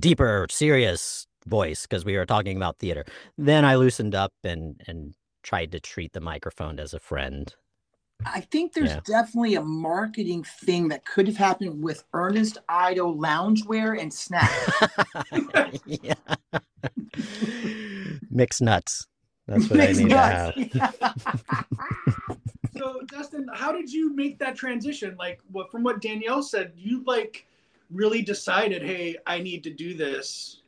deeper 0.01 0.47
serious 0.51 1.27
voice 1.47 1.83
because 1.87 2.05
we 2.05 2.17
were 2.17 2.27
talking 2.27 2.57
about 2.57 2.79
theater. 2.79 3.05
Then 3.37 3.65
I 3.65 3.77
loosened 3.77 4.15
up 4.15 4.33
and 4.45 4.81
and 4.87 5.15
tried 5.43 5.73
to 5.73 5.81
treat 5.81 6.13
the 6.13 6.21
microphone 6.21 6.79
as 6.79 6.95
a 6.95 6.99
friend. 6.99 7.55
I 8.27 8.41
think 8.41 8.73
there's 8.73 8.91
Yeah. 8.91 9.01
definitely 9.05 9.55
a 9.55 9.63
marketing 9.63 10.43
thing 10.45 10.89
that 10.89 11.05
could 11.05 11.27
have 11.29 11.37
happened 11.37 11.83
with 11.83 12.03
Ernest 12.13 12.59
Idle 12.69 13.17
loungewear 13.17 14.01
and 14.01 14.13
snacks. 14.13 14.71
Mixed 18.31 18.63
nuts. 18.63 19.07
That's 19.47 19.71
what 19.71 19.81
I 19.81 19.87
Mixed 19.87 20.01
need 20.01 20.09
nuts. 20.09 20.55
to 20.57 20.79
have. 20.79 21.65
So 22.77 23.01
Dustin, 23.09 23.49
how 23.55 23.73
did 23.73 23.93
you 23.93 24.15
make 24.15 24.39
that 24.39 24.55
transition? 24.55 25.17
Like 25.19 25.41
what 25.51 25.69
from 25.73 25.83
what 25.83 26.01
Danielle 26.01 26.45
said, 26.45 26.71
you 26.77 27.03
like 27.07 27.45
really 27.91 28.23
decided, 28.23 28.85
hey, 28.85 29.17
I 29.27 29.41
need 29.41 29.65
to 29.65 29.71
do 29.71 29.95
this. 29.95 30.61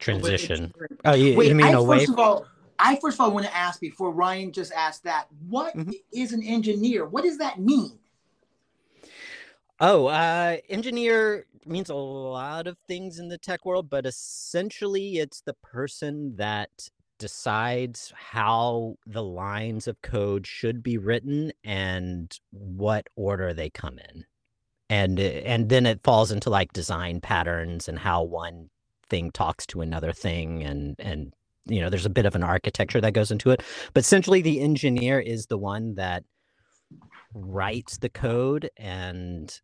Transition. 0.00 0.74
Oh, 1.04 1.14
you, 1.14 1.36
Wait, 1.36 1.48
you 1.50 1.54
mean 1.54 1.66
I 1.66 1.72
away? 1.78 1.98
first 2.00 2.10
of 2.10 2.18
all, 2.18 2.46
I 2.82 2.96
first 2.96 3.16
of 3.16 3.20
all 3.20 3.32
want 3.32 3.46
to 3.46 3.56
ask 3.56 3.80
before 3.80 4.10
Ryan 4.10 4.52
just 4.52 4.72
asked 4.72 5.04
that. 5.04 5.28
What 5.48 5.74
is 6.12 6.32
Mhm. 6.32 6.34
an 6.34 6.42
engineer? 6.42 7.06
What 7.06 7.24
does 7.24 7.38
that 7.38 7.60
mean? 7.60 7.98
Oh, 9.80 10.06
uh, 10.06 10.58
engineer 10.68 11.46
means 11.64 11.90
a 11.90 11.94
lot 11.94 12.66
of 12.66 12.76
things 12.86 13.18
in 13.18 13.28
the 13.28 13.38
tech 13.38 13.64
world, 13.64 13.88
but 13.88 14.06
essentially 14.06 15.18
it's 15.18 15.40
the 15.40 15.54
person 15.54 16.36
that 16.36 16.88
decides 17.18 18.12
how 18.16 18.96
the 19.06 19.22
lines 19.22 19.86
of 19.86 20.02
code 20.02 20.46
should 20.46 20.82
be 20.82 20.98
written 20.98 21.52
and 21.62 22.38
what 22.50 23.08
order 23.16 23.54
they 23.54 23.70
come 23.70 23.98
in. 23.98 24.24
And 24.90 25.18
and 25.20 25.68
then 25.68 25.86
it 25.86 26.02
falls 26.04 26.32
into 26.32 26.50
like 26.50 26.72
design 26.72 27.20
patterns 27.20 27.88
and 27.88 27.98
how 28.00 28.24
one 28.24 28.70
thing 29.08 29.30
talks 29.30 29.66
to 29.68 29.80
another 29.80 30.12
thing 30.12 30.62
and 30.64 30.96
and 30.98 31.32
you 31.66 31.80
know 31.80 31.90
there's 31.90 32.06
a 32.06 32.10
bit 32.10 32.26
of 32.26 32.34
an 32.34 32.42
architecture 32.42 33.00
that 33.00 33.12
goes 33.14 33.30
into 33.30 33.50
it. 33.50 33.62
But 33.94 34.00
essentially 34.04 34.42
the 34.42 34.60
engineer 34.60 35.20
is 35.20 35.46
the 35.46 35.58
one 35.58 35.94
that 35.94 36.24
writes 37.34 37.98
the 37.98 38.08
code 38.10 38.70
and 38.76 39.58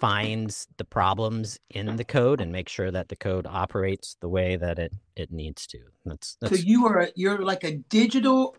finds 0.00 0.66
the 0.76 0.84
problems 0.84 1.58
in 1.70 1.96
the 1.96 2.04
code 2.04 2.40
and 2.40 2.52
make 2.52 2.68
sure 2.68 2.90
that 2.90 3.08
the 3.08 3.16
code 3.16 3.46
operates 3.46 4.16
the 4.20 4.28
way 4.28 4.56
that 4.56 4.78
it 4.78 4.92
it 5.16 5.30
needs 5.32 5.66
to. 5.68 5.78
That's 6.04 6.36
So 6.44 6.54
you 6.54 6.86
are 6.86 7.08
you're 7.14 7.38
like 7.38 7.64
a 7.64 7.76
digital 7.88 8.56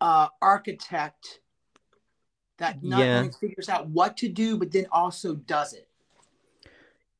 uh, 0.00 0.28
architect 0.40 1.40
that 2.58 2.82
not 2.82 3.00
Yeah. 3.00 3.18
only 3.18 3.30
figures 3.40 3.68
out 3.68 3.88
what 3.88 4.16
to 4.18 4.28
do, 4.28 4.56
but 4.58 4.72
then 4.72 4.86
also 4.90 5.34
does 5.34 5.72
it. 5.72 5.88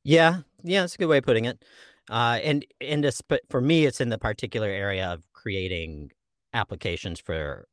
yeah, 0.04 0.40
yeah, 0.62 0.80
that's 0.80 0.94
a 0.94 0.98
good 0.98 1.06
way 1.08 1.18
of 1.18 1.24
putting 1.24 1.44
it. 1.44 1.62
Uh, 2.10 2.38
and 2.42 2.64
and 2.80 3.06
but 3.28 3.42
for 3.50 3.60
me, 3.60 3.86
it's 3.86 4.00
in 4.00 4.08
the 4.08 4.18
particular 4.18 4.68
area 4.68 5.06
of 5.06 5.24
creating 5.32 6.10
applications 6.54 7.20
for 7.20 7.66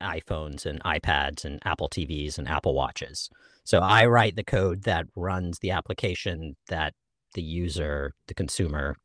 iPhones 0.00 0.66
and 0.66 0.82
iPads 0.84 1.44
and 1.44 1.60
Apple 1.64 1.88
TVs 1.88 2.38
and 2.38 2.48
Apple 2.48 2.74
Watches. 2.74 3.30
So 3.64 3.80
I 3.80 4.06
write 4.06 4.36
the 4.36 4.44
code 4.44 4.82
that 4.82 5.06
runs 5.16 5.58
the 5.58 5.72
application 5.72 6.56
that 6.68 6.94
the 7.34 7.42
user, 7.42 8.14
the 8.28 8.34
consumer, 8.34 8.96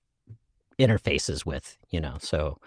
interfaces 0.79 1.45
with. 1.45 1.77
You 1.89 2.01
know, 2.01 2.17
so 2.19 2.57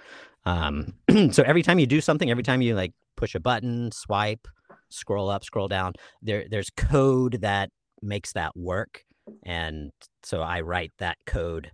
um, 0.44 0.94
so 1.30 1.42
every 1.44 1.62
time 1.62 1.78
you 1.78 1.86
do 1.86 2.00
something, 2.00 2.30
every 2.30 2.42
time 2.42 2.62
you 2.62 2.74
like 2.74 2.92
push 3.16 3.34
a 3.34 3.40
button, 3.40 3.92
swipe, 3.92 4.48
scroll 4.88 5.30
up, 5.30 5.44
scroll 5.44 5.68
down, 5.68 5.92
there 6.22 6.44
there's 6.50 6.70
code 6.70 7.38
that 7.42 7.70
makes 8.02 8.32
that 8.32 8.56
work, 8.56 9.04
and 9.44 9.92
so 10.22 10.40
I 10.40 10.60
write 10.60 10.92
that 10.98 11.18
code 11.26 11.70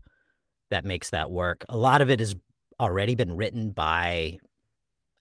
that 0.71 0.85
makes 0.85 1.11
that 1.11 1.31
work. 1.31 1.65
A 1.69 1.77
lot 1.77 2.01
of 2.01 2.11
it 2.11 2.21
has 2.21 2.35
already 2.79 3.15
been 3.15 3.37
written 3.37 3.71
by 3.71 4.39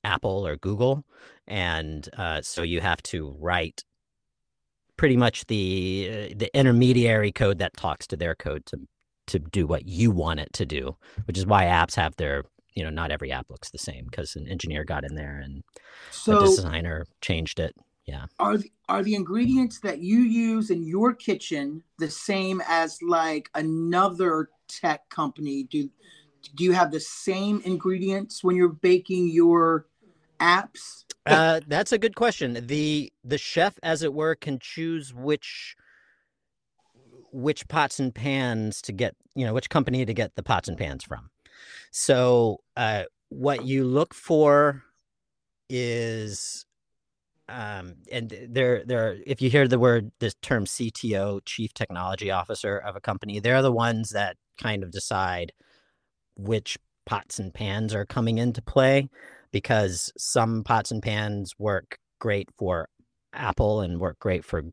Apple 0.04 0.46
or 0.48 0.56
Google, 0.56 1.06
and 1.48 2.08
uh, 2.18 2.42
so 2.42 2.62
you 2.64 2.82
have 2.82 3.02
to 3.04 3.36
write 3.40 3.84
pretty 4.98 5.18
much 5.18 5.46
the 5.48 6.10
uh, 6.10 6.34
the 6.36 6.50
intermediary 6.54 7.32
code 7.32 7.60
that 7.60 7.76
talks 7.76 8.08
to 8.08 8.18
their 8.18 8.36
code 8.36 8.66
to 8.68 8.80
to 9.28 9.40
do 9.40 9.68
what 9.68 9.86
you 9.86 10.12
want 10.12 10.40
it 10.40 10.52
to 10.54 10.66
do, 10.66 10.96
which 11.26 11.38
is 11.38 11.46
why 11.46 11.66
apps 11.66 11.96
have 11.96 12.16
their 12.16 12.44
you 12.76 12.84
know 12.84 12.90
not 12.90 13.12
every 13.12 13.32
app 13.32 13.50
looks 13.50 13.72
the 13.72 13.78
same 13.78 14.06
because 14.06 14.36
an 14.36 14.48
engineer 14.48 14.84
got 14.84 15.04
in 15.04 15.16
there 15.16 15.40
and 15.44 15.64
a 16.44 16.46
designer 16.46 17.06
changed 17.22 17.60
it. 17.60 17.76
Are 18.40 18.58
the, 18.58 18.72
are 18.88 19.04
the 19.04 19.16
ingredients 19.16 19.80
that 19.82 20.00
you 20.00 20.20
use 20.20 20.70
in 20.70 20.84
your 20.84 21.14
kitchen 21.14 21.84
the 21.98 22.10
same 22.10 22.62
as 22.68 23.02
like 23.02 23.50
another 23.56 24.50
tech 24.68 25.10
company? 25.10 25.64
Do 25.64 25.90
do 26.56 26.64
you 26.64 26.72
have 26.72 26.92
the 26.92 27.00
same 27.00 27.62
ingredients 27.66 28.44
when 28.44 28.56
you're 28.56 28.70
baking 28.70 29.30
your 29.30 29.88
apps? 30.40 31.04
Uh, 31.26 31.60
that's 31.68 31.92
a 31.92 31.98
good 31.98 32.16
question. 32.16 32.66
The 32.66 33.12
the 33.24 33.38
chef, 33.38 33.78
as 33.84 34.04
it 34.04 34.14
were, 34.14 34.36
can 34.36 34.60
choose 34.60 35.14
which 35.14 35.76
which 37.32 37.68
pots 37.68 38.00
and 38.00 38.14
pans 38.14 38.82
to 38.82 38.92
get, 38.92 39.16
you 39.36 39.46
know, 39.46 39.54
which 39.54 39.70
company 39.70 40.06
to 40.06 40.14
get 40.14 40.36
the 40.36 40.44
pots 40.44 40.68
and 40.68 40.78
pans 40.78 41.04
from. 41.04 41.30
So, 41.92 42.62
uh, 42.76 43.04
what 43.30 43.66
you 43.66 43.84
look 43.84 44.14
for 44.14 44.84
is, 45.70 46.66
um, 47.50 47.96
and 48.12 48.34
there, 48.50 48.84
there. 48.86 49.18
If 49.26 49.42
you 49.42 49.50
hear 49.50 49.68
the 49.68 49.80
word, 49.80 50.12
this 50.20 50.36
term 50.42 50.66
CTO, 50.66 51.42
Chief 51.46 51.74
Technology 51.74 52.32
Officer 52.32 52.78
of 52.78 52.96
a 52.96 53.02
company, 53.02 53.40
they're 53.40 53.62
the 53.62 53.72
ones 53.72 54.12
that 54.12 54.38
kind 54.58 54.84
of 54.84 54.92
decide 54.92 55.52
which 56.36 56.78
pots 57.06 57.40
and 57.40 57.54
pans 57.54 57.94
are 57.94 58.06
coming 58.06 58.38
into 58.38 58.62
play 58.62 59.10
because 59.52 60.12
some 60.18 60.64
pots 60.64 60.92
and 60.92 61.02
pans 61.02 61.54
work 61.58 61.98
great 62.20 62.50
for 62.58 62.88
Apple 63.34 63.82
and 63.82 64.00
work 64.00 64.20
great 64.20 64.46
for 64.46 64.64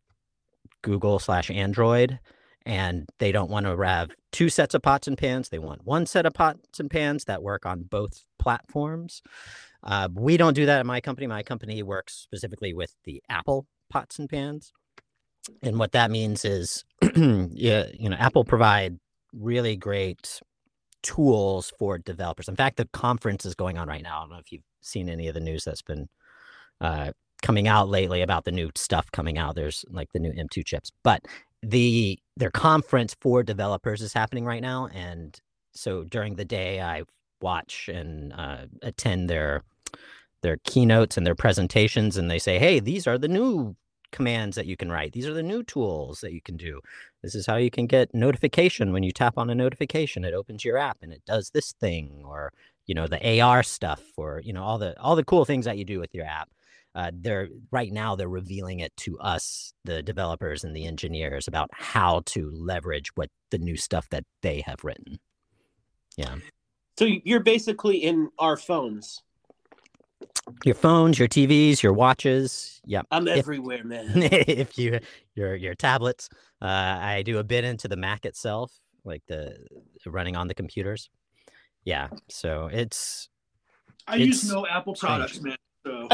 Google 0.83 1.19
slash 1.19 1.51
Android. 1.51 2.19
And 2.65 3.09
they 3.21 3.31
don't 3.33 3.51
want 3.51 3.65
to 3.67 3.79
have 3.81 4.11
two 4.33 4.49
sets 4.49 4.75
of 4.75 4.83
pots 4.83 5.07
and 5.07 5.17
pans. 5.17 5.49
They 5.49 5.59
want 5.59 5.85
one 5.85 6.05
set 6.05 6.27
of 6.27 6.35
pots 6.35 6.81
and 6.81 6.91
pans 6.91 7.25
that 7.25 7.43
work 7.43 7.65
on 7.65 7.85
both 7.85 8.25
platforms. 8.39 9.23
Uh, 9.87 10.09
we 10.13 10.37
don't 10.37 10.55
do 10.55 10.67
that 10.67 10.81
at 10.81 10.87
my 10.87 11.01
company. 11.01 11.27
My 11.27 11.43
company 11.43 11.83
works 11.83 12.15
specifically 12.15 12.75
with 12.75 12.93
the 13.05 13.23
Apple 13.29 13.67
pots 13.89 14.19
and 14.19 14.29
pans. 14.29 14.73
And 15.63 15.79
what 15.79 15.93
that 15.93 16.11
means 16.11 16.45
is, 16.45 16.85
yeah, 17.17 17.87
you 17.99 18.09
know, 18.11 18.17
Apple 18.17 18.45
provide 18.45 18.99
really 19.33 19.77
great 19.77 20.41
tools 21.03 21.73
for 21.79 21.99
developers. 21.99 22.49
In 22.49 22.57
fact, 22.57 22.77
the 22.79 22.89
conference 22.93 23.47
is 23.47 23.55
going 23.55 23.79
on 23.79 23.87
right 23.87 24.03
now. 24.03 24.19
I 24.19 24.21
don't 24.23 24.31
know 24.31 24.39
if 24.39 24.51
you've 24.51 24.65
seen 24.81 25.09
any 25.09 25.29
of 25.29 25.35
the 25.35 25.41
news 25.41 25.63
that's 25.63 25.83
been 25.83 26.09
uh, 26.81 27.13
coming 27.43 27.69
out 27.69 27.89
lately 27.89 28.23
about 28.23 28.45
the 28.45 28.51
new 28.51 28.71
stuff 28.75 29.11
coming 29.13 29.39
out. 29.39 29.55
There's 29.55 29.85
like 29.89 30.13
the 30.13 30.19
new 30.19 30.33
M2 30.33 30.65
chips, 30.65 30.91
but 31.05 31.25
the 31.63 32.19
their 32.37 32.51
conference 32.51 33.17
for 33.21 33.43
developers 33.43 34.03
is 34.03 34.13
happening 34.13 34.45
right 34.45 34.61
now, 34.61 34.89
and 34.93 35.39
so 35.73 36.05
during 36.05 36.35
the 36.37 36.45
day 36.45 36.81
I 36.81 37.05
watch 37.41 37.89
and 37.93 38.33
uh, 38.33 38.67
attend 38.83 39.31
their 39.31 39.63
their 40.47 40.59
keynotes 40.65 41.17
and 41.17 41.27
their 41.27 41.35
presentations, 41.35 42.17
and 42.17 42.31
they 42.31 42.39
say, 42.39 42.59
"Hey, 42.59 42.79
these 42.79 43.07
are 43.07 43.19
the 43.19 43.29
new 43.29 43.77
commands 44.13 44.57
that 44.57 44.67
you 44.67 44.77
can 44.77 44.91
write. 44.91 45.13
These 45.13 45.27
are 45.27 45.35
the 45.35 45.43
new 45.43 45.63
tools 45.63 46.21
that 46.21 46.33
you 46.33 46.41
can 46.41 46.57
do. 46.57 46.81
This 47.23 47.35
is 47.35 47.47
how 47.47 47.57
you 47.57 47.71
can 47.71 47.87
get 47.87 48.15
notification 48.15 48.93
when 48.93 49.03
you 49.03 49.13
tap 49.13 49.37
on 49.37 49.51
a 49.51 49.55
notification. 49.55 50.25
It 50.25 50.35
opens 50.35 50.65
your 50.65 50.79
app 50.79 50.99
and 51.03 51.13
it 51.13 51.23
does 51.27 51.51
this 51.51 51.73
thing, 51.73 52.23
or 52.25 52.53
you 52.87 52.95
know 52.95 53.07
the 53.07 53.41
AR 53.41 53.63
stuff, 53.63 54.03
or 54.17 54.41
you 54.45 54.53
know 54.53 54.63
all 54.63 54.79
the 54.79 54.99
all 55.01 55.17
the 55.17 55.25
cool 55.25 55.45
things 55.45 55.65
that 55.65 55.79
you 55.79 55.85
do 55.85 55.99
with 55.99 56.15
your 56.15 56.27
app. 56.27 56.49
Uh, 56.95 57.11
they're 57.13 57.49
right 57.71 57.93
now 57.93 58.17
they're 58.17 58.29
revealing 58.29 58.81
it 58.81 58.97
to 58.97 59.19
us, 59.19 59.75
the 59.85 60.03
developers 60.03 60.65
and 60.65 60.75
the 60.75 60.87
engineers, 60.87 61.47
about 61.47 61.69
how 61.73 62.23
to 62.25 62.51
leverage 62.55 63.11
what 63.17 63.29
the 63.51 63.59
new 63.59 63.77
stuff 63.77 64.09
that 64.11 64.25
they 64.41 64.63
have 64.63 64.83
written. 64.83 65.19
Yeah, 66.17 66.37
So 66.99 67.05
you're 67.05 67.43
basically 67.43 67.99
in 67.99 68.31
our 68.39 68.57
phones. 68.57 69.23
Your 70.65 70.75
phones, 70.75 71.19
your 71.19 71.29
TVs, 71.29 71.83
your 71.83 71.93
watches. 71.93 72.81
Yep. 72.87 73.07
I'm 73.11 73.27
If- 73.29 73.39
everywhere, 73.39 73.85
man. 73.85 74.11
if 74.15 74.79
you 74.79 75.01
your 75.35 75.55
your 75.55 75.75
tablets. 75.75 76.29
Uh, 76.63 76.67
I 76.67 77.23
do 77.23 77.39
a 77.39 77.45
bit 77.45 77.65
into 77.65 77.87
the 77.89 77.97
Mac 77.97 78.25
itself 78.25 78.73
like 79.05 79.23
the 79.29 79.57
running 80.07 80.37
on 80.37 80.49
the 80.49 80.55
computers. 80.55 81.11
Yeah, 81.85 82.09
so 82.29 82.69
it's 82.73 83.29
I 84.07 84.17
use 84.17 84.51
no 84.51 84.67
Apple 84.67 84.95
strange. 84.95 85.11
products, 85.11 85.41
man. 85.41 85.57
So 85.85 86.09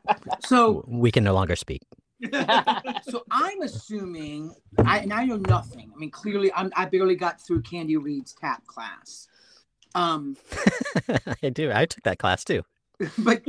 So 0.46 0.84
we 0.88 1.10
can 1.10 1.24
no 1.24 1.34
longer 1.34 1.56
speak. 1.56 1.82
so 3.02 3.24
I'm 3.30 3.62
assuming 3.62 4.54
I 4.84 4.98
and 5.00 5.12
I 5.12 5.24
know 5.24 5.36
nothing. 5.36 5.90
I 5.94 5.98
mean, 5.98 6.10
clearly 6.10 6.52
I'm 6.52 6.72
I 6.76 6.86
barely 6.86 7.14
got 7.16 7.40
through 7.40 7.62
Candy 7.62 7.96
Reed's 7.96 8.32
tap 8.32 8.66
class. 8.66 9.28
Um, 9.94 10.36
I 11.42 11.48
do. 11.50 11.72
I 11.72 11.86
took 11.86 12.04
that 12.04 12.18
class 12.18 12.44
too. 12.44 12.62
but 13.18 13.42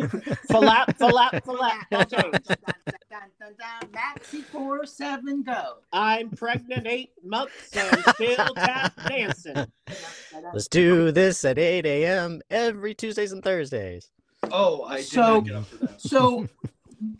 Flap, 0.48 0.96
flap, 0.98 1.44
flap. 1.44 1.90
dun, 1.90 2.32
Maxi 3.92 4.44
four 4.44 4.86
seven 4.86 5.42
go. 5.44 5.78
I'm 5.92 6.30
pregnant 6.30 6.86
eight 6.88 7.12
months 7.24 7.76
and 7.76 8.04
still 8.16 8.54
tap 8.56 8.94
dancing. 9.08 9.56
Let's 10.54 10.68
do 10.68 11.12
this 11.12 11.44
at 11.46 11.58
8 11.58 11.86
a.m. 11.86 12.42
every 12.52 12.94
Tuesdays 12.94 13.32
and 13.32 13.44
Thursdays. 13.44 14.12
oh, 14.52 14.84
I 14.84 14.98
did 14.98 15.06
So- 15.08 15.22
not 15.22 15.44
get 15.46 15.56
up 15.56 15.66
for 15.68 15.78
that. 15.78 16.02
So 16.02 16.48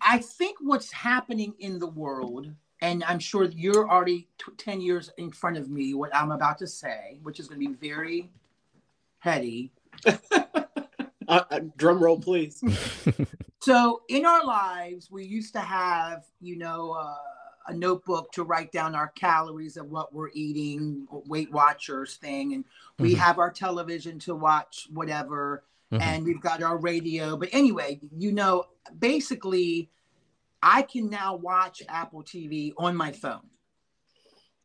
I 0.02 0.20
think 0.20 0.58
what's 0.62 0.92
happening 0.92 1.54
in 1.60 1.80
the 1.80 1.88
world, 1.88 2.52
and 2.82 3.04
I'm 3.06 3.20
sure 3.20 3.46
you're 3.46 3.90
already 3.90 4.28
t- 4.38 4.52
10 4.58 4.82
years 4.82 5.10
in 5.18 5.32
front 5.32 5.58
of 5.58 5.70
me, 5.70 5.94
what 5.94 6.14
I'm 6.16 6.32
about 6.32 6.58
to 6.60 6.68
say, 6.68 7.18
which 7.24 7.40
is 7.40 7.48
going 7.48 7.60
to 7.62 7.68
be 7.68 7.74
very 7.90 8.30
heady. 9.20 9.72
Uh, 11.30 11.44
uh, 11.52 11.60
drum 11.78 12.04
roll, 12.04 12.20
please. 12.20 12.62
So 13.62 14.04
in 14.08 14.26
our 14.26 14.46
lives, 14.46 15.12
we 15.12 15.26
used 15.26 15.52
to 15.52 15.60
have, 15.60 16.24
you 16.40 16.58
know, 16.58 16.92
uh, 16.94 17.18
a 17.68 17.74
notebook 17.74 18.32
to 18.32 18.44
write 18.44 18.72
down 18.72 18.96
our 18.96 19.10
calories 19.10 19.76
of 19.76 19.92
what 19.92 20.14
we're 20.14 20.30
eating, 20.34 21.06
Weight 21.12 21.52
Watchers 21.52 22.16
thing, 22.16 22.54
and 22.54 22.64
we 23.00 23.14
Mhm. 23.14 23.18
have 23.18 23.38
our 23.38 23.52
television 23.52 24.18
to 24.20 24.34
watch 24.34 24.88
whatever, 24.94 25.66
Mhm. 25.92 26.02
and 26.02 26.24
we've 26.24 26.40
got 26.40 26.64
our 26.64 26.78
radio. 26.78 27.36
But 27.36 27.50
anyway, 27.52 28.00
you 28.18 28.32
know, 28.32 28.64
basically, 28.98 29.92
I 30.64 30.82
can 30.84 31.10
now 31.10 31.36
watch 31.36 31.84
Apple 31.90 32.24
TV 32.24 32.74
on 32.78 32.96
my 32.96 33.12
phone. 33.12 33.50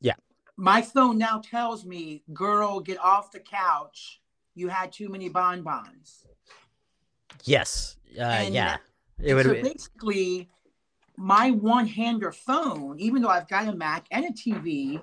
Yeah. 0.01 0.15
My 0.57 0.83
phone 0.83 1.19
now 1.19 1.41
tells 1.41 1.85
me, 1.85 2.23
"Girl, 2.33 2.79
get 2.79 2.99
off 2.99 3.33
the 3.33 3.41
couch. 3.41 4.23
You 4.55 4.69
had 4.69 4.93
too 4.93 5.09
many 5.09 5.29
bonbons." 5.29 6.27
Yes. 7.45 7.97
Uh, 8.19 8.23
And 8.23 8.55
yeah. 8.55 8.77
that- 8.77 8.81
It 9.27 9.35
would 9.35 9.47
so 9.47 9.53
be, 9.55 9.63
basically, 9.63 10.49
my 11.17 11.51
one-hander 11.53 12.33
phone, 12.33 12.99
even 12.99 13.23
though 13.23 13.29
I've 13.29 13.49
got 13.49 13.69
a 13.69 13.73
Mac 13.75 14.07
and 14.11 14.25
a 14.25 14.33
TV, 14.33 15.01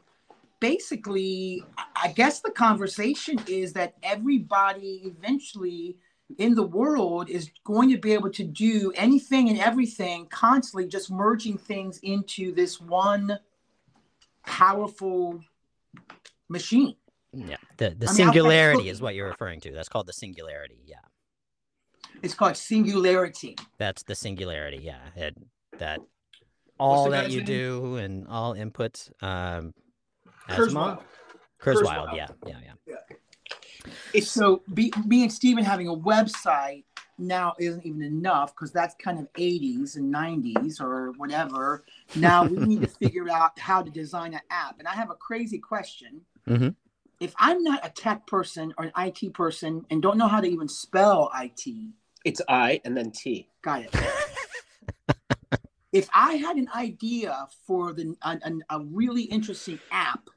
basically, 0.59 1.63
I- 1.95 2.11
guess 2.13 2.41
the 2.41 2.51
conversation 2.51 3.39
is 3.47 3.73
that 3.73 3.95
everybody 4.03 5.01
eventually 5.05 5.97
in 6.37 6.55
the 6.55 6.63
world 6.63 7.29
is 7.29 7.51
going 7.65 7.89
to 7.89 7.97
be 7.97 8.13
able 8.13 8.29
to 8.31 8.43
do 8.43 8.91
anything 8.95 9.49
and 9.49 9.59
everything 9.59 10.27
constantly, 10.27 10.87
just 10.87 11.11
merging 11.11 11.57
things 11.57 11.99
into 12.03 12.53
this 12.53 12.79
one 12.79 13.37
powerful 14.45 15.41
machine. 16.49 16.95
yeah. 17.33 17.57
The, 17.77 17.91
the 17.91 18.07
I 18.07 18.09
mean, 18.09 18.15
singularity 18.15 18.75
flexible- 18.77 18.91
is 18.91 19.01
what 19.01 19.15
you're 19.15 19.27
referring 19.27 19.59
to. 19.61 19.71
That's 19.71 19.89
called 19.89 20.07
the 20.07 20.13
singularity. 20.13 20.81
Yeah. 20.85 20.97
It's 22.21 22.33
called 22.33 22.57
singularity. 22.57 23.55
That's 23.77 24.03
the 24.03 24.15
singularity. 24.15 24.79
Yeah. 24.83 24.99
It, 25.15 25.37
that 25.79 25.99
all 26.79 27.09
that 27.09 27.31
you 27.31 27.37
name? 27.37 27.45
do 27.45 27.95
and 27.97 28.27
all 28.27 28.55
inputs. 28.55 29.11
Um, 29.23 29.73
Kurzweil. 30.49 31.01
Kurzweil. 31.61 31.83
Kurzweil. 31.83 32.15
Yeah. 32.15 32.27
Yeah. 32.45 32.55
Yeah. 32.87 33.17
It's 34.13 34.29
So 34.29 34.63
be, 34.73 34.93
me 35.05 35.23
and 35.23 35.31
Steven 35.31 35.63
having 35.63 35.87
a 35.87 35.95
website 35.95 36.83
now 37.17 37.53
isn't 37.59 37.85
even 37.85 38.01
enough 38.01 38.53
because 38.55 38.71
that's 38.71 38.95
kind 38.95 39.19
of 39.19 39.31
80s 39.33 39.95
and 39.95 40.13
90s 40.13 40.81
or 40.81 41.11
whatever. 41.17 41.83
Now 42.15 42.45
we 42.45 42.57
need 42.57 42.81
to 42.81 42.87
figure 42.99 43.29
out 43.29 43.57
how 43.59 43.81
to 43.81 43.89
design 43.89 44.33
an 44.33 44.41
app. 44.49 44.79
And 44.79 44.87
I 44.87 44.93
have 44.93 45.11
a 45.11 45.15
crazy 45.15 45.59
question. 45.59 46.21
Mhm. 46.47 46.75
If 47.19 47.35
I'm 47.37 47.63
not 47.63 47.85
a 47.85 47.89
tech 47.89 48.25
person 48.25 48.73
or 48.77 48.85
an 48.85 48.91
IT 48.97 49.33
person 49.33 49.85
and 49.91 50.01
don't 50.01 50.17
know 50.17 50.27
how 50.27 50.41
to 50.41 50.47
even 50.47 50.67
spell 50.67 51.31
IT, 51.39 51.93
it's 52.25 52.41
I 52.47 52.81
and 52.85 52.95
then 52.95 53.11
T. 53.11 53.49
got 53.61 53.81
it. 53.83 53.95
if 55.91 56.09
I 56.13 56.33
had 56.35 56.57
an 56.57 56.69
idea 56.75 57.47
for 57.67 57.93
the 57.93 58.15
a, 58.23 58.39
a, 58.43 58.77
a 58.77 58.83
really 58.85 59.23
interesting 59.23 59.79
app, 59.91 60.29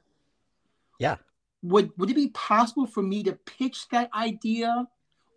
Yeah. 0.99 1.17
would 1.63 1.91
would 1.97 2.09
it 2.09 2.15
be 2.15 2.29
possible 2.29 2.85
for 2.87 3.01
me 3.03 3.23
to 3.23 3.33
pitch 3.33 3.87
that 3.89 4.09
idea, 4.13 4.87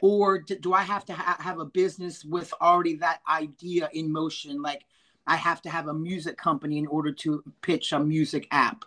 or 0.02 0.38
do, 0.40 0.56
do 0.58 0.72
I 0.72 0.82
have 0.82 1.04
to 1.06 1.12
ha- 1.14 1.37
have 1.40 1.58
a 1.61 1.64
business 1.64 2.24
with 2.24 2.52
already 2.61 2.96
that 2.96 3.20
idea 3.28 3.88
in 3.92 4.11
motion? 4.11 4.61
Like 4.62 4.84
I 5.26 5.37
have 5.37 5.61
to 5.62 5.70
have 5.70 5.88
a 5.88 5.94
music 5.94 6.37
company 6.38 6.78
in 6.78 6.87
order 6.87 7.12
to 7.12 7.42
pitch 7.62 7.92
a 7.92 8.00
music 8.00 8.48
app. 8.50 8.84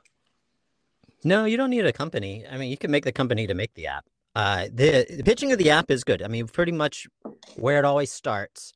No, 1.24 1.46
you 1.46 1.56
don't 1.56 1.70
need 1.70 1.86
a 1.86 1.94
company. 1.94 2.46
I 2.50 2.58
mean, 2.58 2.72
you 2.72 2.78
can 2.78 2.90
make 2.90 3.04
the 3.06 3.12
company 3.12 3.46
to 3.46 3.54
make 3.54 3.74
the 3.76 3.86
app. 3.88 4.06
Uh, 4.34 4.66
the, 4.74 5.06
the 5.10 5.24
pitching 5.24 5.52
of 5.52 5.58
the 5.58 5.70
app 5.70 5.92
is 5.92 6.04
good. 6.04 6.22
I 6.22 6.28
mean, 6.28 6.48
pretty 6.48 6.72
much 6.72 7.08
where 7.56 7.80
it 7.80 7.86
always 7.86 8.12
starts 8.12 8.74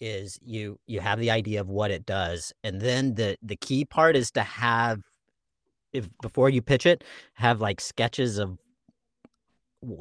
is 0.00 0.38
you 0.42 0.78
you 0.86 1.00
have 1.00 1.18
the 1.18 1.30
idea 1.30 1.60
of 1.60 1.68
what 1.68 1.90
it 1.90 2.06
does, 2.06 2.52
and 2.64 2.80
then 2.80 3.14
the 3.14 3.36
the 3.42 3.56
key 3.56 3.84
part 3.84 4.16
is 4.16 4.30
to 4.32 4.42
have 4.42 5.02
if 5.92 6.08
before 6.22 6.48
you 6.48 6.62
pitch 6.62 6.86
it, 6.86 7.04
have 7.34 7.60
like 7.60 7.80
sketches 7.80 8.38
of 8.38 8.58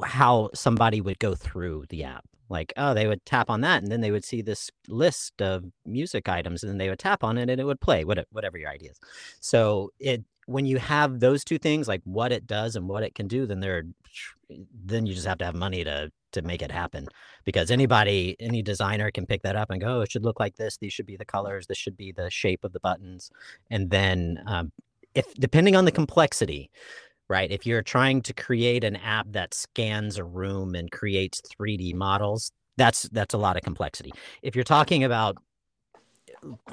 how 0.06 0.50
somebody 0.54 1.02
would 1.02 1.20
go 1.20 1.36
through 1.36 1.86
the 1.90 2.04
app. 2.04 2.26
Like, 2.50 2.74
oh, 2.78 2.94
they 2.96 3.08
would 3.08 3.24
tap 3.26 3.50
on 3.50 3.62
that, 3.62 3.84
and 3.84 3.92
then 3.92 4.02
they 4.02 4.12
would 4.12 4.26
see 4.26 4.42
this 4.42 4.72
list 4.88 5.40
of 5.42 5.66
music 5.86 6.28
items, 6.28 6.64
and 6.64 6.70
then 6.70 6.78
they 6.78 6.90
would 6.90 7.00
tap 7.00 7.24
on 7.24 7.38
it, 7.38 7.50
and 7.50 7.62
it 7.62 7.64
would 7.64 7.80
play. 7.80 8.04
Whatever, 8.04 8.28
whatever 8.32 8.58
your 8.58 8.72
idea 8.72 8.92
is. 8.92 9.00
So 9.40 9.92
it 10.00 10.24
when 10.50 10.66
you 10.66 10.80
have 10.80 11.20
those 11.20 11.44
two 11.44 11.60
things, 11.60 11.88
like 11.88 12.02
what 12.06 12.32
it 12.32 12.48
does 12.48 12.76
and 12.76 12.88
what 12.88 13.04
it 13.04 13.14
can 13.14 13.28
do, 13.28 13.46
then 13.46 13.60
there, 13.60 13.84
then 14.84 15.06
you 15.06 15.14
just 15.14 15.28
have 15.28 15.38
to 15.38 15.46
have 15.46 15.56
money 15.56 15.84
to 15.84 16.12
to 16.32 16.42
make 16.42 16.62
it 16.62 16.72
happen. 16.72 17.08
Because 17.46 17.72
anybody, 17.72 18.36
any 18.40 18.62
designer 18.62 19.12
can 19.12 19.26
pick 19.26 19.42
that 19.44 19.56
up 19.56 19.70
and 19.70 19.82
go, 19.82 19.98
oh, 19.98 20.02
it 20.02 20.12
should 20.12 20.24
look 20.24 20.40
like 20.40 20.56
this. 20.56 20.78
These 20.78 20.94
should 20.94 21.06
be 21.06 21.18
the 21.18 21.26
colors. 21.26 21.68
This 21.68 21.78
should 21.78 21.98
be 21.98 22.12
the 22.12 22.30
shape 22.30 22.64
of 22.64 22.74
the 22.74 22.80
buttons. 22.80 23.32
And 23.70 23.90
then, 23.90 24.44
um, 24.48 24.72
if 25.16 25.34
depending 25.36 25.76
on 25.76 25.86
the 25.86 25.92
complexity, 25.92 26.70
right? 27.30 27.52
If 27.52 27.66
you're 27.66 27.84
trying 27.84 28.22
to 28.24 28.34
create 28.34 28.84
an 28.84 28.96
app 28.96 29.28
that 29.32 29.54
scans 29.54 30.18
a 30.18 30.24
room 30.24 30.74
and 30.76 30.92
creates 30.92 31.42
3D 31.42 31.94
models, 31.94 32.52
that's 32.78 33.04
that's 33.10 33.36
a 33.36 33.38
lot 33.38 33.56
of 33.56 33.62
complexity. 33.62 34.12
If 34.42 34.56
you're 34.56 34.64
talking 34.64 35.04
about 35.04 35.38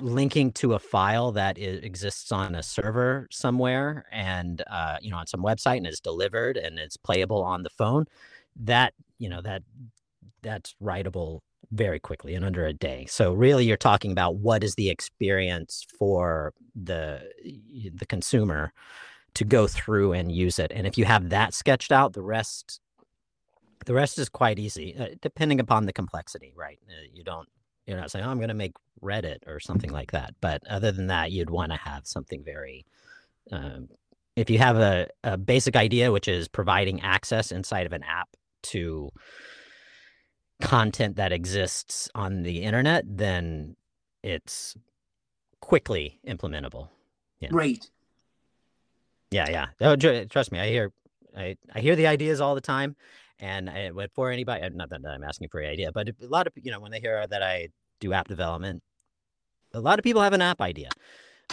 linking 0.00 0.52
to 0.52 0.74
a 0.74 0.78
file 0.78 1.32
that 1.32 1.58
exists 1.58 2.30
on 2.32 2.54
a 2.54 2.62
server 2.62 3.26
somewhere 3.30 4.04
and 4.12 4.62
uh, 4.70 4.96
you 5.00 5.10
know 5.10 5.16
on 5.16 5.26
some 5.26 5.42
website 5.42 5.78
and 5.78 5.86
is 5.86 6.00
delivered 6.00 6.56
and 6.56 6.78
it's 6.78 6.96
playable 6.96 7.42
on 7.42 7.62
the 7.62 7.70
phone 7.70 8.06
that 8.54 8.94
you 9.18 9.28
know 9.28 9.40
that 9.40 9.62
that's 10.42 10.74
writable 10.82 11.40
very 11.72 11.98
quickly 11.98 12.34
in 12.34 12.44
under 12.44 12.64
a 12.64 12.72
day. 12.72 13.06
So 13.08 13.32
really 13.32 13.64
you're 13.64 13.76
talking 13.76 14.12
about 14.12 14.36
what 14.36 14.62
is 14.62 14.76
the 14.76 14.88
experience 14.88 15.84
for 15.98 16.52
the 16.74 17.22
the 17.94 18.06
consumer 18.06 18.72
to 19.34 19.44
go 19.44 19.66
through 19.66 20.12
and 20.12 20.32
use 20.32 20.58
it. 20.58 20.72
And 20.74 20.86
if 20.86 20.96
you 20.96 21.04
have 21.04 21.30
that 21.30 21.54
sketched 21.54 21.92
out 21.92 22.12
the 22.12 22.22
rest 22.22 22.80
the 23.84 23.94
rest 23.94 24.18
is 24.18 24.28
quite 24.28 24.58
easy 24.58 24.96
uh, 24.98 25.08
depending 25.20 25.60
upon 25.60 25.86
the 25.86 25.92
complexity 25.92 26.52
right? 26.56 26.78
Uh, 26.88 27.06
you 27.12 27.24
don't 27.24 27.48
you're 27.86 27.96
not 27.96 28.10
saying 28.10 28.24
oh, 28.24 28.30
i'm 28.30 28.38
going 28.38 28.48
to 28.48 28.54
make 28.54 28.72
reddit 29.02 29.38
or 29.46 29.60
something 29.60 29.90
like 29.90 30.12
that 30.12 30.34
but 30.40 30.62
other 30.68 30.90
than 30.92 31.06
that 31.06 31.30
you'd 31.32 31.50
want 31.50 31.70
to 31.72 31.78
have 31.78 32.06
something 32.06 32.42
very 32.44 32.84
um, 33.52 33.88
if 34.34 34.50
you 34.50 34.58
have 34.58 34.76
a, 34.76 35.08
a 35.24 35.36
basic 35.36 35.76
idea 35.76 36.10
which 36.12 36.28
is 36.28 36.48
providing 36.48 37.00
access 37.02 37.52
inside 37.52 37.86
of 37.86 37.92
an 37.92 38.02
app 38.02 38.28
to 38.62 39.10
content 40.60 41.16
that 41.16 41.32
exists 41.32 42.08
on 42.14 42.42
the 42.42 42.62
internet 42.62 43.04
then 43.06 43.76
it's 44.22 44.76
quickly 45.60 46.18
implementable 46.26 46.88
Yeah. 47.40 47.50
Great. 47.50 47.90
yeah, 49.30 49.48
yeah. 49.50 49.66
Oh, 49.80 49.96
trust 49.96 50.52
me, 50.52 50.58
I 50.58 50.68
hear, 50.68 50.92
I, 51.36 51.56
I 51.74 51.80
hear 51.80 51.96
the 51.96 52.06
ideas 52.06 52.40
all 52.40 52.54
the 52.54 52.60
time, 52.60 52.96
and 53.40 53.68
I, 53.68 53.90
for 54.14 54.30
anybody, 54.30 54.66
not 54.74 54.88
that 54.90 55.00
I'm 55.04 55.24
asking 55.24 55.48
for 55.48 55.60
an 55.60 55.70
idea, 55.70 55.92
but 55.92 56.08
a 56.08 56.14
lot 56.26 56.46
of 56.46 56.52
you 56.56 56.70
know 56.70 56.80
when 56.80 56.90
they 56.92 57.00
hear 57.00 57.26
that 57.26 57.42
I 57.42 57.68
do 58.00 58.12
app 58.12 58.28
development, 58.28 58.82
a 59.72 59.80
lot 59.80 59.98
of 59.98 60.02
people 60.02 60.22
have 60.22 60.32
an 60.32 60.42
app 60.42 60.60
idea. 60.60 60.90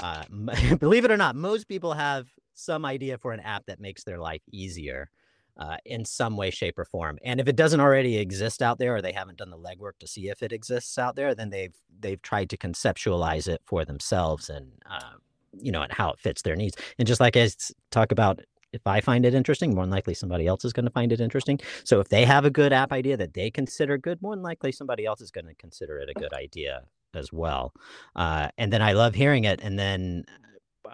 Uh, 0.02 0.24
believe 0.80 1.06
it 1.06 1.12
or 1.12 1.18
not, 1.18 1.36
most 1.36 1.68
people 1.68 1.94
have 1.94 2.28
some 2.54 2.86
idea 2.86 3.18
for 3.18 3.32
an 3.32 3.40
app 3.40 3.66
that 3.66 3.80
makes 3.80 4.04
their 4.04 4.20
life 4.20 4.42
easier. 4.52 5.10
Uh, 5.56 5.78
in 5.86 6.04
some 6.04 6.36
way, 6.36 6.50
shape, 6.50 6.80
or 6.80 6.86
form, 6.86 7.20
and 7.24 7.40
if 7.40 7.48
it 7.48 7.56
doesn't 7.56 7.80
already 7.80 8.18
exist 8.18 8.64
out 8.64 8.80
there, 8.80 8.96
or 8.96 9.04
they 9.04 9.12
haven't 9.12 9.38
done 9.38 9.52
the 9.52 9.58
legwork 9.58 9.92
to 10.00 10.08
see 10.08 10.28
if 10.28 10.42
it 10.42 10.52
exists 10.52 10.98
out 10.98 11.16
there, 11.16 11.36
then 11.36 11.52
they've 11.52 11.76
they've 12.00 12.24
tried 12.24 12.50
to 12.50 12.58
conceptualize 12.58 13.48
it 13.48 13.62
for 13.64 13.86
themselves 13.86 14.50
and 14.50 14.72
uh, 14.90 15.12
you 15.52 15.72
know 15.72 15.84
and 15.84 15.94
how 15.94 16.10
it 16.10 16.20
fits 16.20 16.42
their 16.42 16.56
needs. 16.56 16.76
And 16.98 17.08
just 17.08 17.22
like 17.22 17.38
I 17.38 17.48
talk 17.92 18.12
about 18.12 18.42
if 18.74 18.86
I 18.86 19.00
find 19.02 19.26
it 19.26 19.34
interesting, 19.34 19.74
more 19.74 19.84
than 19.84 19.92
likely 19.92 20.14
somebody 20.14 20.48
else 20.48 20.66
is 20.66 20.74
going 20.74 20.86
to 20.86 20.92
find 20.92 21.12
it 21.12 21.22
interesting. 21.22 21.60
So 21.84 22.00
if 22.00 22.10
they 22.10 22.26
have 22.26 22.44
a 22.44 22.50
good 22.50 22.74
app 22.74 22.92
idea 22.92 23.16
that 23.18 23.34
they 23.34 23.50
consider 23.52 23.98
good, 23.98 24.22
more 24.22 24.36
than 24.36 24.44
likely 24.44 24.72
somebody 24.72 25.06
else 25.06 25.22
is 25.22 25.32
going 25.32 25.46
to 25.46 25.56
consider 25.56 26.00
it 26.00 26.10
a 26.10 26.20
good 26.20 26.34
idea 26.34 26.84
as 27.14 27.32
well. 27.32 27.74
Uh, 28.16 28.50
and 28.58 28.74
then 28.74 28.82
I 28.82 28.94
love 28.94 29.16
hearing 29.16 29.44
it, 29.44 29.62
and 29.62 29.78
then 29.78 30.26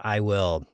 I 0.03 0.19
will, 0.19 0.67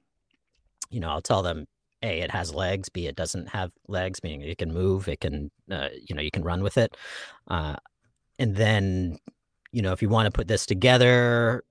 you 0.90 1.00
know, 1.00 1.10
I'll 1.10 1.22
tell 1.22 1.44
them, 1.44 1.68
a 2.02 2.20
it 2.20 2.32
has 2.32 2.54
legs, 2.54 2.90
b 2.90 3.08
it 3.08 3.16
doesn't 3.16 3.50
have 3.50 3.72
legs, 3.88 4.22
meaning 4.24 4.42
it 4.42 4.58
can 4.58 4.74
move, 4.74 5.08
it 5.08 5.22
can, 5.22 5.52
uh, 5.72 5.90
you 6.08 6.16
know, 6.16 6.22
you 6.22 6.32
can 6.32 6.44
run 6.44 6.62
with 6.62 6.78
it, 6.78 6.98
uh, 7.48 7.76
and 8.38 8.56
then, 8.56 9.18
you 9.72 9.82
know, 9.82 9.94
if 9.94 10.02
you 10.02 10.10
want 10.10 10.26
to 10.26 10.32
put 10.32 10.48
this 10.48 10.66
together, 10.66 11.64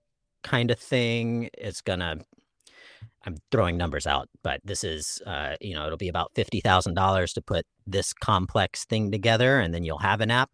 kind 0.42 0.70
of 0.70 0.79
thing, 0.79 1.51
it's 1.55 1.81
gonna 1.81 2.18
I'm 3.25 3.37
throwing 3.51 3.77
numbers 3.77 4.07
out, 4.07 4.29
but 4.43 4.61
this 4.64 4.85
is, 4.85 5.21
uh, 5.27 5.57
you 5.61 5.75
know, 5.75 5.87
it'll 5.87 5.99
be 5.99 6.09
about 6.09 6.33
fifty 6.35 6.61
thousand 6.61 6.95
dollars 6.95 7.33
to 7.35 7.43
put 7.43 7.64
this 7.87 8.12
complex 8.12 8.85
thing 8.85 9.11
together, 9.11 9.59
and 9.61 9.75
then 9.75 9.85
you'll 9.85 9.99
have 9.99 10.21
an 10.21 10.31
app. 10.31 10.51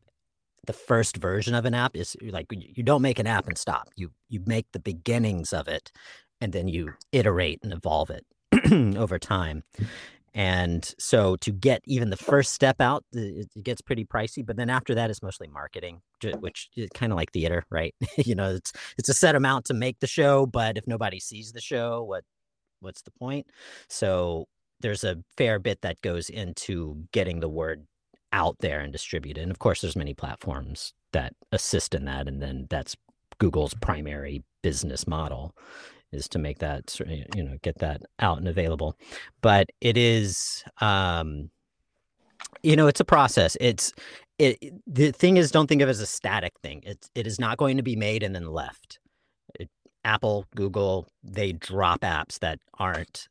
The 0.66 0.72
first 0.72 1.16
version 1.16 1.54
of 1.54 1.64
an 1.64 1.74
app 1.74 1.96
is 1.96 2.16
like 2.22 2.46
you 2.50 2.82
don't 2.82 3.02
make 3.02 3.18
an 3.18 3.26
app 3.26 3.48
and 3.48 3.58
stop. 3.58 3.88
You 3.96 4.10
you 4.28 4.40
make 4.46 4.66
the 4.72 4.80
beginnings 4.80 5.52
of 5.52 5.68
it, 5.68 5.90
and 6.40 6.52
then 6.52 6.68
you 6.68 6.94
iterate 7.12 7.60
and 7.62 7.72
evolve 7.72 8.10
it 8.10 8.24
over 8.96 9.18
time. 9.18 9.62
And 10.32 10.94
so 10.98 11.36
to 11.36 11.50
get 11.50 11.82
even 11.86 12.10
the 12.10 12.16
first 12.16 12.52
step 12.52 12.80
out, 12.80 13.04
it 13.12 13.48
gets 13.62 13.80
pretty 13.80 14.04
pricey. 14.04 14.46
But 14.46 14.56
then 14.56 14.70
after 14.70 14.94
that, 14.94 15.10
it's 15.10 15.22
mostly 15.22 15.48
marketing, 15.48 16.02
which 16.38 16.68
is 16.76 16.88
kind 16.94 17.12
of 17.12 17.16
like 17.16 17.32
theater, 17.32 17.64
right? 17.70 17.94
you 18.16 18.34
know, 18.34 18.54
it's 18.54 18.72
it's 18.96 19.08
a 19.08 19.14
set 19.14 19.34
amount 19.34 19.64
to 19.66 19.74
make 19.74 19.98
the 20.00 20.06
show, 20.06 20.46
but 20.46 20.76
if 20.76 20.86
nobody 20.86 21.18
sees 21.18 21.52
the 21.52 21.60
show, 21.60 22.02
what 22.02 22.24
what's 22.80 23.02
the 23.02 23.10
point? 23.12 23.46
So 23.88 24.48
there's 24.80 25.04
a 25.04 25.18
fair 25.36 25.58
bit 25.58 25.82
that 25.82 26.00
goes 26.02 26.28
into 26.28 27.04
getting 27.12 27.40
the 27.40 27.48
word 27.48 27.86
out 28.32 28.56
there 28.60 28.80
and 28.80 28.92
distributed. 28.92 29.42
And 29.42 29.50
of 29.50 29.58
course, 29.58 29.80
there's 29.80 29.96
many 29.96 30.14
platforms 30.14 30.92
that 31.12 31.34
assist 31.52 31.94
in 31.94 32.04
that, 32.06 32.28
and 32.28 32.40
then 32.40 32.66
that's 32.70 32.96
Google's 33.38 33.74
primary 33.74 34.44
business 34.62 35.06
model 35.06 35.54
is 36.12 36.28
to 36.28 36.38
make 36.38 36.58
that 36.58 36.98
you 37.06 37.44
know 37.44 37.56
get 37.62 37.78
that 37.78 38.02
out 38.18 38.38
and 38.38 38.48
available. 38.48 38.96
But 39.42 39.70
it 39.80 39.96
is, 39.96 40.64
um, 40.80 41.50
you 42.62 42.76
know, 42.76 42.86
it's 42.86 43.00
a 43.00 43.04
process. 43.04 43.56
It's 43.60 43.92
it. 44.38 44.58
The 44.86 45.12
thing 45.12 45.36
is, 45.36 45.50
don't 45.50 45.66
think 45.66 45.82
of 45.82 45.88
it 45.88 45.92
as 45.92 46.00
a 46.00 46.06
static 46.06 46.52
thing. 46.62 46.82
It's 46.84 47.10
it 47.14 47.26
is 47.26 47.38
not 47.38 47.58
going 47.58 47.76
to 47.76 47.82
be 47.82 47.96
made 47.96 48.22
and 48.22 48.34
then 48.34 48.46
left. 48.46 48.98
Apple, 50.04 50.46
Google, 50.54 51.08
they 51.22 51.52
drop 51.52 52.00
apps 52.00 52.38
that 52.38 52.58
aren't 52.78 53.28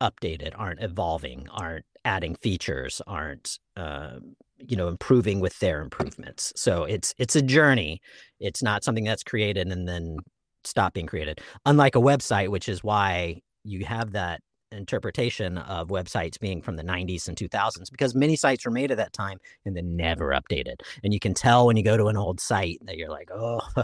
updated, 0.00 0.52
aren't 0.56 0.82
evolving, 0.82 1.46
aren't 1.50 1.84
adding 2.04 2.34
features, 2.36 3.00
aren't 3.06 3.58
uh, 3.76 4.18
you 4.58 4.76
know 4.76 4.88
improving 4.88 5.40
with 5.40 5.58
their 5.60 5.80
improvements. 5.80 6.52
So 6.56 6.84
it's 6.84 7.14
it's 7.18 7.36
a 7.36 7.42
journey. 7.42 8.00
It's 8.40 8.62
not 8.62 8.84
something 8.84 9.04
that's 9.04 9.22
created 9.22 9.68
and 9.68 9.88
then 9.88 10.18
stop 10.64 10.94
being 10.94 11.06
created. 11.06 11.40
Unlike 11.66 11.96
a 11.96 12.00
website, 12.00 12.48
which 12.48 12.68
is 12.68 12.82
why 12.82 13.40
you 13.64 13.84
have 13.84 14.12
that 14.12 14.40
interpretation 14.70 15.58
of 15.58 15.88
websites 15.88 16.38
being 16.38 16.60
from 16.60 16.76
the 16.76 16.82
90s 16.82 17.26
and 17.26 17.38
2000s 17.38 17.90
because 17.90 18.14
many 18.14 18.36
sites 18.36 18.66
were 18.66 18.70
made 18.70 18.90
at 18.90 18.98
that 18.98 19.14
time 19.14 19.38
and 19.64 19.76
then 19.76 19.96
never 19.96 20.28
updated. 20.28 20.76
And 21.02 21.14
you 21.14 21.20
can 21.20 21.32
tell 21.32 21.66
when 21.66 21.76
you 21.76 21.82
go 21.82 21.96
to 21.96 22.08
an 22.08 22.16
old 22.16 22.38
site 22.38 22.78
that 22.84 22.96
you're 22.96 23.08
like, 23.08 23.30
oh, 23.32 23.60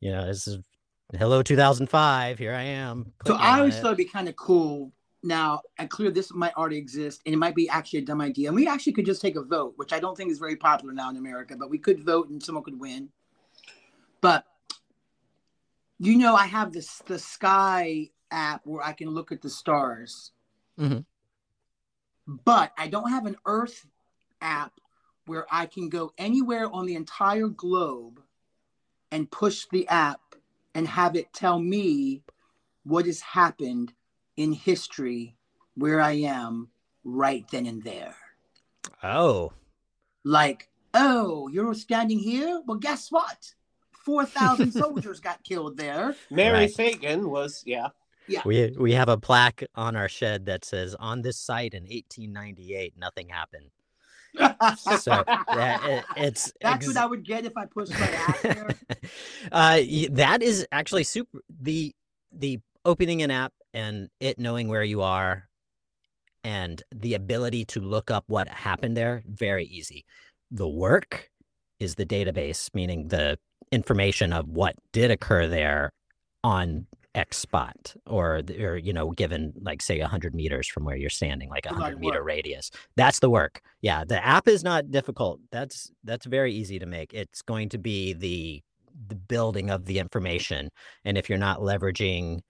you 0.00 0.10
know, 0.10 0.26
this 0.26 0.46
is 0.46 0.58
hello 1.14 1.40
2005 1.40 2.36
here 2.36 2.52
i 2.52 2.62
am 2.62 3.12
so 3.24 3.36
i 3.36 3.58
always 3.58 3.76
it. 3.76 3.80
thought 3.80 3.88
it'd 3.88 3.96
be 3.96 4.04
kind 4.04 4.28
of 4.28 4.34
cool 4.34 4.90
now 5.22 5.60
and 5.78 5.88
clear 5.88 6.10
this 6.10 6.32
might 6.34 6.52
already 6.54 6.76
exist 6.76 7.22
and 7.24 7.32
it 7.32 7.38
might 7.38 7.54
be 7.54 7.68
actually 7.68 8.00
a 8.00 8.04
dumb 8.04 8.20
idea 8.20 8.48
and 8.48 8.56
we 8.56 8.66
actually 8.66 8.92
could 8.92 9.06
just 9.06 9.22
take 9.22 9.36
a 9.36 9.42
vote 9.42 9.72
which 9.76 9.92
i 9.92 10.00
don't 10.00 10.16
think 10.16 10.32
is 10.32 10.38
very 10.40 10.56
popular 10.56 10.92
now 10.92 11.08
in 11.08 11.16
america 11.16 11.54
but 11.56 11.70
we 11.70 11.78
could 11.78 12.04
vote 12.04 12.28
and 12.28 12.42
someone 12.42 12.64
could 12.64 12.78
win 12.78 13.08
but 14.20 14.46
you 16.00 16.18
know 16.18 16.34
i 16.34 16.44
have 16.44 16.72
this 16.72 16.98
the 17.06 17.18
sky 17.20 18.10
app 18.32 18.62
where 18.64 18.82
i 18.82 18.92
can 18.92 19.08
look 19.08 19.30
at 19.30 19.40
the 19.40 19.50
stars 19.50 20.32
mm-hmm. 20.78 20.98
but 22.44 22.72
i 22.76 22.88
don't 22.88 23.10
have 23.10 23.26
an 23.26 23.36
earth 23.46 23.86
app 24.40 24.72
where 25.26 25.46
i 25.52 25.66
can 25.66 25.88
go 25.88 26.10
anywhere 26.18 26.68
on 26.72 26.84
the 26.84 26.96
entire 26.96 27.46
globe 27.46 28.20
and 29.12 29.30
push 29.30 29.66
the 29.70 29.86
app 29.86 30.20
and 30.76 30.86
have 30.86 31.16
it 31.16 31.32
tell 31.32 31.58
me 31.58 32.22
what 32.84 33.06
has 33.06 33.20
happened 33.20 33.94
in 34.36 34.52
history 34.52 35.34
where 35.74 36.02
I 36.02 36.12
am 36.12 36.68
right 37.02 37.48
then 37.50 37.64
and 37.64 37.82
there. 37.82 38.14
Oh. 39.02 39.54
Like, 40.22 40.68
oh, 40.92 41.48
you're 41.48 41.72
standing 41.72 42.18
here? 42.18 42.60
Well, 42.66 42.76
guess 42.76 43.10
what? 43.10 43.54
4,000 44.04 44.70
soldiers 44.72 45.18
got 45.18 45.42
killed 45.42 45.78
there. 45.78 46.14
Mary 46.30 46.52
right. 46.52 46.70
Phagan 46.70 47.30
was, 47.30 47.62
yeah. 47.64 47.88
Yeah. 48.28 48.42
We 48.44 48.74
we 48.76 48.92
have 48.92 49.08
a 49.08 49.16
plaque 49.16 49.62
on 49.76 49.94
our 49.94 50.08
shed 50.08 50.46
that 50.46 50.64
says 50.64 50.96
on 50.98 51.22
this 51.22 51.38
site 51.38 51.74
in 51.74 51.84
1898 51.84 52.94
nothing 52.98 53.28
happened 53.28 53.70
so 54.76 55.24
it, 55.48 56.04
it's 56.16 56.52
that's 56.60 56.76
ex- 56.76 56.86
what 56.88 56.96
I 56.96 57.06
would 57.06 57.24
get 57.24 57.44
if 57.44 57.56
I 57.56 57.66
pushed 57.66 57.92
my 57.98 58.06
app 58.06 58.42
there. 58.42 58.68
uh, 59.52 59.80
that 60.10 60.42
is 60.42 60.66
actually 60.72 61.04
super. 61.04 61.40
The 61.60 61.94
the 62.32 62.60
opening 62.84 63.22
an 63.22 63.30
app 63.30 63.52
and 63.74 64.08
it 64.20 64.38
knowing 64.38 64.68
where 64.68 64.84
you 64.84 65.02
are, 65.02 65.48
and 66.44 66.82
the 66.94 67.14
ability 67.14 67.64
to 67.66 67.80
look 67.80 68.10
up 68.10 68.24
what 68.28 68.48
happened 68.48 68.96
there, 68.96 69.22
very 69.26 69.64
easy. 69.66 70.04
The 70.50 70.68
work 70.68 71.30
is 71.80 71.96
the 71.96 72.06
database, 72.06 72.70
meaning 72.74 73.08
the 73.08 73.38
information 73.72 74.32
of 74.32 74.48
what 74.48 74.76
did 74.92 75.10
occur 75.10 75.46
there 75.46 75.92
on 76.44 76.86
X 77.16 77.38
spot 77.38 77.94
or, 78.06 78.42
or 78.60 78.76
you 78.76 78.92
know, 78.92 79.10
given 79.10 79.52
like 79.62 79.82
say 79.82 80.00
100 80.00 80.34
meters 80.34 80.68
from 80.68 80.84
where 80.84 80.96
you're 80.96 81.10
standing, 81.10 81.48
like 81.48 81.66
a 81.66 81.70
100 81.70 81.98
meter 81.98 82.22
radius. 82.22 82.70
That's 82.94 83.20
the 83.20 83.30
work. 83.30 83.62
Yeah, 83.80 84.04
the 84.04 84.24
app 84.24 84.46
is 84.46 84.62
not 84.62 84.90
difficult. 84.90 85.40
That's 85.50 85.90
that's 86.04 86.26
very 86.26 86.52
easy 86.52 86.78
to 86.78 86.86
make. 86.86 87.14
It's 87.14 87.42
going 87.42 87.70
to 87.70 87.78
be 87.78 88.12
the 88.12 88.62
the 89.08 89.14
building 89.14 89.70
of 89.70 89.84
the 89.84 89.98
information 89.98 90.70
and 91.04 91.18
if 91.18 91.28
you're 91.28 91.38
not 91.38 91.60
leveraging 91.60 92.40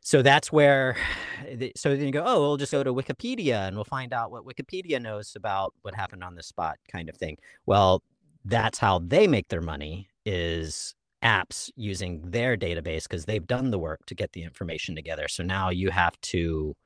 so 0.00 0.22
that's 0.22 0.50
where 0.50 0.96
so 1.76 1.90
then 1.90 2.06
you 2.06 2.12
go 2.12 2.24
oh 2.24 2.40
we'll 2.40 2.56
just 2.56 2.72
go 2.72 2.82
to 2.82 2.94
wikipedia 2.94 3.66
and 3.66 3.76
we'll 3.76 3.84
find 3.84 4.12
out 4.12 4.30
what 4.30 4.44
wikipedia 4.44 5.00
knows 5.00 5.34
about 5.36 5.74
what 5.82 5.94
happened 5.94 6.24
on 6.24 6.34
the 6.34 6.42
spot 6.42 6.78
kind 6.90 7.08
of 7.08 7.16
thing 7.16 7.36
well 7.66 8.02
that's 8.44 8.78
how 8.78 8.98
they 8.98 9.26
make 9.26 9.48
their 9.48 9.60
money 9.60 10.08
is 10.24 10.94
apps 11.24 11.70
using 11.74 12.30
their 12.30 12.56
database 12.56 13.04
because 13.04 13.24
they've 13.24 13.46
done 13.46 13.70
the 13.70 13.78
work 13.78 14.04
to 14.06 14.14
get 14.14 14.32
the 14.32 14.42
information 14.42 14.94
together. 14.94 15.26
So 15.28 15.42
now 15.42 15.70
you 15.70 15.90
have 15.90 16.20
to 16.22 16.76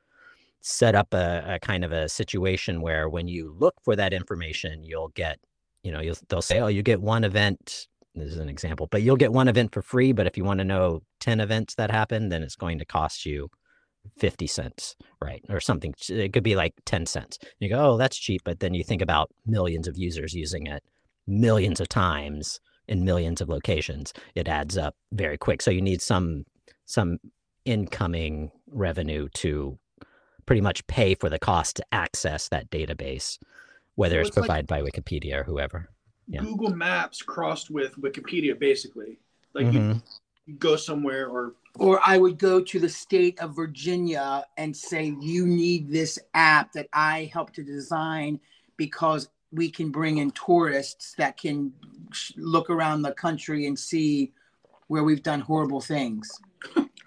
set 0.61 0.94
up 0.94 1.12
a, 1.12 1.55
a, 1.55 1.59
kind 1.61 1.85
of 1.85 1.92
a 1.92 2.09
situation 2.09 2.81
where 2.81 3.09
when 3.09 3.29
you 3.29 3.55
look 3.59 3.74
for 3.83 3.96
that 3.96 4.12
information, 4.12 4.85
you'll 4.85 5.09
get, 5.09 5.38
you 5.83 5.92
know, 5.92 6.03
they'll 6.29 6.42
say, 6.42 6.61
oh, 6.61 6.68
you 6.68 6.83
get 6.83 7.01
one 7.01 7.24
event. 7.24 7.88
This 8.14 8.33
is 8.33 8.38
an 8.38 8.48
example, 8.48 8.88
but 8.90 9.03
you'll 9.03 9.16
get 9.16 9.33
one 9.33 9.48
event 9.48 9.72
for 9.72 9.83
free. 9.83 10.12
But 10.12 10.27
if 10.27 10.37
you 10.37 10.44
want 10.44 10.59
to 10.59 10.64
know 10.64 11.03
10 11.20 11.40
events 11.40 11.74
that 11.74 11.90
happen, 11.90 12.29
then 12.29 12.42
it's 12.42 12.57
going 12.57 12.79
to 12.79 12.85
cost 12.85 13.27
you 13.27 13.48
50 14.18 14.46
cents, 14.46 14.96
right? 15.20 15.44
Or 15.48 15.61
something. 15.61 15.94
It 16.09 16.33
could 16.33 16.42
be 16.42 16.57
like 16.57 16.74
10 16.87 17.07
cents. 17.07 17.38
You 17.61 17.68
go, 17.68 17.92
oh, 17.92 17.96
that's 17.96 18.16
cheap. 18.16 18.42
But 18.44 18.61
then 18.61 18.74
you 18.74 18.83
think 18.83 19.03
about 19.03 19.31
millions 19.46 19.87
of 19.87 19.96
users 19.96 20.35
using 20.35 20.66
it 20.66 20.83
millions 21.29 21.79
of 21.79 21.88
times 21.88 22.59
in 22.88 23.05
millions 23.05 23.40
of 23.40 23.48
locations, 23.48 24.12
it 24.35 24.48
adds 24.48 24.77
up 24.77 24.96
very 25.12 25.38
quick. 25.38 25.62
So 25.62 25.70
you 25.70 25.83
need 25.83 26.03
some 26.03 26.44
some 26.87 27.18
incoming 27.64 28.50
revenue 28.67 29.29
to 29.35 29.79
pretty 30.46 30.63
much 30.63 30.87
pay 30.87 31.15
for 31.15 31.29
the 31.29 31.38
cost 31.38 31.77
to 31.77 31.85
access 31.92 32.48
that 32.48 32.71
database, 32.71 33.38
whether 33.96 34.17
so 34.17 34.21
it's, 34.21 34.29
it's, 34.29 34.35
provided 34.35 34.71
like 34.71 34.85
by 34.85 34.90
Wikipedia 34.90 35.40
or 35.40 35.44
whoever. 35.44 35.90
Yeah. 36.27 36.40
Google 36.40 36.75
Maps 36.75 37.23
crossed 37.23 37.71
with 37.71 37.94
Wikipedia, 38.00 38.58
basically. 38.58 39.19
Like 39.54 39.67
mm-hmm. 39.67 39.98
you 40.46 40.54
go 40.54 40.77
somewhere 40.77 41.29
or 41.29 41.54
or 41.79 42.00
I 42.04 42.19
would 42.19 42.38
go 42.38 42.60
to 42.60 42.81
the 42.81 42.88
state 42.88 43.38
of 43.38 43.54
Virginia 43.54 44.44
and 44.56 44.77
say, 44.77 45.15
you 45.21 45.46
need 45.46 45.90
this 45.90 46.19
app 46.35 46.73
that 46.73 46.88
I 46.92 47.31
helped 47.33 47.54
to 47.54 47.63
design 47.63 48.40
because 48.77 49.29
we 49.53 49.71
can 49.71 49.90
bring 49.90 50.19
in 50.19 50.31
tourists 50.33 51.15
that 51.17 51.37
can 51.37 51.73
look 52.37 52.71
around 52.71 53.03
the 53.03 53.13
country 53.13 53.67
and 53.67 53.79
see 53.79 54.33
where 54.88 55.05
we've 55.05 55.23
done 55.23 55.40
horrible 55.40 55.81
things. 55.81 56.31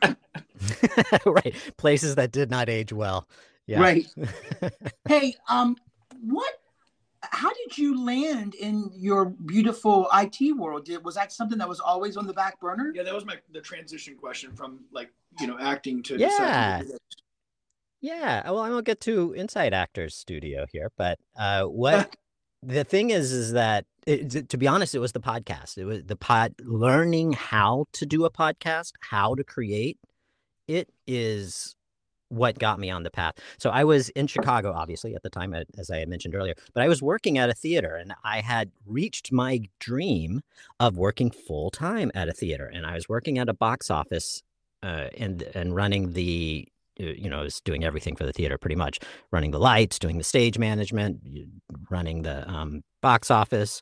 right. 1.26 1.56
Places 1.78 2.16
that 2.16 2.32
did 2.32 2.50
not 2.50 2.70
age 2.70 2.94
well. 2.94 3.28
Yeah. 3.68 3.80
Right. 3.80 4.08
hey, 5.08 5.36
um, 5.50 5.76
what 6.22 6.54
how 7.24 7.54
did 7.54 7.78
you 7.78 8.04
land 8.04 8.56
in 8.56 8.89
your 8.96 9.26
beautiful 9.26 10.08
IT 10.14 10.58
world? 10.58 10.86
Did, 10.86 11.04
was 11.04 11.16
that 11.16 11.32
something 11.32 11.58
that 11.60 11.70
was 11.70 11.80
always 11.80 12.18
on 12.18 12.26
the 12.26 12.34
back 12.34 12.60
burner? 12.60 12.92
Yeah, 12.96 13.04
that 13.04 13.14
was 13.14 13.26
my 13.26 13.36
the 13.52 13.62
transition 13.62 14.16
question 14.16 14.56
from 14.56 14.80
like 14.92 15.12
you 15.39 15.48
know 15.48 15.58
acting 15.60 16.02
to 16.04 16.18
yeah. 16.18 16.82
Yeah, 18.04 18.50
well, 18.50 18.60
I 18.60 18.72
won't 18.72 18.86
get 18.86 19.00
too 19.00 19.34
inside 19.34 19.76
actors 19.76 20.16
studio 20.16 20.66
here, 20.72 20.92
but 20.98 21.20
uh, 21.38 21.66
what 21.66 22.16
the 22.64 22.84
thing 22.84 23.09
is 23.09 23.32
is 23.32 23.53
that 23.53 23.86
it, 24.07 24.49
to 24.49 24.57
be 24.57 24.68
honest, 24.68 24.95
it 24.95 24.99
was 24.99 25.12
the 25.12 25.20
podcast. 25.20 25.78
It 25.78 25.86
was 25.86 26.03
the 26.03 26.16
pod 26.16 26.55
learning 26.64 27.34
how 27.34 27.86
to 27.93 28.05
do 28.05 28.26
a 28.26 28.32
podcast, 28.32 28.93
how 28.99 29.36
to 29.36 29.43
create. 29.43 29.99
It 30.68 30.89
is 31.05 31.76
what 32.30 32.57
got 32.57 32.80
me 32.80 32.89
on 32.89 33.03
the 33.03 33.12
path. 33.12 33.36
So 33.59 33.70
I 33.70 33.84
was 33.84 34.09
in 34.09 34.26
Chicago, 34.26 34.72
obviously, 34.72 35.14
at 35.16 35.22
the 35.22 35.30
time, 35.30 35.53
as 35.78 35.89
I 35.91 35.97
had 35.97 36.07
mentioned 36.07 36.34
earlier, 36.34 36.55
but 36.74 36.82
I 36.82 36.88
was 36.88 37.01
working 37.01 37.38
at 37.38 37.49
a 37.49 37.53
theater 37.53 37.95
and 37.95 38.14
I 38.24 38.39
had 38.39 38.72
reached 38.86 39.32
my 39.32 39.62
dream 39.80 40.41
of 40.80 40.97
working 40.97 41.30
full 41.30 41.70
time 41.72 42.09
at 42.16 42.30
a 42.30 42.34
theater. 42.34 42.66
And 42.66 42.86
I 42.86 42.93
was 42.95 43.09
working 43.09 43.38
at 43.38 43.49
a 43.49 43.53
box 43.53 43.91
office 43.91 44.43
uh, 44.82 45.07
and, 45.18 45.41
and 45.53 45.76
running 45.76 46.14
the, 46.14 46.68
you 46.98 47.30
know, 47.30 47.39
I 47.39 47.44
was 47.44 47.62
doing 47.62 47.84
everything 47.84 48.16
for 48.16 48.26
the 48.26 48.34
theater 48.34 48.58
pretty 48.58 48.76
much 48.76 49.00
running 49.32 49.52
the 49.52 49.60
lights, 49.60 50.00
doing 50.00 50.18
the 50.18 50.24
stage 50.24 50.58
management, 50.58 51.20
running 51.89 52.22
the 52.24 52.48
um, 52.50 52.82
box 53.02 53.32
office. 53.32 53.82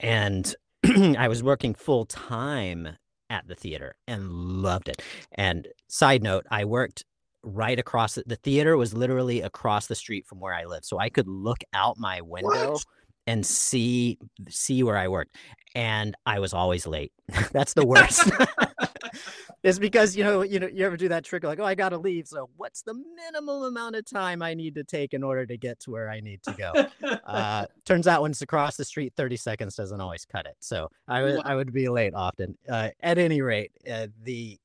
And 0.00 0.54
I 0.84 1.28
was 1.28 1.42
working 1.42 1.74
full 1.74 2.04
time 2.04 2.96
at 3.30 3.46
the 3.46 3.54
theater 3.54 3.94
and 4.06 4.28
loved 4.30 4.88
it. 4.88 5.02
And 5.32 5.68
side 5.88 6.22
note, 6.22 6.46
I 6.50 6.64
worked 6.64 7.04
right 7.42 7.78
across 7.78 8.14
the, 8.14 8.24
the 8.26 8.36
theater 8.36 8.76
was 8.76 8.94
literally 8.94 9.42
across 9.42 9.86
the 9.86 9.94
street 9.94 10.26
from 10.26 10.40
where 10.40 10.54
I 10.54 10.64
live. 10.64 10.84
So 10.84 10.98
I 10.98 11.08
could 11.08 11.28
look 11.28 11.58
out 11.72 11.96
my 11.98 12.20
window 12.20 12.72
what? 12.72 12.84
and 13.26 13.44
see 13.44 14.18
see 14.48 14.82
where 14.82 14.96
I 14.96 15.08
worked. 15.08 15.36
And 15.74 16.16
I 16.26 16.40
was 16.40 16.52
always 16.52 16.86
late. 16.86 17.12
That's 17.52 17.74
the 17.74 17.86
worst. 17.86 18.30
it's 19.62 19.78
because 19.78 20.16
you 20.16 20.24
know, 20.24 20.42
you 20.42 20.60
know, 20.60 20.68
you 20.68 20.84
ever 20.86 20.96
do 20.96 21.08
that 21.08 21.24
trick 21.24 21.44
like, 21.44 21.58
oh, 21.58 21.64
I 21.64 21.74
gotta 21.74 21.98
leave. 21.98 22.28
So 22.28 22.48
what's 22.56 22.82
the 22.82 22.94
minimum 22.94 23.64
amount 23.64 23.96
of 23.96 24.04
time 24.04 24.42
I 24.42 24.54
need 24.54 24.74
to 24.76 24.84
take 24.84 25.14
in 25.14 25.22
order 25.22 25.46
to 25.46 25.56
get 25.56 25.80
to 25.80 25.90
where 25.90 26.10
I 26.10 26.20
need 26.20 26.42
to 26.44 26.52
go? 26.52 27.18
uh, 27.24 27.66
turns 27.84 28.06
out 28.06 28.22
when 28.22 28.30
it's 28.30 28.42
across 28.42 28.76
the 28.76 28.84
street, 28.84 29.14
30 29.16 29.36
seconds 29.36 29.74
doesn't 29.74 30.00
always 30.00 30.24
cut 30.24 30.46
it. 30.46 30.56
So 30.60 30.90
I 31.08 31.22
would 31.22 31.40
I 31.44 31.54
would 31.54 31.72
be 31.72 31.88
late 31.88 32.14
often. 32.14 32.56
Uh, 32.68 32.90
at 33.00 33.18
any 33.18 33.40
rate, 33.40 33.72
uh, 33.90 34.08
the 34.22 34.58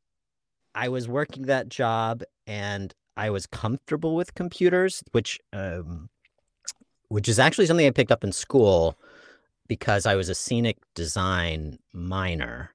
I 0.75 0.89
was 0.89 1.07
working 1.07 1.43
that 1.43 1.69
job 1.69 2.23
and 2.47 2.93
I 3.15 3.29
was 3.29 3.45
comfortable 3.45 4.15
with 4.15 4.33
computers, 4.33 5.03
which 5.11 5.39
um, 5.51 6.09
which 7.09 7.27
is 7.27 7.39
actually 7.39 7.65
something 7.65 7.85
I 7.85 7.91
picked 7.91 8.11
up 8.11 8.23
in 8.23 8.31
school 8.31 8.97
because 9.67 10.05
I 10.05 10.15
was 10.15 10.29
a 10.29 10.35
scenic 10.35 10.77
design 10.93 11.79
minor 11.93 12.73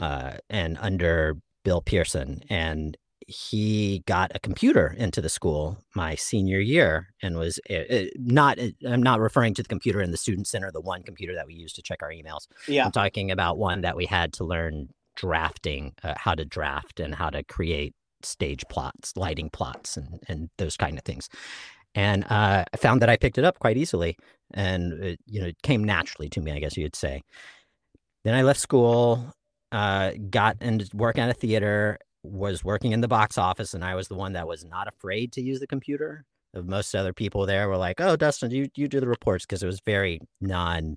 uh, 0.00 0.34
and 0.50 0.78
under 0.80 1.36
Bill 1.64 1.80
Pearson, 1.80 2.42
and 2.48 2.96
he 3.26 4.02
got 4.06 4.32
a 4.34 4.38
computer 4.38 4.94
into 4.96 5.20
the 5.20 5.28
school 5.28 5.76
my 5.94 6.14
senior 6.14 6.60
year 6.60 7.08
and 7.20 7.36
was 7.36 7.60
uh, 7.68 8.04
not 8.16 8.58
i'm 8.88 9.02
not 9.02 9.20
referring 9.20 9.52
to 9.52 9.62
the 9.62 9.68
computer 9.68 10.00
in 10.00 10.12
the 10.12 10.16
student 10.16 10.46
center 10.46 10.70
the 10.72 10.80
one 10.80 11.02
computer 11.02 11.34
that 11.34 11.46
we 11.46 11.52
use 11.52 11.74
to 11.74 11.82
check 11.82 12.02
our 12.02 12.10
emails 12.10 12.46
yeah 12.68 12.86
i'm 12.86 12.90
talking 12.90 13.30
about 13.30 13.58
one 13.58 13.82
that 13.82 13.96
we 13.96 14.06
had 14.06 14.32
to 14.32 14.44
learn 14.44 14.88
drafting, 15.18 15.92
uh, 16.04 16.14
how 16.16 16.32
to 16.32 16.44
draft 16.44 17.00
and 17.00 17.12
how 17.12 17.28
to 17.28 17.42
create 17.42 17.92
stage 18.22 18.64
plots, 18.70 19.12
lighting 19.16 19.50
plots, 19.50 19.96
and 19.96 20.20
and 20.28 20.48
those 20.58 20.76
kind 20.76 20.96
of 20.96 21.04
things. 21.04 21.28
And 21.94 22.24
uh, 22.24 22.64
I 22.72 22.76
found 22.76 23.02
that 23.02 23.10
I 23.10 23.16
picked 23.16 23.36
it 23.36 23.44
up 23.44 23.58
quite 23.58 23.76
easily, 23.76 24.16
and 24.54 24.92
it, 25.02 25.18
you 25.26 25.40
know, 25.40 25.48
it 25.48 25.60
came 25.62 25.82
naturally 25.82 26.28
to 26.30 26.40
me, 26.40 26.52
I 26.52 26.60
guess 26.60 26.76
you'd 26.76 26.96
say. 26.96 27.22
Then 28.24 28.34
I 28.34 28.42
left 28.42 28.60
school, 28.60 29.34
uh, 29.72 30.12
got 30.30 30.56
and 30.60 30.88
work 30.94 31.18
at 31.18 31.30
a 31.30 31.34
theater, 31.34 31.98
was 32.22 32.64
working 32.64 32.92
in 32.92 33.00
the 33.00 33.08
box 33.08 33.38
office, 33.38 33.74
and 33.74 33.84
I 33.84 33.94
was 33.94 34.08
the 34.08 34.14
one 34.14 34.32
that 34.32 34.48
was 34.48 34.64
not 34.64 34.88
afraid 34.88 35.32
to 35.32 35.42
use 35.42 35.60
the 35.60 35.66
computer. 35.66 36.24
Most 36.54 36.94
other 36.94 37.12
people 37.12 37.46
there 37.46 37.68
were 37.68 37.76
like, 37.76 38.00
"Oh, 38.00 38.16
Dustin, 38.16 38.50
you 38.50 38.68
you 38.74 38.88
do 38.88 39.00
the 39.00 39.08
reports," 39.08 39.44
because 39.44 39.62
it 39.62 39.66
was 39.66 39.80
very 39.80 40.20
non 40.40 40.96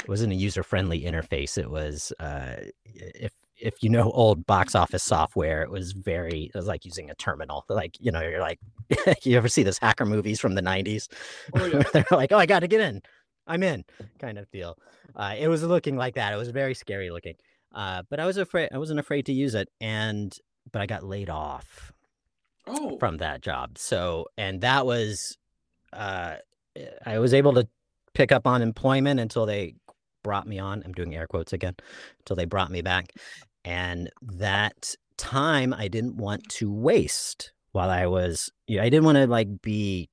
it 0.00 0.08
wasn't 0.08 0.32
a 0.32 0.36
user 0.36 0.62
friendly 0.62 1.02
interface. 1.02 1.58
It 1.58 1.70
was 1.70 2.12
uh, 2.20 2.54
if 2.84 3.32
if 3.56 3.82
you 3.82 3.90
know 3.90 4.10
old 4.12 4.46
box 4.46 4.74
office 4.74 5.02
software, 5.02 5.62
it 5.62 5.70
was 5.70 5.92
very 5.92 6.44
it 6.44 6.54
was 6.54 6.66
like 6.66 6.84
using 6.84 7.10
a 7.10 7.14
terminal. 7.16 7.64
Like 7.68 7.96
you 8.00 8.12
know, 8.12 8.20
you're 8.20 8.40
like 8.40 8.60
you 9.24 9.36
ever 9.36 9.48
see 9.48 9.62
those 9.62 9.78
hacker 9.78 10.06
movies 10.06 10.40
from 10.40 10.54
the 10.54 10.62
'90s? 10.62 11.08
Oh, 11.54 11.66
yeah. 11.66 11.82
They're 11.92 12.06
like, 12.10 12.32
oh, 12.32 12.38
I 12.38 12.46
got 12.46 12.60
to 12.60 12.68
get 12.68 12.80
in. 12.80 13.02
I'm 13.46 13.62
in, 13.62 13.84
kind 14.18 14.38
of 14.38 14.50
deal. 14.50 14.76
Uh, 15.16 15.34
it 15.38 15.48
was 15.48 15.62
looking 15.62 15.96
like 15.96 16.14
that. 16.14 16.32
It 16.32 16.36
was 16.36 16.50
very 16.50 16.74
scary 16.74 17.10
looking. 17.10 17.34
Uh, 17.74 18.02
but 18.08 18.20
I 18.20 18.26
was 18.26 18.36
afraid. 18.36 18.70
I 18.72 18.78
wasn't 18.78 19.00
afraid 19.00 19.26
to 19.26 19.32
use 19.32 19.54
it, 19.54 19.68
and 19.80 20.36
but 20.72 20.82
I 20.82 20.86
got 20.86 21.02
laid 21.02 21.30
off 21.30 21.92
oh. 22.66 22.98
from 22.98 23.18
that 23.18 23.42
job. 23.42 23.78
So, 23.78 24.26
and 24.36 24.60
that 24.60 24.86
was, 24.86 25.36
uh, 25.92 26.36
I 27.04 27.18
was 27.18 27.34
able 27.34 27.54
to 27.54 27.68
pick 28.14 28.32
up 28.32 28.46
on 28.46 28.62
employment 28.62 29.20
until 29.20 29.46
they 29.46 29.74
brought 30.22 30.46
me 30.46 30.58
on. 30.58 30.82
I'm 30.84 30.92
doing 30.92 31.14
air 31.14 31.26
quotes 31.26 31.52
again 31.52 31.74
until 32.20 32.36
they 32.36 32.44
brought 32.44 32.70
me 32.70 32.82
back. 32.82 33.12
And 33.64 34.10
that 34.22 34.94
time 35.16 35.74
I 35.74 35.88
didn't 35.88 36.16
want 36.16 36.48
to 36.48 36.70
waste 36.70 37.52
while 37.72 37.90
I 37.90 38.06
was, 38.06 38.50
you 38.66 38.78
know, 38.78 38.82
I 38.82 38.88
didn't 38.88 39.04
want 39.04 39.16
to 39.16 39.26
like 39.26 39.60
be 39.62 40.08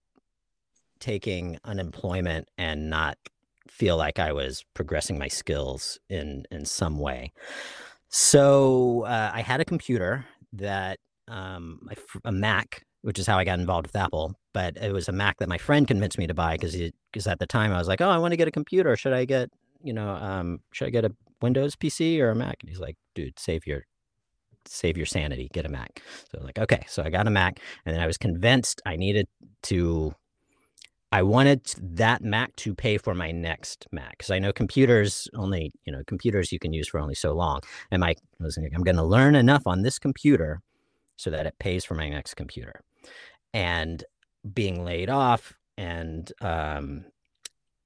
taking 0.99 1.57
unemployment 1.63 2.47
and 2.57 2.89
not 2.89 3.17
feel 3.67 3.97
like 3.97 4.19
I 4.19 4.31
was 4.31 4.63
progressing 4.73 5.17
my 5.17 5.27
skills 5.27 5.99
in 6.09 6.45
in 6.51 6.65
some 6.65 6.99
way. 6.99 7.31
So 8.09 9.03
uh, 9.03 9.31
I 9.33 9.41
had 9.41 9.59
a 9.59 9.65
computer 9.65 10.25
that 10.53 10.99
um, 11.27 11.81
a 12.23 12.31
Mac, 12.31 12.83
which 13.01 13.19
is 13.19 13.27
how 13.27 13.37
I 13.37 13.43
got 13.43 13.59
involved 13.59 13.87
with 13.87 13.95
Apple. 13.95 14.35
But 14.53 14.77
it 14.77 14.93
was 14.93 15.09
a 15.09 15.11
Mac 15.11 15.37
that 15.39 15.49
my 15.49 15.57
friend 15.57 15.87
convinced 15.87 16.17
me 16.17 16.27
to 16.27 16.33
buy 16.33 16.53
because 16.53 16.75
because 17.11 17.27
at 17.27 17.39
the 17.39 17.47
time 17.47 17.71
I 17.71 17.77
was 17.77 17.87
like, 17.87 18.01
oh, 18.01 18.09
I 18.09 18.17
want 18.17 18.31
to 18.31 18.37
get 18.37 18.47
a 18.47 18.51
computer. 18.51 18.95
Should 18.95 19.13
I 19.13 19.25
get 19.25 19.49
you 19.85 19.93
know, 19.93 20.09
um, 20.09 20.59
should 20.73 20.87
I 20.87 20.89
get 20.89 21.05
a 21.05 21.11
Windows 21.41 21.75
PC 21.75 22.19
or 22.19 22.31
a 22.31 22.35
Mac? 22.35 22.57
And 22.59 22.69
he's 22.69 22.79
like, 22.79 22.97
dude, 23.13 23.39
save 23.39 23.65
your 23.67 23.85
save 24.67 24.97
your 24.97 25.05
sanity, 25.05 25.47
get 25.53 25.65
a 25.65 25.69
Mac. 25.69 26.01
So 26.31 26.43
like, 26.43 26.57
okay, 26.57 26.83
so 26.87 27.03
I 27.03 27.11
got 27.11 27.27
a 27.27 27.29
Mac, 27.29 27.59
and 27.85 27.95
then 27.95 28.01
I 28.01 28.07
was 28.07 28.17
convinced 28.17 28.81
I 28.85 28.97
needed 28.97 29.27
to. 29.63 30.13
I 31.11 31.21
wanted 31.23 31.65
that 31.79 32.23
Mac 32.23 32.55
to 32.57 32.75
pay 32.75 32.97
for 32.97 33.13
my 33.13 33.31
next 33.31 33.87
Mac 33.91 34.17
because 34.17 34.31
I 34.31 34.39
know 34.39 34.51
computers 34.51 35.29
only, 35.33 35.71
you 35.85 35.93
know, 35.93 36.03
computers 36.07 36.51
you 36.51 36.59
can 36.59 36.73
use 36.73 36.89
for 36.89 36.99
only 36.99 37.15
so 37.15 37.33
long. 37.33 37.61
And 37.91 38.01
my, 38.01 38.09
I 38.09 38.43
was 38.43 38.57
like, 38.57 38.71
I'm 38.75 38.83
going 38.83 38.97
to 38.97 39.03
learn 39.03 39.35
enough 39.35 39.65
on 39.65 39.83
this 39.83 39.97
computer 39.99 40.61
so 41.15 41.29
that 41.29 41.45
it 41.45 41.55
pays 41.59 41.85
for 41.85 41.95
my 41.95 42.09
next 42.09 42.33
computer. 42.33 42.81
And 43.53 44.03
being 44.53 44.83
laid 44.83 45.09
off 45.09 45.53
and 45.77 46.31
um, 46.41 47.05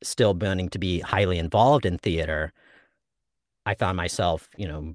still 0.01 0.33
burning 0.33 0.69
to 0.69 0.79
be 0.79 0.99
highly 0.99 1.37
involved 1.37 1.85
in 1.85 1.97
theater, 1.97 2.53
I 3.65 3.75
found 3.75 3.97
myself, 3.97 4.49
you 4.57 4.67
know, 4.67 4.93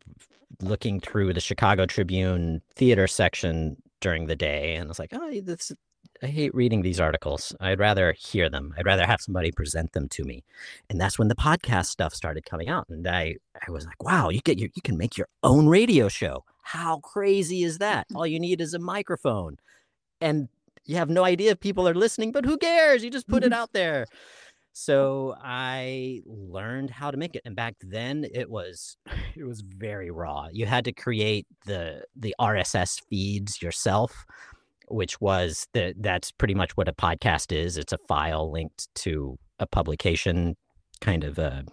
looking 0.61 1.01
through 1.01 1.35
the 1.35 1.41
Chicago 1.41 1.87
Tribune 1.87 2.63
theater 2.75 3.07
section 3.07 3.77
during 4.01 4.27
the 4.27 4.37
day, 4.37 4.75
and 4.75 4.85
I 4.85 4.89
was 4.89 4.99
like, 4.99 5.11
oh, 5.13 5.41
this. 5.41 5.73
I 6.23 6.27
hate 6.27 6.55
reading 6.55 6.83
these 6.83 7.01
articles. 7.01 7.55
I'd 7.61 7.79
rather 7.79 8.13
hear 8.13 8.49
them. 8.49 8.75
I'd 8.79 8.87
rather 8.87 9.07
have 9.07 9.21
somebody 9.21 9.51
present 9.51 9.93
them 9.93 10.09
to 10.11 10.25
me. 10.25 10.45
And 10.89 11.01
that's 11.01 11.19
when 11.19 11.29
the 11.29 11.35
podcast 11.35 11.87
stuff 11.87 12.15
started 12.15 12.45
coming 12.45 12.69
out. 12.69 12.87
And 12.89 13.07
I, 13.07 13.37
I 13.67 13.71
was 13.71 13.85
like, 13.85 14.03
wow, 14.03 14.29
you 14.29 14.41
get 14.41 14.59
your, 14.59 14.71
you 14.75 14.83
can 14.83 14.97
make 14.97 15.17
your 15.17 15.29
own 15.43 15.67
radio 15.67 16.09
show. 16.09 16.45
How 16.63 16.99
crazy 17.01 17.63
is 17.63 17.79
that? 17.79 18.07
All 18.15 18.27
you 18.27 18.41
need 18.41 18.61
is 18.61 18.75
a 18.75 18.79
microphone. 18.79 19.59
And 20.21 20.49
you 20.87 20.97
have 20.97 21.11
no 21.11 21.25
idea 21.25 21.51
if 21.51 21.61
people 21.61 21.89
are 21.89 21.95
listening, 21.95 22.33
but 22.33 22.45
who 22.45 22.57
cares? 22.57 23.05
You 23.05 23.11
just 23.11 23.29
put 23.29 23.45
it 23.45 23.53
out 23.53 23.73
there. 23.73 24.07
So 24.77 25.37
I 25.41 26.23
learned 26.27 26.91
how 26.91 27.13
to 27.13 27.17
make 27.17 27.37
it. 27.37 27.43
And 27.45 27.55
back 27.55 27.77
then 27.81 28.27
it 28.35 28.51
was 28.51 28.97
it 29.37 29.45
was 29.45 29.61
very 29.61 30.11
raw. 30.11 30.49
You 30.53 30.67
had 30.67 30.85
to 30.87 30.93
create 30.93 31.47
the 31.65 32.05
the 32.17 32.35
RSS 32.41 33.01
feeds 33.09 33.63
yourself, 33.63 34.27
which 34.89 35.21
was 35.21 35.67
the 35.73 35.95
that's 35.99 36.33
pretty 36.33 36.55
much 36.55 36.77
what 36.77 36.89
a 36.89 36.93
podcast 36.93 37.57
is. 37.57 37.77
It's 37.77 37.93
a 37.93 37.99
file 37.99 38.51
linked 38.51 38.89
to 38.97 39.39
a 39.59 39.67
publication 39.67 40.57
kind 41.01 41.25
of 41.25 41.39
a 41.39 41.65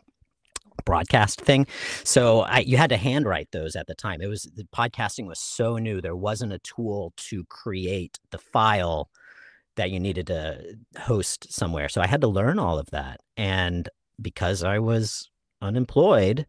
broadcast 0.85 1.41
thing. 1.41 1.67
So 2.03 2.41
I, 2.41 2.59
you 2.59 2.77
had 2.77 2.89
to 2.89 2.97
handwrite 2.97 3.51
those 3.51 3.75
at 3.75 3.87
the 3.87 3.95
time. 3.95 4.21
It 4.21 4.27
was 4.27 4.43
the 4.55 4.65
podcasting 4.75 5.27
was 5.27 5.39
so 5.39 5.77
new. 5.77 6.01
There 6.01 6.15
wasn't 6.15 6.53
a 6.53 6.59
tool 6.59 7.13
to 7.17 7.43
create 7.45 8.19
the 8.31 8.39
file 8.39 9.09
that 9.75 9.91
you 9.91 9.99
needed 9.99 10.27
to 10.27 10.75
host 10.99 11.51
somewhere. 11.53 11.89
So 11.89 12.01
I 12.01 12.07
had 12.07 12.21
to 12.21 12.27
learn 12.27 12.59
all 12.59 12.77
of 12.77 12.89
that. 12.91 13.21
And 13.37 13.87
because 14.21 14.63
I 14.63 14.79
was 14.79 15.29
unemployed, 15.61 16.45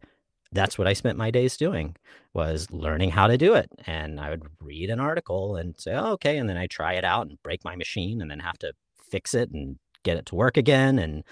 that's 0.53 0.77
what 0.77 0.87
I 0.87 0.93
spent 0.93 1.17
my 1.17 1.31
days 1.31 1.57
doing 1.57 1.95
was 2.33 2.71
learning 2.71 3.11
how 3.11 3.27
to 3.27 3.37
do 3.37 3.53
it. 3.53 3.69
And 3.85 4.19
I 4.19 4.29
would 4.29 4.43
read 4.61 4.89
an 4.89 4.99
article 4.99 5.55
and 5.55 5.79
say, 5.79 5.93
oh, 5.93 6.13
okay. 6.13 6.37
And 6.37 6.49
then 6.49 6.57
I 6.57 6.67
try 6.67 6.93
it 6.93 7.03
out 7.03 7.27
and 7.27 7.41
break 7.43 7.63
my 7.63 7.75
machine 7.75 8.21
and 8.21 8.29
then 8.29 8.39
have 8.39 8.57
to 8.59 8.73
fix 9.09 9.33
it 9.33 9.51
and 9.51 9.77
get 10.03 10.17
it 10.17 10.25
to 10.27 10.35
work 10.35 10.57
again. 10.57 10.99
And 10.99 11.23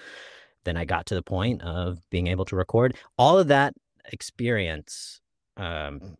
then 0.64 0.76
I 0.76 0.84
got 0.84 1.06
to 1.06 1.14
the 1.14 1.22
point 1.22 1.62
of 1.62 1.98
being 2.10 2.26
able 2.26 2.44
to 2.46 2.56
record. 2.56 2.96
All 3.16 3.38
of 3.38 3.48
that 3.48 3.74
experience 4.12 5.20
um, 5.56 6.16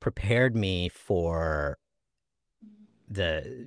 prepared 0.00 0.56
me 0.56 0.88
for 0.88 1.78
the 3.08 3.66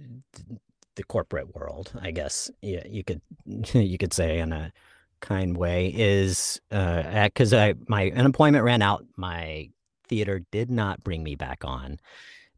the 0.95 1.03
corporate 1.03 1.55
world, 1.55 1.91
I 2.01 2.11
guess 2.11 2.49
yeah, 2.61 2.83
you 2.87 3.03
could 3.03 3.21
you 3.73 3.97
could 3.97 4.13
say 4.13 4.39
in 4.39 4.51
a 4.51 4.73
kind 5.21 5.57
way 5.57 5.93
is 5.95 6.59
because 6.71 7.53
uh, 7.53 7.57
I 7.57 7.73
my 7.87 8.11
unemployment 8.11 8.63
ran 8.63 8.81
out. 8.81 9.05
My 9.15 9.69
theater 10.07 10.41
did 10.51 10.71
not 10.71 11.03
bring 11.03 11.23
me 11.23 11.35
back 11.35 11.63
on. 11.63 11.97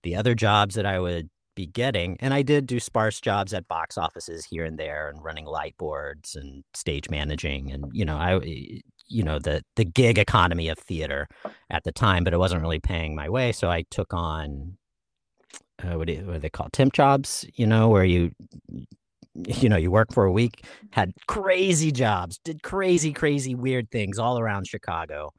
The 0.04 0.16
other 0.16 0.36
jobs 0.36 0.76
that 0.76 0.86
I 0.86 1.00
would 1.00 1.30
be 1.56 1.66
getting, 1.66 2.18
and 2.22 2.34
I 2.34 2.42
did 2.42 2.68
do 2.68 2.80
sparse 2.80 3.20
jobs 3.20 3.54
at 3.54 3.68
box 3.68 3.98
offices 3.98 4.46
here 4.46 4.64
and 4.64 4.78
there, 4.78 5.10
and 5.10 5.24
running 5.24 5.46
light 5.46 5.76
boards 5.78 6.36
and 6.36 6.64
stage 6.74 7.10
managing, 7.10 7.72
and 7.72 7.86
you 7.94 8.06
know 8.06 8.18
I 8.18 8.40
you 9.08 9.24
know 9.24 9.40
the 9.40 9.62
the 9.76 9.86
gig 9.86 10.18
economy 10.18 10.70
of 10.70 10.80
theater 10.80 11.28
at 11.70 11.84
the 11.84 11.92
time, 11.92 12.24
but 12.24 12.34
it 12.34 12.40
wasn't 12.40 12.62
really 12.62 12.80
paying 12.80 13.16
my 13.16 13.30
way, 13.30 13.52
so 13.52 13.70
I 13.70 13.84
took 13.90 14.14
on 14.14 14.78
uh, 15.84 15.98
what, 15.98 16.08
do 16.08 16.16
what 16.26 16.34
do 16.34 16.40
they 16.40 16.50
call 16.50 16.70
temp 16.72 16.94
jobs? 16.94 17.46
You 17.56 17.68
know, 17.68 17.90
where 17.90 18.04
you 18.04 18.32
you 19.36 19.70
know 19.70 19.78
you 19.78 19.92
work 19.92 20.14
for 20.14 20.26
a 20.26 20.32
week, 20.32 20.66
had 20.92 21.14
crazy 21.28 21.92
jobs, 21.92 22.40
did 22.44 22.64
crazy 22.64 23.14
crazy 23.14 23.56
weird 23.56 23.90
things 23.92 24.20
all 24.20 24.40
around 24.40 24.68
Chicago 24.68 25.32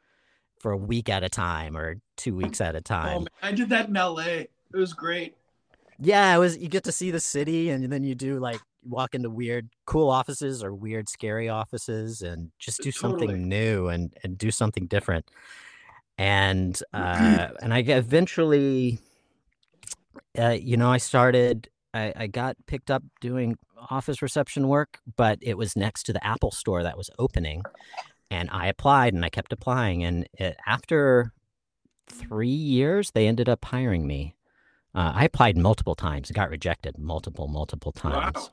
for 0.61 0.73
a 0.73 0.77
week 0.77 1.09
at 1.09 1.23
a 1.25 1.29
time 1.29 1.77
or 1.77 1.97
two 2.17 2.35
weeks 2.35 2.61
at 2.61 2.75
a 2.75 2.79
Oh, 2.79 2.81
time. 2.83 3.19
man, 3.23 3.29
I 3.43 3.53
did 3.53 3.69
that 3.71 3.89
in 3.89 3.95
LA. 3.95 4.23
It 4.23 4.51
was 4.73 4.93
great. 4.93 5.37
Yeah, 5.99 6.35
it 6.35 6.39
was. 6.39 6.57
You 6.57 6.69
get 6.69 6.85
to 6.85 6.93
see 6.93 7.11
the 7.11 7.21
city, 7.21 7.71
and 7.71 7.93
then 7.93 8.05
you 8.05 8.15
do 8.15 8.39
like 8.39 8.61
walk 8.83 9.15
into 9.15 9.29
weird, 9.29 9.69
cool 9.87 10.09
offices 10.09 10.65
or 10.65 10.75
weird, 10.75 11.09
scary 11.09 11.49
offices, 11.49 12.23
and 12.23 12.51
just 12.59 12.83
do 12.83 12.91
something 12.91 13.49
new 13.49 13.89
and 13.89 14.15
and 14.23 14.39
do 14.39 14.51
something 14.51 14.87
different. 14.87 15.31
And 16.17 16.81
uh, 16.95 17.49
and 17.61 17.75
I 17.75 17.81
eventually, 17.81 18.99
uh, 20.39 20.57
you 20.61 20.77
know, 20.77 20.91
I 20.91 20.99
started. 20.99 21.69
I, 21.93 22.13
I 22.17 22.27
got 22.27 22.57
picked 22.67 22.91
up 22.91 23.03
doing 23.21 23.57
office 23.91 24.23
reception 24.23 24.69
work, 24.69 24.99
but 25.17 25.39
it 25.43 25.57
was 25.59 25.77
next 25.77 26.05
to 26.05 26.13
the 26.13 26.25
Apple 26.25 26.51
store 26.51 26.83
that 26.83 26.97
was 26.97 27.11
opening, 27.19 27.63
and 28.31 28.49
I 28.51 28.67
applied 28.69 29.15
and 29.15 29.25
I 29.25 29.29
kept 29.29 29.53
applying, 29.53 30.05
and 30.05 30.29
it, 30.35 30.57
after 30.67 31.33
three 32.09 32.49
years, 32.49 33.11
they 33.13 33.27
ended 33.27 33.49
up 33.49 33.65
hiring 33.65 34.07
me. 34.07 34.35
Uh, 34.95 35.13
I 35.15 35.25
applied 35.27 35.57
multiple 35.57 35.95
times, 35.95 36.31
got 36.33 36.51
rejected 36.51 36.99
multiple, 36.99 37.47
multiple 37.47 37.95
Wow. 38.05 38.11
times. 38.11 38.51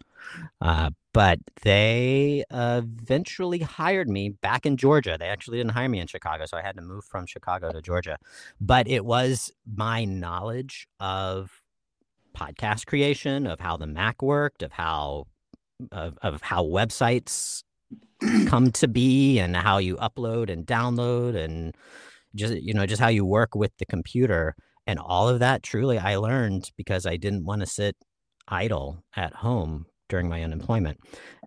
Uh, 0.61 0.91
but 1.13 1.39
they 1.63 2.43
eventually 2.51 3.59
hired 3.59 4.07
me 4.07 4.29
back 4.29 4.65
in 4.65 4.77
Georgia. 4.77 5.17
They 5.19 5.29
actually 5.29 5.57
didn't 5.57 5.71
hire 5.71 5.89
me 5.89 5.99
in 5.99 6.05
Chicago, 6.05 6.45
so 6.45 6.57
I 6.57 6.61
had 6.61 6.75
to 6.75 6.81
move 6.83 7.05
from 7.05 7.25
Chicago 7.25 7.71
to 7.71 7.81
Georgia. 7.81 8.17
But 8.61 8.87
it 8.87 9.03
was 9.03 9.51
my 9.65 10.05
knowledge 10.05 10.87
of 10.99 11.63
podcast 12.37 12.85
creation, 12.85 13.47
of 13.47 13.59
how 13.59 13.77
the 13.77 13.87
Mac 13.87 14.21
worked, 14.21 14.61
of 14.61 14.71
how 14.71 15.25
of, 15.91 16.17
of 16.21 16.41
how 16.41 16.63
websites 16.63 17.63
come 18.47 18.71
to 18.71 18.87
be, 18.87 19.39
and 19.39 19.55
how 19.55 19.77
you 19.77 19.95
upload 19.97 20.49
and 20.49 20.65
download, 20.65 21.35
and 21.35 21.75
just 22.35 22.53
you 22.55 22.73
know 22.73 22.85
just 22.85 23.01
how 23.01 23.07
you 23.07 23.25
work 23.25 23.55
with 23.55 23.71
the 23.79 23.85
computer 23.85 24.55
and 24.85 24.99
all 24.99 25.27
of 25.27 25.39
that 25.39 25.63
truly 25.63 25.97
i 25.97 26.15
learned 26.15 26.71
because 26.77 27.05
i 27.05 27.17
didn't 27.17 27.45
want 27.45 27.61
to 27.61 27.65
sit 27.65 27.95
idle 28.47 29.03
at 29.15 29.33
home 29.33 29.85
during 30.09 30.29
my 30.29 30.41
unemployment 30.43 30.97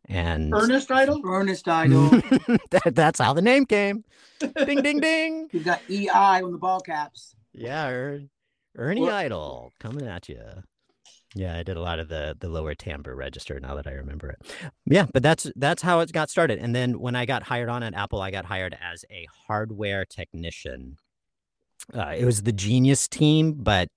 and 0.07 0.53
Ernest 0.53 0.91
Idle? 0.91 1.21
Ernest 1.25 1.69
Idle. 1.69 2.09
that, 2.71 2.93
that's 2.95 3.21
how 3.21 3.33
the 3.33 3.43
name 3.43 3.65
came 3.65 4.05
ding 4.67 4.83
ding 4.83 5.01
ding 5.01 5.49
You've 5.53 5.65
got 5.65 5.81
EI 5.89 6.43
on 6.43 6.53
the 6.53 6.59
ball 6.59 6.81
caps. 6.81 7.35
yeah 7.53 7.89
er, 7.89 8.23
ernie 8.77 9.03
Well- 9.03 9.15
idol 9.15 9.73
coming 9.81 10.07
at 10.07 10.29
you 10.29 10.43
yeah 11.35 11.57
i 11.57 11.63
did 11.63 11.77
a 11.77 11.81
lot 11.81 11.99
of 11.99 12.09
the 12.09 12.37
the 12.41 12.49
lower 12.49 12.75
timbre 12.75 13.15
register 13.15 13.59
now 13.61 13.75
that 13.75 13.87
i 13.87 13.93
remember 13.93 14.31
it. 14.31 14.73
Yeah 14.87 15.07
but 15.13 15.23
that's 15.23 15.51
that's 15.57 15.83
how 15.83 16.01
it 16.01 16.13
got 16.13 16.31
started 16.31 16.59
and 16.59 16.75
then 16.75 16.99
when 16.99 17.17
i 17.17 17.27
got 17.27 17.43
hired 17.43 17.69
on 17.69 17.83
at 17.83 17.95
apple 17.95 18.21
i 18.21 18.31
got 18.31 18.45
hired 18.45 18.77
as 18.81 19.05
a 19.11 19.27
hardware 19.47 20.05
technician. 20.05 20.97
Uh, 21.95 22.15
it 22.17 22.25
was 22.25 22.43
the 22.43 22.53
genius 22.53 23.09
team 23.09 23.55
but 23.55 23.89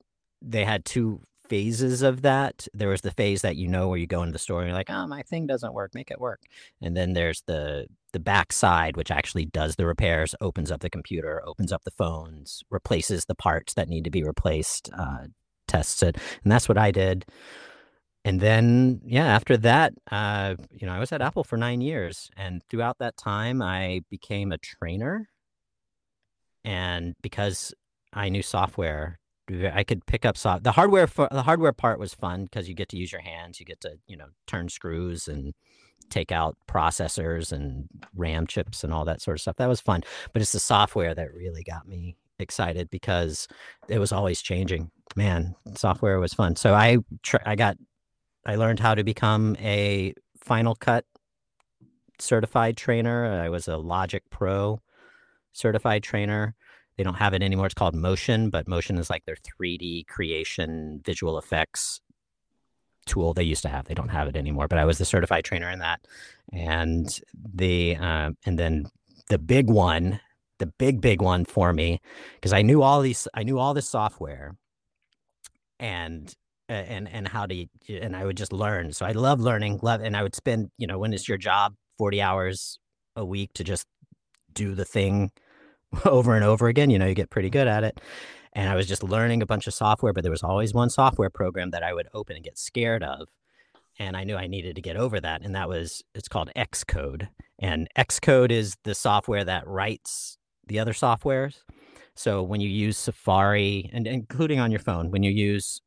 they 0.41 0.65
had 0.65 0.83
two 0.83 1.21
phases 1.49 2.01
of 2.01 2.21
that. 2.21 2.67
There 2.73 2.89
was 2.89 3.01
the 3.01 3.11
phase 3.11 3.41
that 3.41 3.55
you 3.55 3.67
know 3.67 3.87
where 3.89 3.97
you 3.97 4.07
go 4.07 4.21
into 4.23 4.33
the 4.33 4.39
store 4.39 4.61
and 4.61 4.69
you're 4.69 4.77
like 4.77 4.89
oh 4.89 5.07
my 5.07 5.21
thing 5.23 5.45
doesn't 5.45 5.73
work 5.73 5.93
make 5.93 6.09
it 6.11 6.19
work. 6.19 6.41
And 6.81 6.95
then 6.95 7.13
there's 7.13 7.43
the 7.45 7.87
the 8.11 8.19
back 8.19 8.53
side 8.53 8.95
which 8.95 9.11
actually 9.11 9.45
does 9.45 9.75
the 9.75 9.85
repairs 9.85 10.35
opens 10.39 10.71
up 10.71 10.81
the 10.81 10.89
computer 10.89 11.41
opens 11.45 11.71
up 11.71 11.83
the 11.83 11.91
phones 11.91 12.63
replaces 12.69 13.25
the 13.25 13.35
parts 13.35 13.73
that 13.73 13.89
need 13.89 14.03
to 14.03 14.11
be 14.11 14.23
replaced 14.23 14.89
uh, 14.97 15.25
tests 15.73 16.03
it 16.03 16.17
and 16.43 16.51
that's 16.51 16.69
what 16.69 16.77
i 16.77 16.91
did 16.91 17.25
and 18.25 18.39
then 18.39 19.01
yeah 19.05 19.25
after 19.25 19.57
that 19.57 19.93
uh, 20.11 20.55
you 20.71 20.85
know 20.87 20.93
i 20.93 20.99
was 20.99 21.11
at 21.11 21.21
apple 21.21 21.43
for 21.43 21.57
nine 21.57 21.81
years 21.81 22.29
and 22.37 22.61
throughout 22.69 22.97
that 22.99 23.17
time 23.17 23.61
i 23.61 24.01
became 24.09 24.51
a 24.51 24.57
trainer 24.57 25.29
and 26.63 27.15
because 27.21 27.73
I 28.13 28.29
knew 28.29 28.41
software, 28.41 29.19
I 29.73 29.83
could 29.83 30.05
pick 30.05 30.25
up 30.25 30.37
soft. 30.37 30.63
The 30.63 30.71
hardware 30.71 31.07
for 31.07 31.27
the 31.31 31.43
hardware 31.43 31.73
part 31.73 31.99
was 31.99 32.13
fun 32.13 32.45
because 32.45 32.69
you 32.69 32.75
get 32.75 32.89
to 32.89 32.97
use 32.97 33.11
your 33.11 33.21
hands. 33.21 33.59
You 33.59 33.65
get 33.65 33.81
to 33.81 33.97
you 34.07 34.15
know 34.15 34.27
turn 34.47 34.69
screws 34.69 35.27
and 35.27 35.53
take 36.09 36.31
out 36.31 36.57
processors 36.69 37.51
and 37.51 37.87
RAM 38.15 38.47
chips 38.47 38.83
and 38.83 38.93
all 38.93 39.05
that 39.05 39.21
sort 39.21 39.37
of 39.37 39.41
stuff. 39.41 39.57
That 39.57 39.67
was 39.67 39.81
fun. 39.81 40.03
But 40.31 40.41
it's 40.41 40.51
the 40.51 40.59
software 40.59 41.13
that 41.13 41.33
really 41.33 41.63
got 41.63 41.87
me 41.87 42.15
excited 42.39 42.89
because 42.89 43.47
it 43.87 43.99
was 43.99 44.11
always 44.11 44.41
changing. 44.41 44.91
Man, 45.15 45.55
software 45.75 46.19
was 46.19 46.33
fun. 46.33 46.55
So 46.55 46.73
I 46.73 46.97
tr- 47.21 47.37
I 47.45 47.55
got 47.55 47.77
I 48.45 48.55
learned 48.55 48.79
how 48.79 48.95
to 48.95 49.03
become 49.03 49.55
a 49.59 50.13
Final 50.37 50.75
Cut 50.75 51.05
certified 52.19 52.77
trainer. 52.77 53.25
I 53.25 53.49
was 53.49 53.67
a 53.67 53.77
Logic 53.77 54.23
Pro 54.29 54.81
certified 55.53 56.03
trainer. 56.03 56.55
They 56.97 57.03
don't 57.03 57.15
have 57.15 57.33
it 57.33 57.41
anymore. 57.41 57.65
It's 57.65 57.73
called 57.73 57.95
Motion, 57.95 58.49
but 58.49 58.67
Motion 58.67 58.97
is 58.97 59.09
like 59.09 59.25
their 59.25 59.35
3D 59.35 60.07
creation 60.07 61.01
visual 61.03 61.37
effects 61.37 62.01
tool 63.05 63.33
they 63.33 63.43
used 63.43 63.63
to 63.63 63.69
have. 63.69 63.85
They 63.85 63.93
don't 63.93 64.09
have 64.09 64.27
it 64.27 64.35
anymore, 64.35 64.67
but 64.67 64.79
I 64.79 64.85
was 64.85 64.97
the 64.97 65.05
certified 65.05 65.43
trainer 65.43 65.69
in 65.69 65.79
that. 65.79 66.01
And 66.51 67.19
the 67.53 67.95
um, 67.97 68.37
and 68.45 68.57
then 68.57 68.85
the 69.29 69.37
big 69.37 69.69
one, 69.69 70.19
the 70.59 70.67
big 70.67 71.01
big 71.01 71.21
one 71.21 71.45
for 71.45 71.73
me, 71.73 71.99
because 72.35 72.53
I 72.53 72.61
knew 72.61 72.81
all 72.81 73.01
these, 73.01 73.27
I 73.33 73.43
knew 73.43 73.59
all 73.59 73.73
this 73.73 73.89
software, 73.89 74.55
and 75.79 76.33
and 76.69 77.07
and 77.09 77.27
how 77.27 77.45
to 77.45 77.65
and 77.89 78.15
I 78.15 78.25
would 78.25 78.37
just 78.37 78.53
learn. 78.53 78.93
So 78.93 79.05
I 79.05 79.11
love 79.11 79.39
learning, 79.39 79.79
love, 79.81 80.01
and 80.01 80.15
I 80.15 80.23
would 80.23 80.35
spend 80.35 80.69
you 80.77 80.87
know 80.87 80.99
when 80.99 81.13
it's 81.13 81.27
your 81.27 81.37
job 81.37 81.75
forty 81.97 82.21
hours 82.21 82.79
a 83.15 83.25
week 83.25 83.53
to 83.53 83.63
just 83.63 83.85
do 84.53 84.75
the 84.75 84.85
thing 84.85 85.31
over 86.05 86.35
and 86.35 86.43
over 86.43 86.67
again. 86.67 86.89
You 86.89 86.99
know, 86.99 87.07
you 87.07 87.15
get 87.15 87.29
pretty 87.29 87.49
good 87.49 87.67
at 87.67 87.83
it. 87.83 87.99
And 88.53 88.69
I 88.69 88.75
was 88.75 88.85
just 88.85 89.03
learning 89.03 89.41
a 89.41 89.47
bunch 89.47 89.65
of 89.67 89.73
software, 89.73 90.13
but 90.13 90.23
there 90.23 90.31
was 90.31 90.43
always 90.43 90.73
one 90.73 90.89
software 90.89 91.31
program 91.31 91.71
that 91.71 91.83
I 91.83 91.93
would 91.93 92.07
open 92.13 92.35
and 92.35 92.45
get 92.45 92.57
scared 92.57 93.03
of. 93.03 93.27
And 93.97 94.15
I 94.15 94.23
knew 94.23 94.35
I 94.35 94.47
needed 94.47 94.75
to 94.75 94.81
get 94.81 94.95
over 94.95 95.19
that. 95.19 95.41
And 95.43 95.55
that 95.55 95.69
was, 95.69 96.03
it's 96.13 96.27
called 96.27 96.51
Xcode. 96.55 97.29
And 97.59 97.87
Xcode 97.97 98.51
is 98.51 98.75
the 98.83 98.95
software 98.95 99.43
that 99.43 99.67
writes 99.67 100.37
the 100.67 100.79
other 100.79 100.93
softwares. 100.93 101.55
So 102.15 102.43
when 102.43 102.61
you 102.61 102.69
use 102.69 102.97
Safari, 102.97 103.89
and 103.93 104.05
including 104.07 104.59
on 104.59 104.71
your 104.71 104.79
phone, 104.79 105.09
when 105.11 105.23
you 105.23 105.31
use 105.31 105.81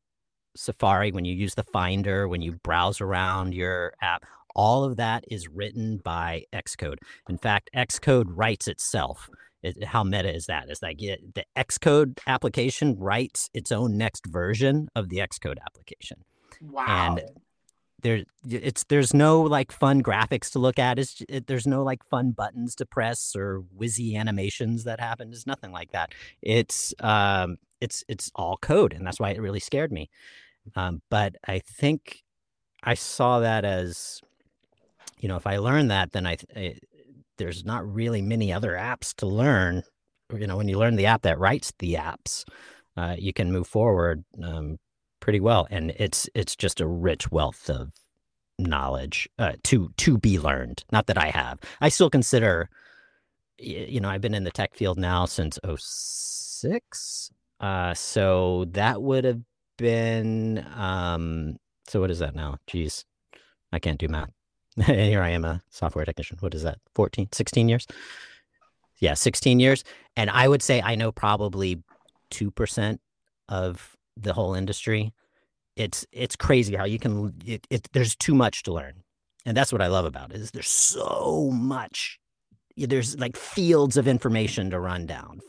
Safari, 0.55 1.11
when 1.11 1.25
you 1.25 1.33
use 1.33 1.55
the 1.55 1.63
Finder, 1.63 2.27
when 2.27 2.41
you 2.41 2.53
browse 2.63 2.99
around 2.99 3.53
your 3.53 3.93
app, 4.01 4.25
all 4.55 4.83
of 4.83 4.97
that 4.97 5.23
is 5.29 5.47
written 5.47 5.97
by 6.03 6.43
Xcode. 6.53 6.97
In 7.29 7.37
fact, 7.37 7.69
Xcode 7.75 8.25
writes 8.27 8.67
itself. 8.67 9.29
It, 9.63 9.83
how 9.83 10.03
meta 10.03 10.33
is 10.33 10.45
that? 10.47 10.69
Is 10.69 10.79
that 10.79 10.97
get 10.97 11.19
the 11.35 11.43
Xcode 11.55 12.19
application 12.27 12.97
writes 12.97 13.49
its 13.53 13.71
own 13.71 13.97
next 13.97 14.25
version 14.27 14.87
of 14.95 15.09
the 15.09 15.17
Xcode 15.17 15.57
application, 15.65 16.23
Wow. 16.61 16.85
and 16.87 17.21
there 18.07 18.23
it's 18.49 18.85
there's 18.85 19.13
no 19.13 19.41
like 19.41 19.71
fun 19.71 20.01
graphics 20.01 20.49
to 20.51 20.59
look 20.59 20.79
at. 20.79 20.97
It's 20.97 21.21
it, 21.27 21.47
there's 21.47 21.67
no 21.67 21.83
like 21.83 22.03
fun 22.03 22.31
buttons 22.31 22.73
to 22.75 22.85
press 22.85 23.35
or 23.35 23.63
whizzy 23.77 24.15
animations 24.15 24.85
that 24.85 24.99
happen. 24.99 25.29
There's 25.29 25.47
nothing 25.47 25.71
like 25.71 25.91
that. 25.91 26.13
It's 26.41 26.93
um 27.01 27.57
it's 27.81 28.03
it's 28.07 28.31
all 28.35 28.57
code, 28.57 28.93
and 28.93 29.05
that's 29.05 29.19
why 29.19 29.31
it 29.31 29.41
really 29.41 29.59
scared 29.59 29.91
me. 29.91 30.09
Um, 30.75 31.01
but 31.09 31.35
I 31.45 31.59
think 31.59 32.23
I 32.83 32.93
saw 32.93 33.39
that 33.41 33.65
as 33.65 34.21
you 35.19 35.27
know 35.27 35.35
if 35.35 35.45
I 35.45 35.57
learn 35.57 35.89
that, 35.89 36.13
then 36.13 36.25
I, 36.25 36.37
I 36.55 36.77
there's 37.37 37.65
not 37.65 37.85
really 37.85 38.21
many 38.21 38.53
other 38.53 38.71
apps 38.73 39.13
to 39.15 39.25
learn. 39.25 39.83
You 40.33 40.47
know, 40.47 40.57
when 40.57 40.69
you 40.69 40.77
learn 40.77 40.95
the 40.95 41.05
app 41.05 41.23
that 41.23 41.39
writes 41.39 41.73
the 41.79 41.95
apps, 41.95 42.45
uh, 42.95 43.15
you 43.17 43.33
can 43.33 43.51
move 43.51 43.67
forward 43.67 44.23
um, 44.41 44.77
pretty 45.27 45.41
well, 45.41 45.67
and 45.69 45.91
it's 45.97 46.29
it's 46.33 46.55
just 46.55 46.79
a 46.79 46.87
rich 46.87 47.29
wealth 47.33 47.69
of 47.69 47.91
knowledge 48.57 49.27
uh, 49.37 49.51
to 49.61 49.91
to 49.97 50.17
be 50.17 50.39
learned. 50.39 50.85
Not 50.89 51.07
that 51.07 51.17
I 51.17 51.31
have. 51.31 51.59
I 51.81 51.89
still 51.89 52.09
consider, 52.09 52.69
you 53.57 53.99
know, 53.99 54.07
I've 54.07 54.21
been 54.21 54.33
in 54.33 54.45
the 54.45 54.51
tech 54.51 54.73
field 54.73 54.97
now 54.97 55.25
since 55.25 55.59
06. 55.77 57.31
Uh, 57.59 57.93
so 57.93 58.67
that 58.71 59.01
would 59.01 59.25
have 59.25 59.41
been 59.77 60.65
um 60.73 61.57
so 61.89 61.99
what 61.99 62.09
is 62.09 62.19
that 62.19 62.33
now? 62.33 62.55
Jeez. 62.65 63.03
I 63.73 63.79
can't 63.79 63.99
do 63.99 64.07
math. 64.07 64.31
Here 64.85 65.21
I 65.21 65.31
am 65.31 65.43
a 65.43 65.61
software 65.69 66.05
technician. 66.05 66.37
What 66.39 66.53
is 66.53 66.63
that? 66.63 66.77
14, 66.95 67.27
16 67.33 67.67
years? 67.67 67.85
Yeah, 68.99 69.13
16 69.13 69.59
years. 69.59 69.83
And 70.15 70.29
I 70.29 70.47
would 70.47 70.61
say 70.61 70.81
I 70.81 70.95
know 70.95 71.11
probably 71.11 71.83
2% 72.31 72.99
of 73.49 73.96
the 74.19 74.33
whole 74.33 74.53
industry. 74.53 75.13
It's 75.75 76.05
it's 76.11 76.35
crazy 76.35 76.75
how 76.75 76.85
you 76.85 76.99
can 76.99 77.33
it, 77.45 77.67
it 77.69 77.87
there's 77.93 78.15
too 78.15 78.35
much 78.35 78.63
to 78.63 78.73
learn. 78.73 79.03
And 79.45 79.55
that's 79.55 79.71
what 79.71 79.81
I 79.81 79.87
love 79.87 80.05
about 80.05 80.31
it 80.31 80.41
is 80.41 80.51
there's 80.51 80.69
so 80.69 81.51
much 81.53 82.19
there's 82.85 83.17
like 83.17 83.35
fields 83.35 83.97
of 83.97 84.07
information 84.07 84.69
to 84.69 84.79
run 84.79 85.07
down 85.07 85.41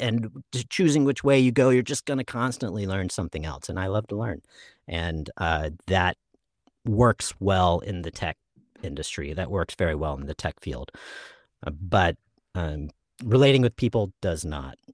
and 0.00 0.30
choosing 0.68 1.04
which 1.04 1.24
way 1.24 1.38
you 1.38 1.50
go 1.50 1.70
you're 1.70 1.82
just 1.82 2.04
going 2.04 2.18
to 2.18 2.24
constantly 2.24 2.86
learn 2.86 3.08
something 3.08 3.46
else 3.46 3.70
and 3.70 3.80
i 3.80 3.86
love 3.86 4.06
to 4.06 4.16
learn 4.16 4.42
and 4.86 5.30
uh, 5.38 5.70
that 5.86 6.16
works 6.84 7.32
well 7.40 7.78
in 7.80 8.02
the 8.02 8.10
tech 8.10 8.36
industry 8.82 9.32
that 9.32 9.50
works 9.50 9.74
very 9.76 9.94
well 9.94 10.14
in 10.18 10.26
the 10.26 10.34
tech 10.34 10.60
field 10.60 10.90
uh, 11.66 11.70
but 11.70 12.16
um, 12.54 12.90
relating 13.24 13.62
with 13.62 13.76
people 13.76 14.12
does 14.20 14.44
not. 14.44 14.78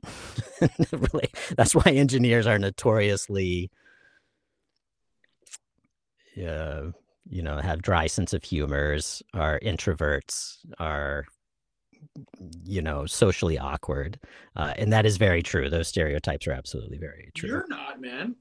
Really 0.92 1.28
that's 1.56 1.74
why 1.74 1.92
engineers 1.92 2.46
are 2.46 2.58
notoriously 2.58 3.70
uh, 6.38 6.84
you 7.28 7.42
know 7.42 7.58
have 7.58 7.82
dry 7.82 8.06
sense 8.06 8.32
of 8.32 8.42
humors 8.44 9.22
are 9.34 9.60
introverts 9.60 10.58
are 10.78 11.26
you 12.64 12.80
know 12.80 13.04
socially 13.04 13.58
awkward 13.58 14.18
uh, 14.56 14.72
and 14.78 14.92
that 14.92 15.04
is 15.04 15.16
very 15.16 15.42
true. 15.42 15.68
Those 15.68 15.88
stereotypes 15.88 16.46
are 16.46 16.52
absolutely 16.52 16.98
very 16.98 17.30
true. 17.34 17.50
You're 17.50 17.68
not, 17.68 18.00
man. 18.00 18.36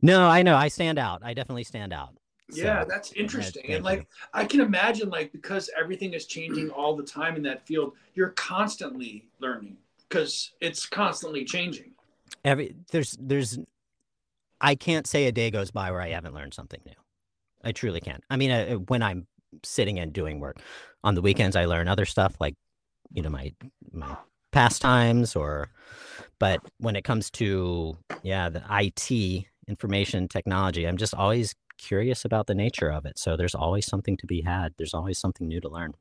no 0.00 0.28
i 0.28 0.42
know. 0.42 0.56
I 0.56 0.68
stand 0.68 0.98
out. 0.98 1.20
I 1.22 1.34
definitely 1.34 1.64
stand 1.64 1.92
out 1.92 2.14
Yeah, 2.52 2.82
So, 2.82 2.88
that's 2.88 3.12
interesting. 3.12 3.62
and 3.72 3.84
like 3.84 4.06
I 4.34 4.44
can 4.44 4.60
imagine 4.60 5.08
like 5.10 5.32
because 5.32 5.70
everything 5.78 6.14
is 6.14 6.26
changing 6.26 6.70
all 6.70 6.96
the 6.96 7.02
time 7.02 7.36
in 7.36 7.42
that 7.44 7.66
field, 7.66 7.94
you're 8.14 8.30
constantly 8.30 9.28
learning 9.40 9.76
because 10.08 10.52
it's 10.60 10.86
constantly 10.86 11.44
changing. 11.44 11.92
every 12.44 12.74
there's 12.90 13.16
there's 13.20 13.58
i 14.60 14.74
can't 14.74 15.06
say 15.06 15.26
a 15.26 15.32
day 15.32 15.50
goes 15.50 15.70
by 15.70 15.90
where 15.90 16.00
i 16.00 16.08
haven't 16.10 16.34
learned 16.34 16.54
something 16.54 16.80
new 16.86 16.92
i 17.64 17.72
truly 17.72 18.00
can't 18.00 18.22
i 18.30 18.36
mean 18.36 18.50
uh, 18.50 18.74
when 18.74 19.02
i'm 19.02 19.26
sitting 19.64 19.98
and 19.98 20.12
doing 20.12 20.40
work 20.40 20.58
on 21.04 21.14
the 21.14 21.22
weekends 21.22 21.56
i 21.56 21.64
learn 21.64 21.88
other 21.88 22.04
stuff 22.04 22.34
like 22.40 22.54
you 23.12 23.22
know 23.22 23.28
my 23.30 23.52
my 23.92 24.16
pastimes 24.52 25.36
or 25.36 25.68
but 26.38 26.60
when 26.78 26.96
it 26.96 27.04
comes 27.04 27.30
to 27.30 27.96
yeah 28.22 28.48
the 28.48 28.62
it 28.70 29.46
information 29.68 30.28
technology 30.28 30.86
i'm 30.86 30.96
just 30.96 31.14
always 31.14 31.54
curious 31.80 32.24
about 32.24 32.46
the 32.46 32.54
nature 32.54 32.90
of 32.98 33.04
it 33.06 33.18
so 33.18 33.36
there's 33.36 33.54
always 33.54 33.86
something 33.86 34.16
to 34.16 34.26
be 34.26 34.40
had 34.42 34.74
there's 34.76 34.94
always 34.94 35.18
something 35.18 35.46
new 35.48 35.60
to 35.60 35.68
learn 35.68 35.92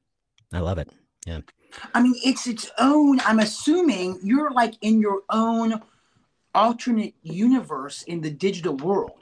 i 0.54 0.60
love 0.60 0.78
it 0.78 0.90
Yeah. 1.26 1.42
I 1.94 2.02
mean, 2.02 2.16
it's 2.26 2.48
its 2.48 2.66
own. 2.80 3.20
I'm 3.22 3.40
assuming 3.40 4.20
you're 4.24 4.50
like 4.62 4.74
in 4.82 5.00
your 5.00 5.22
own 5.30 5.82
alternate 6.56 7.14
universe 7.22 8.02
in 8.04 8.22
the 8.22 8.32
digital 8.32 8.76
world. 8.76 9.20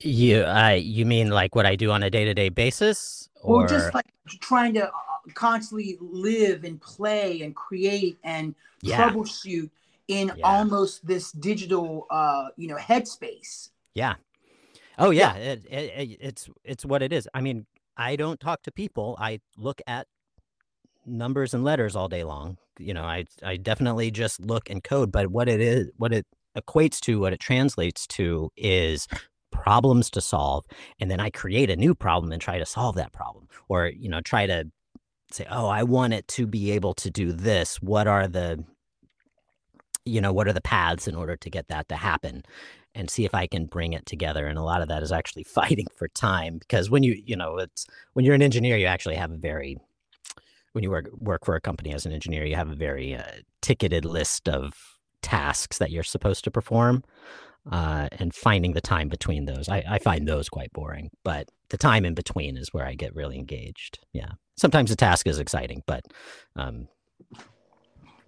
you 0.00 0.42
i 0.42 0.74
you 0.74 1.06
mean 1.06 1.30
like 1.30 1.54
what 1.54 1.64
i 1.64 1.74
do 1.76 1.90
on 1.96 2.02
a 2.02 2.10
day-to-day 2.10 2.48
basis 2.48 3.28
Or 3.40 3.64
or 3.64 3.68
just 3.68 3.94
like 3.94 4.06
trying 4.40 4.74
to 4.74 4.84
uh, 4.88 4.90
constantly 5.34 5.96
live 6.00 6.64
and 6.64 6.80
play 6.80 7.42
and 7.42 7.54
create 7.54 8.18
and 8.24 8.54
Yeah. 8.82 8.96
troubleshoot 8.98 9.70
in 10.08 10.32
Yeah. 10.36 10.44
almost 10.44 11.06
this 11.06 11.30
digital, 11.32 12.06
uh, 12.10 12.46
you 12.56 12.66
know, 12.68 12.76
headspace. 12.76 13.70
Yeah. 13.94 14.14
Oh 14.98 15.10
yeah, 15.10 15.34
It, 15.34 15.66
it, 15.70 15.92
it, 15.96 16.18
it's 16.20 16.48
it's 16.64 16.84
what 16.84 17.02
it 17.02 17.12
is. 17.12 17.28
I 17.34 17.40
mean, 17.40 17.66
I 17.96 18.16
don't 18.16 18.40
talk 18.40 18.62
to 18.64 18.72
people. 18.72 19.16
I 19.20 19.40
look 19.56 19.80
at 19.86 20.06
numbers 21.06 21.54
and 21.54 21.64
letters 21.64 21.96
all 21.96 22.08
day 22.08 22.24
long. 22.24 22.58
You 22.78 22.94
know, 22.94 23.04
I 23.04 23.24
I 23.42 23.56
definitely 23.56 24.10
just 24.10 24.40
look 24.40 24.70
and 24.70 24.82
code, 24.82 25.12
but 25.12 25.28
what 25.28 25.48
it 25.48 25.60
is, 25.60 25.90
what 25.96 26.12
it 26.12 26.26
equates 26.56 27.00
to, 27.00 27.20
what 27.20 27.32
it 27.32 27.40
translates 27.40 28.06
to 28.08 28.50
is 28.56 29.08
problems 29.50 30.10
to 30.10 30.20
solve 30.20 30.64
and 31.00 31.10
then 31.10 31.20
I 31.20 31.30
create 31.30 31.70
a 31.70 31.76
new 31.76 31.94
problem 31.94 32.32
and 32.32 32.40
try 32.40 32.58
to 32.58 32.66
solve 32.66 32.96
that 32.96 33.12
problem 33.12 33.48
or 33.68 33.88
you 33.88 34.08
know, 34.08 34.20
try 34.22 34.46
to 34.46 34.64
say, 35.32 35.46
"Oh, 35.50 35.68
I 35.68 35.82
want 35.84 36.14
it 36.14 36.28
to 36.28 36.46
be 36.46 36.72
able 36.72 36.94
to 36.94 37.10
do 37.10 37.32
this. 37.32 37.82
What 37.82 38.06
are 38.08 38.28
the 38.28 38.64
you 40.04 40.20
know, 40.20 40.32
what 40.32 40.48
are 40.48 40.52
the 40.52 40.60
paths 40.62 41.08
in 41.08 41.14
order 41.14 41.36
to 41.36 41.50
get 41.50 41.68
that 41.68 41.88
to 41.90 41.96
happen?" 41.96 42.44
And 42.94 43.10
see 43.10 43.24
if 43.24 43.34
I 43.34 43.46
can 43.46 43.66
bring 43.66 43.92
it 43.92 44.06
together. 44.06 44.46
And 44.46 44.58
a 44.58 44.62
lot 44.62 44.82
of 44.82 44.88
that 44.88 45.02
is 45.02 45.12
actually 45.12 45.44
fighting 45.44 45.86
for 45.96 46.08
time 46.08 46.58
because 46.58 46.90
when 46.90 47.02
you, 47.02 47.20
you 47.24 47.36
know, 47.36 47.58
it's 47.58 47.86
when 48.12 48.24
you're 48.24 48.34
an 48.34 48.42
engineer, 48.42 48.76
you 48.76 48.86
actually 48.86 49.16
have 49.16 49.32
a 49.32 49.36
very, 49.36 49.78
when 50.72 50.84
you 50.84 50.90
work 50.90 51.08
work 51.18 51.44
for 51.44 51.54
a 51.54 51.60
company 51.60 51.92
as 51.92 52.06
an 52.06 52.12
engineer, 52.12 52.44
you 52.44 52.56
have 52.56 52.70
a 52.70 52.74
very 52.74 53.14
uh, 53.14 53.22
ticketed 53.60 54.04
list 54.04 54.48
of 54.48 54.74
tasks 55.20 55.78
that 55.78 55.90
you're 55.90 56.02
supposed 56.02 56.44
to 56.44 56.50
perform. 56.50 57.04
Uh, 57.70 58.08
and 58.18 58.34
finding 58.34 58.72
the 58.72 58.80
time 58.80 59.08
between 59.08 59.44
those, 59.44 59.68
I, 59.68 59.84
I 59.88 59.98
find 60.00 60.26
those 60.26 60.48
quite 60.48 60.72
boring. 60.72 61.10
But 61.22 61.48
the 61.68 61.76
time 61.76 62.04
in 62.04 62.12
between 62.12 62.56
is 62.56 62.74
where 62.74 62.84
I 62.84 62.94
get 62.94 63.14
really 63.14 63.38
engaged. 63.38 64.00
Yeah, 64.12 64.32
sometimes 64.56 64.90
the 64.90 64.96
task 64.96 65.28
is 65.28 65.38
exciting, 65.38 65.84
but 65.86 66.04
um, 66.56 66.88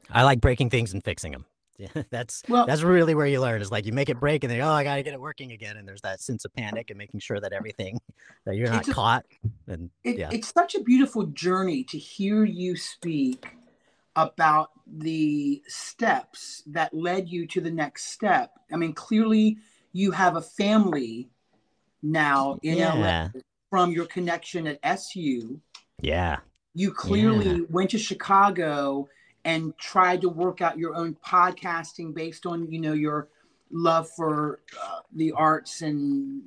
I 0.09 0.23
like 0.23 0.41
breaking 0.41 0.71
things 0.71 0.93
and 0.93 1.03
fixing 1.03 1.33
them. 1.33 1.47
Yeah, 1.77 1.89
that's 2.11 2.43
Well, 2.49 2.67
that's 2.67 2.83
really 2.83 3.15
where 3.15 3.27
you 3.27 3.41
learn 3.41 3.61
is 3.61 3.71
like 3.71 3.87
you 3.87 3.93
make 3.93 4.09
it 4.09 4.21
break 4.21 4.45
and 4.45 4.51
then 4.51 4.61
oh 4.61 4.71
I 4.71 4.85
gotta 4.85 5.03
get 5.03 5.15
it 5.15 5.21
working 5.21 5.53
again 5.53 5.77
and 5.77 5.89
there's 5.89 6.03
that 6.03 6.21
sense 6.21 6.45
of 6.45 6.55
panic 6.55 6.91
and 6.91 6.99
making 6.99 7.21
sure 7.21 7.41
that 7.41 7.53
everything 7.53 8.01
that 8.45 8.57
you're 8.57 8.71
not 8.71 8.87
a- 8.89 8.93
caught 8.93 9.27
and 9.67 9.91
it, 10.05 10.19
yeah 10.19 10.31
it's 10.31 10.53
such 10.53 10.75
a 10.75 10.81
beautiful 10.81 11.25
journey 11.25 11.83
to 11.85 11.99
hear 11.99 12.45
you 12.45 12.77
speak 12.77 13.57
about 14.17 14.71
the 14.87 15.63
steps 15.67 16.63
that 16.67 16.95
led 16.95 17.29
you 17.29 17.47
to 17.49 17.61
the 17.61 17.71
next 17.71 18.13
step. 18.13 18.53
I 18.73 18.77
mean, 18.77 18.93
clearly 18.93 19.59
you 19.93 20.11
have 20.13 20.37
a 20.37 20.43
family 20.43 21.31
now 22.03 22.59
in 22.63 22.79
LA 22.79 23.29
from 23.71 23.91
your 23.91 24.07
connection 24.07 24.67
at 24.67 24.79
SU. 24.83 25.61
yeah 26.01 26.39
You 26.75 26.93
clearly 26.93 27.63
went 27.69 27.91
to 27.91 27.99
Chicago 27.99 29.09
and 29.45 29.77
tried 29.79 30.21
to 30.23 30.29
work 30.29 30.61
out 30.61 30.79
your 30.79 30.95
own 30.95 31.17
podcasting 31.25 32.15
based 32.15 32.47
on, 32.47 32.71
you 32.71 32.81
know, 32.81 32.93
your 32.93 33.29
love 33.71 34.09
for 34.11 34.61
uh, 34.83 35.01
the 35.15 35.33
arts 35.33 35.83
and 35.83 36.43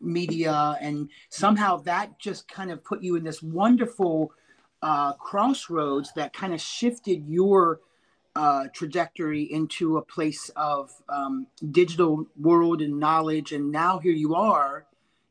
media. 0.00 0.76
And 0.80 1.08
somehow 1.28 1.78
that 1.78 2.18
just 2.18 2.48
kind 2.48 2.70
of 2.70 2.84
put 2.84 3.02
you 3.02 3.16
in 3.16 3.24
this 3.24 3.42
wonderful 3.42 4.32
uh, 4.82 5.14
crossroads 5.14 6.12
that 6.14 6.32
kind 6.32 6.52
of 6.54 6.60
shifted 6.60 7.24
your 7.26 7.80
uh, 8.34 8.66
trajectory 8.74 9.42
into 9.44 9.96
a 9.96 10.02
place 10.02 10.50
of 10.56 10.90
um, 11.08 11.46
digital 11.70 12.26
world 12.38 12.82
and 12.82 13.00
knowledge. 13.00 13.52
And 13.52 13.72
now 13.72 13.98
here 13.98 14.12
you 14.12 14.34
are 14.34 14.86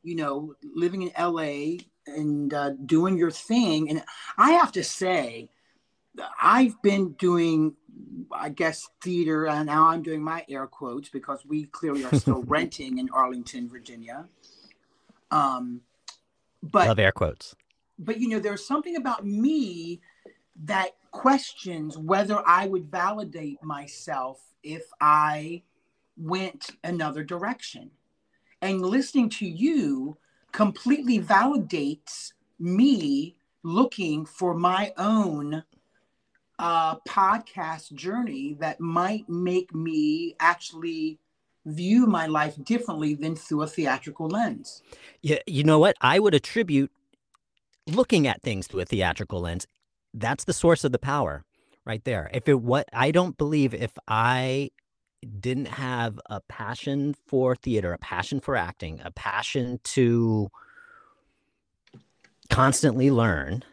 you 0.05 0.16
know 0.16 0.55
living 0.74 1.01
in 1.01 1.11
la 1.18 1.78
and 2.07 2.53
uh, 2.53 2.70
doing 2.86 3.18
your 3.18 3.32
thing. 3.32 3.89
And 3.89 4.03
i 4.38 4.51
have 4.51 4.72
to 4.74 4.84
say 4.84 5.49
i've 6.41 6.82
been 6.82 7.11
doing 7.13 7.74
i 8.32 8.49
guess 8.49 8.89
theater 9.01 9.47
and 9.47 9.68
now 9.68 9.88
i'm 9.88 10.01
doing 10.01 10.22
my 10.22 10.45
air 10.49 10.68
quotes 10.68 11.09
because 11.09 11.45
we 11.45 11.66
clearly 11.66 12.03
are 12.05 12.16
still 12.16 12.43
renting 12.47 12.97
in 12.97 13.09
arlington 13.13 13.68
virginia. 13.70 14.26
Um 15.32 15.82
but 16.61 16.88
love 16.88 16.99
air 16.99 17.11
quotes. 17.11 17.55
but 17.99 18.20
you 18.20 18.30
know 18.30 18.39
there's 18.39 18.66
something 18.66 18.95
about 18.95 19.26
me 19.26 20.01
that 20.63 20.91
questions 21.11 21.97
whether 21.97 22.41
i 22.47 22.68
would 22.68 22.89
validate 22.89 23.61
myself 23.63 24.39
if 24.63 24.84
i 25.01 25.61
went 26.18 26.72
another 26.84 27.24
direction. 27.24 27.91
And 28.61 28.82
listening 28.82 29.30
to 29.32 29.47
you 29.47 30.18
completely 30.51 31.20
validates 31.20 32.34
me 32.59 33.36
looking 33.63 34.26
for 34.26 34.53
my 34.53 34.93
own 34.97 35.63
uh, 36.60 36.95
podcast 36.99 37.93
journey 37.93 38.56
that 38.60 38.80
might 38.80 39.28
make 39.30 39.74
me 39.74 40.36
actually 40.39 41.20
view 41.66 42.06
my 42.06 42.28
life 42.28 42.56
differently 42.64 43.16
than 43.16 43.36
through 43.36 43.64
a 43.64 43.68
theatrical 43.68 44.28
lens. 44.28 44.84
Yeah 45.22 45.39
you 45.47 45.64
know 45.64 45.80
what? 45.80 45.95
I 46.01 46.20
would 46.20 46.36
attribute 46.36 46.91
looking 47.88 48.28
at 48.28 48.41
things 48.41 48.68
through 48.68 48.82
a 48.82 48.86
theatrical 48.86 49.41
lens 49.41 49.68
that's 50.16 50.45
the 50.45 50.53
source 50.53 50.84
of 50.84 50.91
the 50.91 50.99
power 50.99 51.43
right 51.86 52.03
there. 52.03 52.30
If 52.34 52.47
it 52.47 52.62
what 52.62 52.88
I 52.93 53.12
don't 53.12 53.38
believe 53.38 53.74
if 53.74 53.91
I 54.08 54.72
didn't 55.39 55.68
have 55.68 56.20
a 56.28 56.41
passion 56.41 57.16
for 57.28 57.56
theater, 57.56 57.93
a 57.93 57.97
passion 57.97 58.39
for 58.39 58.56
acting, 58.56 59.01
a 59.03 59.12
passion 59.12 59.80
to 59.84 60.49
constantly 62.49 63.12
learn, 63.12 63.64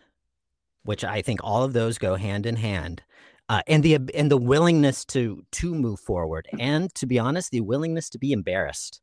which 0.85 1.05
I 1.05 1.23
think 1.23 1.41
all 1.43 1.63
of 1.65 1.73
those 1.73 1.99
go 1.99 2.17
hand 2.17 2.47
in 2.47 2.57
hand. 2.57 3.03
uh, 3.49 3.63
and 3.67 3.83
the 3.83 3.99
and 4.15 4.31
the 4.31 4.37
willingness 4.37 5.05
to 5.05 5.45
to 5.53 5.75
move 5.75 6.01
forward, 6.01 6.49
and 6.59 6.95
to 6.95 7.07
be 7.07 7.19
honest, 7.19 7.51
the 7.51 7.61
willingness 7.61 8.09
to 8.11 8.19
be 8.19 8.33
embarrassed, 8.33 9.01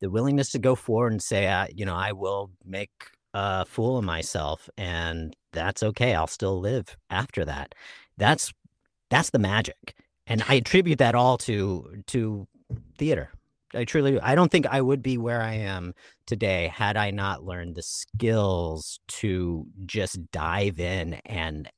the 0.00 0.10
willingness 0.10 0.50
to 0.50 0.58
go 0.58 0.74
forward 0.74 1.12
and 1.12 1.22
say, 1.22 1.46
uh, 1.46 1.66
you 1.74 1.84
know, 1.86 1.94
I 1.94 2.12
will 2.12 2.50
make 2.64 2.90
a 3.34 3.64
fool 3.66 3.98
of 3.98 4.04
myself, 4.04 4.68
and 4.76 5.36
that's 5.52 5.82
okay. 5.82 6.14
I'll 6.14 6.26
still 6.26 6.58
live 6.60 6.96
after 7.10 7.44
that. 7.44 7.74
That's 8.16 8.52
that's 9.10 9.30
the 9.30 9.38
magic, 9.38 9.94
and 10.26 10.42
I 10.48 10.54
attribute 10.54 10.98
that 10.98 11.14
all 11.14 11.38
to 11.38 12.02
to 12.08 12.48
theater. 12.98 13.30
I 13.74 13.84
truly. 13.84 14.20
I 14.20 14.34
don't 14.34 14.50
think 14.50 14.66
I 14.66 14.80
would 14.80 15.02
be 15.02 15.18
where 15.18 15.42
I 15.42 15.54
am 15.54 15.94
today 16.26 16.68
had 16.74 16.96
I 16.96 17.10
not 17.10 17.44
learned 17.44 17.74
the 17.74 17.82
skills 17.82 19.00
to 19.08 19.66
just 19.86 20.30
dive 20.30 20.80
in 20.80 21.14
and 21.26 21.70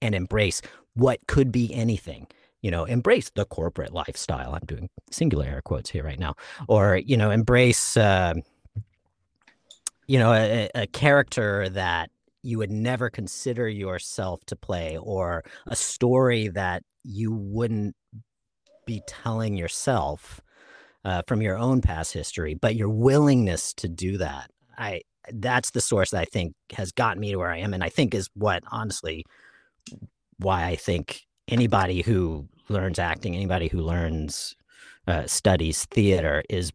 and 0.00 0.14
embrace 0.14 0.62
what 0.94 1.20
could 1.26 1.52
be 1.52 1.72
anything. 1.74 2.26
You 2.62 2.70
know, 2.70 2.84
embrace 2.84 3.30
the 3.34 3.44
corporate 3.44 3.92
lifestyle. 3.92 4.54
I'm 4.54 4.66
doing 4.66 4.88
singular 5.10 5.44
air 5.44 5.62
quotes 5.62 5.90
here 5.90 6.04
right 6.04 6.18
now, 6.18 6.34
or 6.68 6.96
you 6.96 7.16
know, 7.16 7.30
embrace 7.30 7.96
uh, 7.96 8.34
you 10.06 10.18
know 10.18 10.32
a, 10.32 10.70
a 10.74 10.86
character 10.86 11.68
that 11.70 12.10
you 12.42 12.58
would 12.58 12.70
never 12.70 13.10
consider 13.10 13.68
yourself 13.68 14.44
to 14.46 14.56
play, 14.56 14.96
or 14.98 15.44
a 15.66 15.76
story 15.76 16.48
that 16.48 16.82
you 17.04 17.32
wouldn't 17.32 17.94
be 18.86 19.02
telling 19.06 19.56
yourself 19.56 20.40
uh, 21.04 21.22
from 21.26 21.42
your 21.42 21.58
own 21.58 21.80
past 21.80 22.12
history, 22.12 22.54
but 22.54 22.76
your 22.76 22.88
willingness 22.88 23.72
to 23.74 23.88
do 23.88 24.18
that, 24.18 24.50
I 24.76 25.02
that's 25.32 25.70
the 25.70 25.80
source 25.80 26.10
that 26.10 26.20
I 26.20 26.24
think 26.26 26.54
has 26.72 26.92
gotten 26.92 27.20
me 27.20 27.30
to 27.32 27.36
where 27.38 27.50
I 27.50 27.58
am, 27.58 27.74
and 27.74 27.82
I 27.82 27.88
think 27.88 28.14
is 28.14 28.28
what 28.34 28.62
honestly 28.70 29.24
why 30.38 30.64
I 30.64 30.76
think 30.76 31.22
anybody 31.48 32.02
who 32.02 32.48
learns 32.68 32.98
acting, 32.98 33.34
anybody 33.34 33.68
who 33.68 33.80
learns 33.80 34.56
uh, 35.06 35.26
studies 35.26 35.84
theater 35.86 36.42
is 36.48 36.72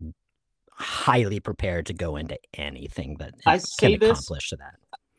highly 0.72 1.40
prepared 1.40 1.86
to 1.88 1.94
go 1.94 2.16
into 2.16 2.38
anything 2.54 3.18
that 3.20 3.34
I 3.46 3.58
can 3.58 3.66
say 3.66 3.98
this- 3.98 4.10
accomplish 4.10 4.50
to 4.50 4.58
that. 4.58 4.76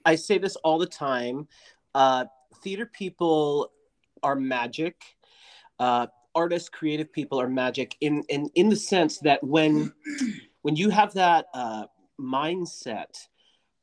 I 0.07 0.15
say 0.15 0.39
this 0.39 0.57
all 0.57 0.79
the 0.79 0.87
time. 0.87 1.47
Uh, 1.95 2.25
theater 2.63 2.87
people 2.87 3.71
are 4.23 4.35
magic. 4.35 4.97
Uh, 5.79 6.07
artists, 6.35 6.69
creative 6.69 7.13
people 7.13 7.41
are 7.41 7.49
magic 7.49 7.97
in, 8.01 8.23
in 8.29 8.51
in 8.55 8.69
the 8.69 8.77
sense 8.77 9.19
that 9.19 9.43
when 9.43 9.93
when 10.63 10.77
you 10.77 10.91
have 10.91 11.15
that 11.15 11.47
uh, 11.55 11.85
mindset 12.21 13.27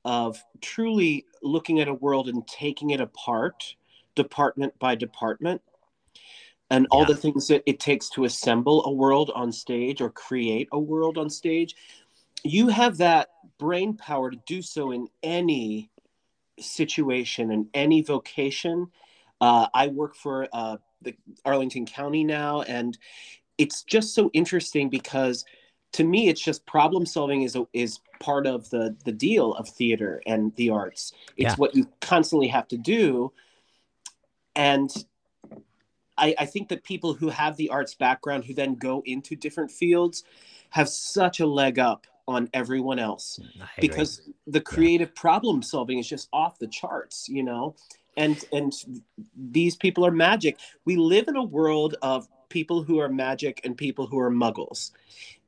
of 0.05 0.41
truly 0.61 1.25
looking 1.41 1.79
at 1.79 1.87
a 1.87 1.93
world 1.93 2.29
and 2.29 2.47
taking 2.47 2.91
it 2.91 3.01
apart, 3.01 3.75
department 4.15 4.77
by 4.79 4.95
department, 4.95 5.61
and 6.69 6.87
all 6.91 7.01
Yeah. 7.01 7.07
the 7.07 7.15
things 7.15 7.47
that 7.47 7.63
it 7.65 7.79
takes 7.79 8.09
to 8.11 8.25
assemble 8.25 8.85
a 8.85 8.91
world 8.91 9.31
on 9.35 9.51
stage 9.51 10.01
or 10.01 10.09
create 10.09 10.67
a 10.71 10.79
world 10.79 11.17
on 11.17 11.29
stage, 11.29 11.75
you 12.43 12.67
have 12.69 12.97
that 12.97 13.29
brain 13.57 13.95
power 13.95 14.29
to 14.31 14.37
do 14.45 14.61
so 14.61 14.91
in 14.91 15.07
any 15.23 15.89
situation 16.59 17.51
and 17.51 17.67
any 17.73 18.01
vocation. 18.01 18.87
Uh, 19.41 19.67
I 19.73 19.87
work 19.87 20.15
for 20.15 20.47
uh, 20.53 20.77
the 21.01 21.15
Arlington 21.45 21.85
County 21.85 22.23
now, 22.23 22.61
and 22.63 22.97
it's 23.57 23.83
just 23.83 24.13
so 24.13 24.29
interesting 24.33 24.89
because 24.89 25.45
to 25.93 26.03
me, 26.03 26.27
it's 26.27 26.41
just 26.41 26.65
problem 26.65 27.05
solving 27.05 27.43
is 27.43 27.55
a, 27.55 27.65
is 27.73 27.99
part 28.19 28.45
of 28.45 28.69
the 28.69 28.95
the 29.05 29.11
deal 29.11 29.53
of 29.53 29.69
theater 29.69 30.21
and 30.25 30.53
the 30.55 30.69
arts. 30.69 31.13
It's 31.37 31.53
Yeah. 31.53 31.55
what 31.55 31.75
you 31.75 31.87
constantly 32.01 32.47
have 32.47 32.67
to 32.69 32.77
do, 32.77 33.31
and 34.55 34.91
I, 36.17 36.35
I 36.39 36.45
think 36.45 36.69
that 36.69 36.83
people 36.83 37.13
who 37.13 37.29
have 37.29 37.57
the 37.57 37.69
arts 37.69 37.93
background 37.93 38.45
who 38.45 38.53
then 38.53 38.75
go 38.75 39.03
into 39.05 39.35
different 39.35 39.71
fields 39.71 40.23
have 40.71 40.89
such 40.89 41.39
a 41.39 41.45
leg 41.45 41.79
up 41.79 42.07
on 42.27 42.49
everyone 42.53 42.99
else 42.99 43.39
because 43.79 44.21
the 44.47 44.59
creative 44.59 45.15
problem 45.15 45.61
solving 45.61 45.97
is 45.97 46.07
just 46.07 46.27
off 46.33 46.59
the 46.59 46.67
charts 46.67 47.29
you 47.29 47.41
know 47.41 47.73
and 48.17 48.43
and 48.51 48.73
these 49.35 49.75
people 49.75 50.05
are 50.05 50.11
magic 50.11 50.59
we 50.83 50.97
live 50.97 51.27
in 51.27 51.35
a 51.37 51.43
world 51.43 51.95
of 52.01 52.27
people 52.49 52.83
who 52.83 52.99
are 52.99 53.07
magic 53.07 53.61
and 53.63 53.77
people 53.77 54.07
who 54.07 54.19
are 54.19 54.31
muggles 54.31 54.91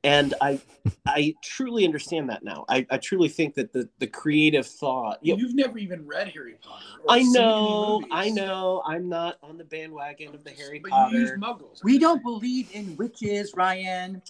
and 0.03 0.33
i 0.41 0.59
i 1.07 1.35
truly 1.43 1.83
understand 1.85 2.29
that 2.29 2.43
now 2.43 2.63
i, 2.69 2.85
I 2.89 2.97
truly 2.97 3.27
think 3.27 3.55
that 3.55 3.73
the 3.73 3.89
the 3.99 4.07
creative 4.07 4.65
thought 4.65 5.17
you 5.21 5.33
know, 5.33 5.39
You've 5.39 5.55
never 5.55 5.77
even 5.77 6.05
read 6.05 6.29
Harry 6.29 6.55
Potter. 6.61 6.85
i 7.09 7.23
know 7.23 8.01
i 8.11 8.29
know 8.29 8.81
i'm 8.85 9.09
not 9.09 9.37
on 9.43 9.57
the 9.57 9.65
bandwagon 9.65 10.33
of 10.35 10.43
the 10.43 10.51
harry 10.51 10.79
But 10.79 10.91
potter 10.91 11.15
you 11.15 11.21
use 11.21 11.31
muggles. 11.31 11.83
We 11.83 11.97
don't 11.97 12.23
believe 12.23 12.69
in 12.71 12.95
witches, 12.95 13.53
Ryan. 13.55 14.21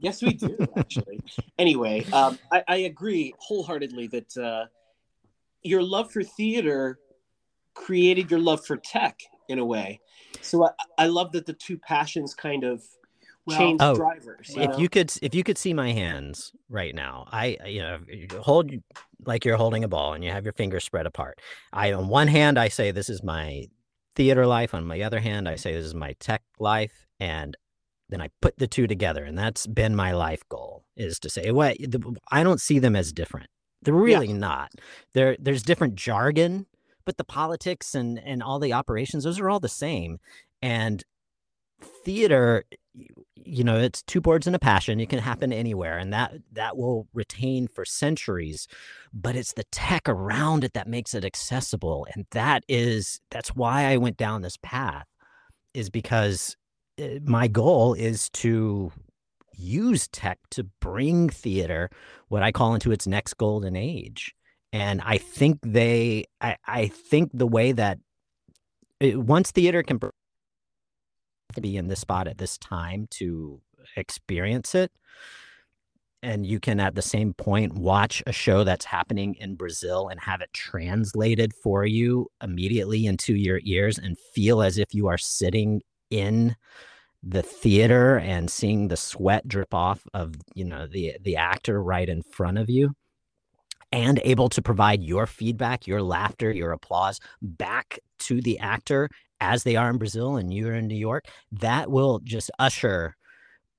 Yes, 0.00 0.22
we 0.22 0.34
do 0.34 0.58
actually. 0.76 1.20
anyway, 1.58 2.04
um, 2.12 2.38
I, 2.52 2.62
I 2.68 2.76
agree 2.76 3.32
wholeheartedly 3.38 4.08
that 4.08 4.36
uh, 4.36 4.66
your 5.62 5.82
love 5.82 6.12
for 6.12 6.22
theater 6.22 6.98
created 7.74 8.30
your 8.30 8.40
love 8.40 8.64
for 8.64 8.76
tech 8.76 9.20
in 9.48 9.58
a 9.58 9.64
way. 9.64 10.00
So 10.40 10.64
I, 10.66 10.70
I 10.98 11.06
love 11.06 11.32
that 11.32 11.46
the 11.46 11.52
two 11.52 11.78
passions 11.78 12.34
kind 12.34 12.64
of 12.64 12.82
Well- 13.46 13.58
changed 13.58 13.82
Oh, 13.82 13.94
drivers. 13.94 14.50
if 14.56 14.70
know? 14.70 14.78
you 14.78 14.88
could 14.88 15.12
if 15.22 15.34
you 15.34 15.44
could 15.44 15.58
see 15.58 15.74
my 15.74 15.92
hands 15.92 16.52
right 16.70 16.94
now 16.94 17.26
i 17.30 17.58
you 17.66 17.82
know 17.82 17.98
you 18.08 18.26
hold 18.40 18.70
like 19.26 19.44
you're 19.44 19.58
holding 19.58 19.84
a 19.84 19.88
ball 19.88 20.14
and 20.14 20.24
you 20.24 20.30
have 20.30 20.44
your 20.44 20.54
fingers 20.54 20.82
spread 20.84 21.04
apart 21.06 21.38
i 21.72 21.92
on 21.92 22.08
one 22.08 22.26
hand 22.28 22.58
i 22.58 22.68
say 22.68 22.90
this 22.90 23.10
is 23.10 23.22
my 23.22 23.66
theater 24.16 24.46
life 24.46 24.72
on 24.72 24.86
my 24.86 25.00
other 25.02 25.20
hand 25.20 25.46
i 25.46 25.56
say 25.56 25.74
this 25.74 25.84
is 25.84 25.94
my 25.94 26.14
tech 26.20 26.42
life 26.58 27.06
and 27.20 27.54
then 28.08 28.20
i 28.22 28.30
put 28.40 28.56
the 28.58 28.66
two 28.66 28.86
together 28.86 29.24
and 29.24 29.36
that's 29.36 29.66
been 29.66 29.94
my 29.94 30.12
life 30.12 30.42
goal 30.48 30.84
is 30.96 31.18
to 31.18 31.28
say 31.28 31.50
what 31.50 31.76
i 32.30 32.42
don't 32.42 32.62
see 32.62 32.78
them 32.78 32.96
as 32.96 33.12
different 33.12 33.48
they're 33.82 33.92
really 33.94 34.32
not 34.32 34.70
there 35.12 35.36
there's 35.38 35.62
different 35.62 35.94
jargon 35.96 36.64
but 37.04 37.16
the 37.16 37.24
politics 37.24 37.94
and 37.94 38.18
and 38.24 38.42
all 38.42 38.58
the 38.58 38.72
operations 38.72 39.24
those 39.24 39.40
are 39.40 39.50
all 39.50 39.60
the 39.60 39.68
same 39.68 40.18
and 40.62 41.04
theater 41.82 42.64
you 43.34 43.64
know 43.64 43.76
it's 43.76 44.02
two 44.02 44.20
boards 44.20 44.46
and 44.46 44.56
a 44.56 44.58
passion 44.58 45.00
it 45.00 45.08
can 45.08 45.18
happen 45.18 45.52
anywhere 45.52 45.98
and 45.98 46.12
that 46.12 46.32
that 46.52 46.76
will 46.76 47.06
retain 47.12 47.66
for 47.66 47.84
centuries 47.84 48.66
but 49.12 49.36
it's 49.36 49.52
the 49.52 49.64
tech 49.64 50.08
around 50.08 50.64
it 50.64 50.72
that 50.72 50.88
makes 50.88 51.14
it 51.14 51.24
accessible 51.24 52.06
and 52.14 52.26
that 52.30 52.64
is 52.68 53.20
that's 53.30 53.54
why 53.54 53.86
i 53.86 53.96
went 53.96 54.16
down 54.16 54.42
this 54.42 54.58
path 54.62 55.06
is 55.74 55.90
because 55.90 56.56
uh, 57.00 57.18
my 57.24 57.48
goal 57.48 57.94
is 57.94 58.30
to 58.30 58.92
use 59.56 60.08
tech 60.08 60.38
to 60.50 60.64
bring 60.80 61.28
theater 61.28 61.90
what 62.28 62.42
i 62.42 62.52
call 62.52 62.74
into 62.74 62.92
its 62.92 63.06
next 63.06 63.34
golden 63.34 63.76
age 63.76 64.34
and 64.74 65.00
i 65.02 65.16
think 65.16 65.58
they 65.62 66.24
i, 66.40 66.56
I 66.66 66.88
think 66.88 67.30
the 67.32 67.46
way 67.46 67.72
that 67.72 67.98
it, 69.00 69.18
once 69.18 69.52
theater 69.52 69.82
can 69.82 70.00
be 71.60 71.76
in 71.76 71.86
this 71.86 72.00
spot 72.00 72.26
at 72.26 72.38
this 72.38 72.58
time 72.58 73.06
to 73.12 73.60
experience 73.96 74.74
it 74.74 74.90
and 76.22 76.46
you 76.46 76.58
can 76.58 76.80
at 76.80 76.94
the 76.94 77.02
same 77.02 77.34
point 77.34 77.74
watch 77.74 78.22
a 78.26 78.32
show 78.32 78.64
that's 78.64 78.86
happening 78.86 79.34
in 79.34 79.56
Brazil 79.56 80.08
and 80.08 80.18
have 80.18 80.40
it 80.40 80.50
translated 80.54 81.52
for 81.52 81.84
you 81.84 82.28
immediately 82.42 83.04
into 83.04 83.34
your 83.34 83.60
ears 83.62 83.98
and 83.98 84.16
feel 84.34 84.62
as 84.62 84.78
if 84.78 84.94
you 84.94 85.06
are 85.06 85.18
sitting 85.18 85.82
in 86.10 86.56
the 87.22 87.42
theater 87.42 88.18
and 88.18 88.50
seeing 88.50 88.88
the 88.88 88.96
sweat 88.96 89.46
drip 89.46 89.74
off 89.74 90.02
of 90.14 90.34
you 90.54 90.64
know 90.64 90.86
the 90.86 91.14
the 91.20 91.36
actor 91.36 91.82
right 91.82 92.08
in 92.08 92.22
front 92.22 92.56
of 92.56 92.70
you 92.70 92.94
and 93.92 94.20
able 94.24 94.48
to 94.48 94.62
provide 94.62 95.02
your 95.02 95.26
feedback 95.26 95.86
your 95.86 96.02
laughter 96.02 96.50
your 96.52 96.72
applause 96.72 97.20
back 97.42 97.98
to 98.18 98.40
the 98.40 98.58
actor 98.58 99.08
as 99.40 99.64
they 99.64 99.76
are 99.76 99.90
in 99.90 99.98
Brazil 99.98 100.36
and 100.36 100.52
you're 100.52 100.74
in 100.74 100.86
New 100.86 100.96
York 100.96 101.26
that 101.52 101.90
will 101.90 102.20
just 102.20 102.50
usher 102.58 103.14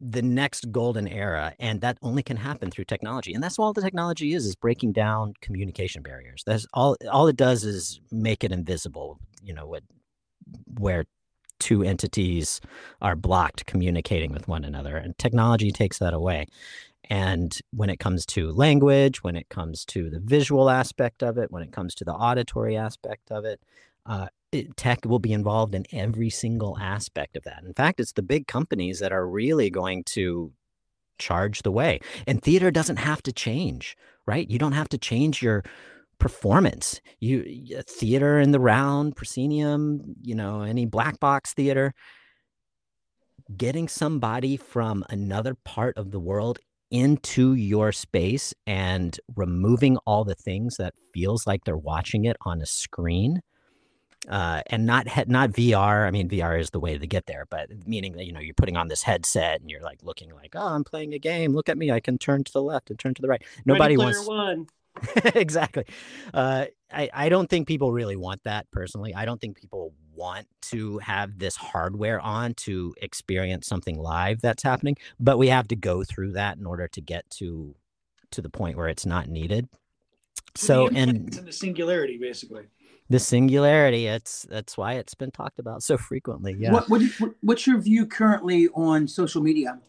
the 0.01 0.21
next 0.21 0.71
golden 0.71 1.07
era 1.07 1.53
and 1.59 1.81
that 1.81 1.97
only 2.01 2.21
can 2.21 2.37
happen 2.37 2.69
through 2.69 2.83
technology 2.83 3.33
and 3.33 3.41
that's 3.41 3.57
all 3.57 3.73
the 3.73 3.81
technology 3.81 4.33
is 4.33 4.45
is 4.45 4.55
breaking 4.55 4.91
down 4.91 5.33
communication 5.41 6.01
barriers. 6.01 6.43
That's 6.45 6.67
all 6.73 6.97
all 7.11 7.27
it 7.27 7.37
does 7.37 7.63
is 7.63 8.01
make 8.11 8.43
it 8.43 8.51
invisible 8.51 9.19
you 9.41 9.53
know 9.53 9.65
what 9.65 9.83
where 10.77 11.05
two 11.59 11.83
entities 11.83 12.59
are 13.01 13.15
blocked 13.15 13.65
communicating 13.65 14.31
with 14.31 14.47
one 14.47 14.65
another 14.65 14.97
and 14.97 15.17
technology 15.17 15.71
takes 15.71 15.99
that 15.99 16.13
away 16.13 16.45
and 17.09 17.59
when 17.71 17.89
it 17.89 17.99
comes 17.99 18.25
to 18.25 18.51
language 18.51 19.23
when 19.23 19.35
it 19.35 19.49
comes 19.49 19.85
to 19.85 20.09
the 20.09 20.19
visual 20.19 20.69
aspect 20.69 21.23
of 21.23 21.37
it 21.37 21.51
when 21.51 21.63
it 21.63 21.71
comes 21.71 21.95
to 21.95 22.03
the 22.03 22.13
auditory 22.13 22.75
aspect 22.75 23.31
of 23.31 23.45
it 23.45 23.59
uh, 24.05 24.27
it, 24.51 24.77
tech 24.77 25.05
will 25.05 25.19
be 25.19 25.33
involved 25.33 25.75
in 25.75 25.85
every 25.91 26.29
single 26.29 26.77
aspect 26.79 27.35
of 27.35 27.43
that. 27.43 27.63
In 27.63 27.73
fact, 27.73 27.99
it's 27.99 28.13
the 28.13 28.21
big 28.21 28.47
companies 28.47 28.99
that 28.99 29.11
are 29.11 29.27
really 29.27 29.69
going 29.69 30.03
to 30.05 30.51
charge 31.17 31.61
the 31.61 31.71
way. 31.71 31.99
And 32.27 32.41
theater 32.41 32.71
doesn't 32.71 32.97
have 32.97 33.21
to 33.23 33.33
change, 33.33 33.97
right? 34.25 34.49
You 34.49 34.59
don't 34.59 34.73
have 34.73 34.89
to 34.89 34.97
change 34.97 35.41
your 35.41 35.63
performance. 36.19 37.01
You 37.19 37.43
theater 37.87 38.39
in 38.39 38.51
the 38.51 38.59
round, 38.59 39.15
proscenium, 39.15 40.15
you 40.21 40.35
know, 40.35 40.61
any 40.61 40.85
black 40.85 41.19
box 41.19 41.53
theater. 41.53 41.93
Getting 43.55 43.87
somebody 43.87 44.57
from 44.57 45.05
another 45.09 45.53
part 45.53 45.97
of 45.97 46.11
the 46.11 46.19
world 46.19 46.59
into 46.91 47.53
your 47.53 47.91
space 47.91 48.53
and 48.67 49.19
removing 49.35 49.97
all 50.05 50.23
the 50.23 50.35
things 50.35 50.77
that 50.77 50.93
feels 51.13 51.47
like 51.47 51.63
they're 51.63 51.77
watching 51.77 52.25
it 52.25 52.37
on 52.45 52.61
a 52.61 52.65
screen 52.65 53.41
uh, 54.29 54.61
and 54.67 54.85
not 54.85 55.07
not 55.27 55.51
VR. 55.51 56.07
I 56.07 56.11
mean, 56.11 56.29
VR 56.29 56.59
is 56.59 56.69
the 56.71 56.79
way 56.79 56.97
to 56.97 57.07
get 57.07 57.25
there, 57.25 57.45
but 57.49 57.69
meaning 57.85 58.13
that 58.13 58.25
you 58.25 58.33
know 58.33 58.39
you're 58.39 58.53
putting 58.53 58.77
on 58.77 58.87
this 58.87 59.03
headset 59.03 59.61
and 59.61 59.69
you're 59.69 59.81
like 59.81 59.99
looking 60.03 60.33
like, 60.33 60.55
oh, 60.55 60.67
I'm 60.67 60.83
playing 60.83 61.13
a 61.13 61.19
game. 61.19 61.53
Look 61.53 61.69
at 61.69 61.77
me, 61.77 61.91
I 61.91 61.99
can 61.99 62.17
turn 62.17 62.43
to 62.43 62.51
the 62.51 62.61
left 62.61 62.89
and 62.89 62.99
turn 62.99 63.13
to 63.15 63.21
the 63.21 63.27
right. 63.27 63.43
Nobody 63.65 63.97
wants 63.97 64.27
one. 64.27 64.67
exactly. 65.35 65.85
Uh, 66.33 66.65
I 66.91 67.09
I 67.13 67.29
don't 67.29 67.49
think 67.49 67.67
people 67.67 67.91
really 67.91 68.15
want 68.15 68.43
that 68.43 68.69
personally. 68.71 69.13
I 69.13 69.25
don't 69.25 69.39
think 69.39 69.59
people 69.59 69.93
want 70.15 70.47
to 70.63 70.97
have 70.99 71.37
this 71.37 71.55
hardware 71.55 72.19
on 72.19 72.53
to 72.55 72.93
experience 73.01 73.67
something 73.67 73.97
live 73.97 74.41
that's 74.41 74.63
happening. 74.63 74.97
But 75.19 75.37
we 75.37 75.49
have 75.49 75.67
to 75.69 75.75
go 75.75 76.03
through 76.03 76.33
that 76.33 76.57
in 76.57 76.65
order 76.65 76.87
to 76.87 77.01
get 77.01 77.29
to 77.31 77.75
to 78.31 78.41
the 78.41 78.49
point 78.49 78.77
where 78.77 78.87
it's 78.87 79.05
not 79.05 79.27
needed. 79.27 79.67
So 80.55 80.87
and 80.87 81.31
the 81.31 81.51
singularity, 81.51 82.17
basically. 82.17 82.63
the 83.09 83.19
singularity 83.19 84.07
it's 84.07 84.43
that's 84.49 84.77
why 84.77 84.93
it's 84.93 85.13
been 85.13 85.31
talked 85.31 85.59
about 85.59 85.83
so 85.83 85.97
frequently 85.97 86.55
yeah 86.57 86.71
what, 86.71 86.89
what 86.89 87.01
what's 87.41 87.67
your 87.67 87.79
view 87.79 88.05
currently 88.05 88.67
on 88.69 89.07
social 89.07 89.41
media? 89.41 89.79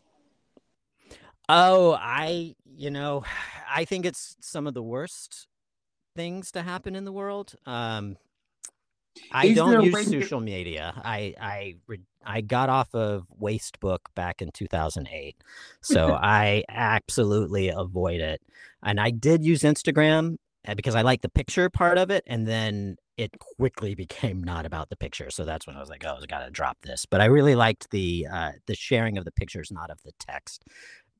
oh 1.49 1.97
i 2.01 2.55
you 2.65 2.91
know 2.91 3.25
i 3.71 3.85
think 3.85 4.05
it's 4.05 4.37
some 4.41 4.67
of 4.67 4.75
the 4.75 4.83
worst 4.83 5.47
things 6.15 6.51
to 6.53 6.63
happen 6.63 6.97
in 6.97 7.05
the 7.05 7.13
world 7.13 7.55
um 7.67 8.17
i 9.33 9.47
Is 9.47 9.57
don't 9.57 9.85
use 9.85 9.95
way 9.95 10.05
to 10.05 10.23
social 10.23 10.41
media. 10.41 11.01
I 11.05 11.35
i 11.41 11.75
i 12.25 12.41
got 12.41 12.69
off 12.69 12.95
of 12.95 13.27
wastebook 13.41 13.99
back 14.15 14.43
in 14.43 14.51
2008 14.53 15.37
so 15.81 16.13
i 16.23 16.65
absolutely 16.69 17.69
avoid 17.69 18.21
it 18.21 18.41
and 18.83 19.01
i 19.01 19.11
did 19.11 19.45
use 19.45 19.63
instagram 19.63 20.37
uh, 20.67 20.75
because 20.75 20.95
i 20.95 21.03
like 21.03 21.23
the 21.23 21.29
picture 21.29 21.71
part 21.71 21.99
of 21.99 22.11
it 22.11 22.25
and 22.27 22.47
then 22.47 22.97
it 23.17 23.31
quickly 23.39 23.95
became 24.05 24.43
not 24.43 24.67
about 24.67 24.89
the 24.89 24.97
picture 24.97 25.31
so 25.31 25.45
that's 25.45 25.67
when 25.67 25.77
i 25.77 25.81
was 25.81 25.89
like 25.89 26.05
oh 26.05 26.19
i 26.21 26.27
gotta 26.27 26.51
drop 26.51 26.77
this 26.83 27.07
but 27.07 27.21
i 27.21 27.27
really 27.27 27.55
liked 27.55 27.91
the 27.91 28.27
uh 28.33 28.53
the 28.67 28.75
sharing 28.75 29.17
of 29.17 29.25
the 29.25 29.33
pictures 29.33 29.71
not 29.71 29.91
of 29.91 30.03
the 30.05 30.13
text 30.19 30.65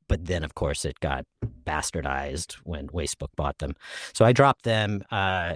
but 0.09 0.25
then 0.27 0.45
of 0.45 0.55
course 0.55 0.85
it 0.85 0.99
got 1.01 1.25
bastardized 1.65 2.55
when 2.65 2.89
wastebook 2.89 3.31
bought 3.37 3.59
them 3.59 3.75
so 4.13 4.25
i 4.25 4.33
dropped 4.33 4.65
them 4.65 5.03
uh 5.11 5.55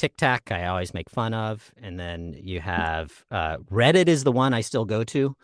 tiktok 0.00 0.50
i 0.50 0.64
always 0.64 0.94
make 0.94 1.10
fun 1.10 1.34
of 1.34 1.70
and 1.82 2.00
then 2.00 2.34
you 2.36 2.60
have 2.60 3.24
uh 3.30 3.58
reddit 3.70 4.08
is 4.08 4.24
the 4.24 4.32
one 4.32 4.54
i 4.54 4.62
still 4.62 4.86
go 4.86 5.04
to 5.04 5.36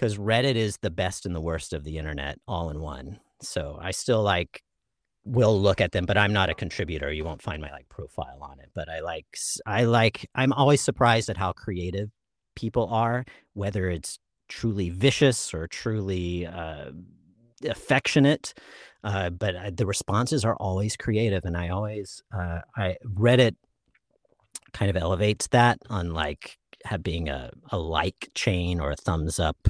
because 0.00 0.16
reddit 0.16 0.54
is 0.54 0.78
the 0.78 0.90
best 0.90 1.26
and 1.26 1.36
the 1.36 1.40
worst 1.42 1.74
of 1.74 1.84
the 1.84 1.98
internet 1.98 2.38
all 2.48 2.70
in 2.70 2.80
one. 2.80 3.20
So 3.42 3.78
i 3.82 3.90
still 3.90 4.22
like 4.22 4.62
will 5.26 5.60
look 5.60 5.80
at 5.82 5.92
them 5.92 6.06
but 6.06 6.16
i'm 6.16 6.32
not 6.32 6.48
a 6.48 6.54
contributor. 6.54 7.12
You 7.12 7.24
won't 7.24 7.42
find 7.42 7.60
my 7.60 7.70
like 7.70 7.88
profile 7.90 8.38
on 8.40 8.58
it. 8.60 8.70
But 8.74 8.88
i 8.88 9.00
like 9.00 9.26
I 9.66 9.84
like 9.84 10.26
i'm 10.34 10.54
always 10.54 10.80
surprised 10.80 11.28
at 11.28 11.36
how 11.36 11.52
creative 11.52 12.08
people 12.56 12.88
are 12.90 13.24
whether 13.52 13.90
it's 13.90 14.18
truly 14.48 14.88
vicious 14.88 15.52
or 15.54 15.68
truly 15.68 16.46
uh, 16.46 16.90
affectionate 17.68 18.54
uh, 19.04 19.30
but 19.30 19.56
uh, 19.56 19.70
the 19.72 19.86
responses 19.86 20.44
are 20.44 20.56
always 20.56 20.96
creative 20.96 21.44
and 21.44 21.56
i 21.56 21.68
always 21.68 22.22
uh, 22.34 22.60
i 22.76 22.96
reddit 23.04 23.56
kind 24.72 24.90
of 24.90 24.96
elevates 24.96 25.46
that 25.48 25.78
on 25.88 26.12
like 26.12 26.58
have 26.84 27.02
being 27.02 27.28
a, 27.28 27.50
a 27.70 27.78
like 27.78 28.30
chain 28.34 28.80
or 28.80 28.90
a 28.90 28.96
thumbs 28.96 29.38
up 29.38 29.68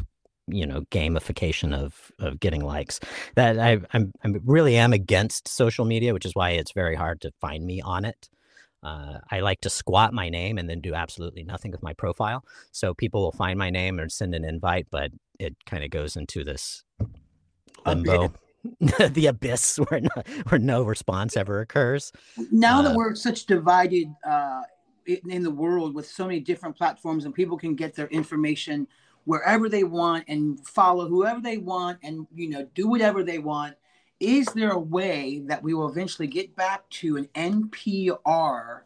you 0.53 0.66
know 0.66 0.83
gamification 0.91 1.74
of 1.74 2.12
of 2.18 2.41
getting 2.41 2.64
likes. 2.64 3.01
That 3.37 3.59
I, 3.59 3.78
I'm 3.93 4.12
I 4.24 4.28
really 4.45 4.76
am 4.76 4.93
against 4.93 5.49
social 5.49 5.85
media, 5.85 6.12
which 6.12 6.26
is 6.26 6.35
why 6.35 6.51
it's 6.51 6.72
very 6.72 6.95
hard 6.95 7.20
to 7.22 7.33
find 7.41 7.64
me 7.64 7.81
on 7.81 8.05
it. 8.05 8.28
Uh, 8.83 9.18
I 9.31 9.41
like 9.41 9.61
to 9.62 9.70
squat 9.70 10.14
my 10.14 10.31
name 10.31 10.57
and 10.57 10.68
then 10.68 10.81
do 10.81 10.95
absolutely 10.95 11.45
nothing 11.45 11.70
with 11.70 11.83
my 11.83 11.93
profile, 11.93 12.45
so 12.72 12.95
people 12.95 13.22
will 13.22 13.33
find 13.33 13.59
my 13.59 13.70
name 13.70 13.99
and 13.99 14.11
send 14.11 14.35
an 14.35 14.45
invite, 14.45 14.87
but 14.91 15.11
it 15.39 15.55
kind 15.66 15.85
of 15.85 15.91
goes 15.91 16.16
into 16.16 16.45
this 16.45 16.83
limbo, 17.85 18.33
the 18.80 19.26
abyss 19.26 19.76
where 19.88 20.00
no, 20.00 20.22
where 20.48 20.58
no 20.58 20.82
response 20.82 21.36
ever 21.36 21.61
occurs. 21.61 22.12
Now 22.50 22.82
that 22.82 22.92
Uh, 22.92 22.94
we're 22.94 23.14
such 23.14 23.46
divided 23.46 24.08
uh, 24.26 24.62
in, 25.06 25.30
in 25.30 25.42
the 25.42 25.50
world 25.50 25.94
with 25.94 26.06
so 26.06 26.26
many 26.26 26.40
different 26.40 26.76
platforms 26.76 27.24
and 27.24 27.34
people 27.34 27.56
can 27.56 27.74
get 27.74 27.94
their 27.94 28.08
information 28.08 28.86
wherever 29.24 29.68
they 29.68 29.84
want 29.84 30.24
and 30.28 30.66
follow 30.66 31.08
whoever 31.08 31.40
they 31.40 31.58
want 31.58 31.98
and 32.02 32.26
you 32.34 32.48
know 32.48 32.66
do 32.74 32.88
whatever 32.88 33.22
they 33.22 33.38
want 33.38 33.74
is 34.18 34.46
there 34.48 34.70
a 34.70 34.78
way 34.78 35.42
that 35.46 35.62
we 35.62 35.74
will 35.74 35.88
eventually 35.88 36.26
get 36.26 36.54
back 36.56 36.88
to 36.90 37.16
an 37.16 37.28
npr 37.34 38.80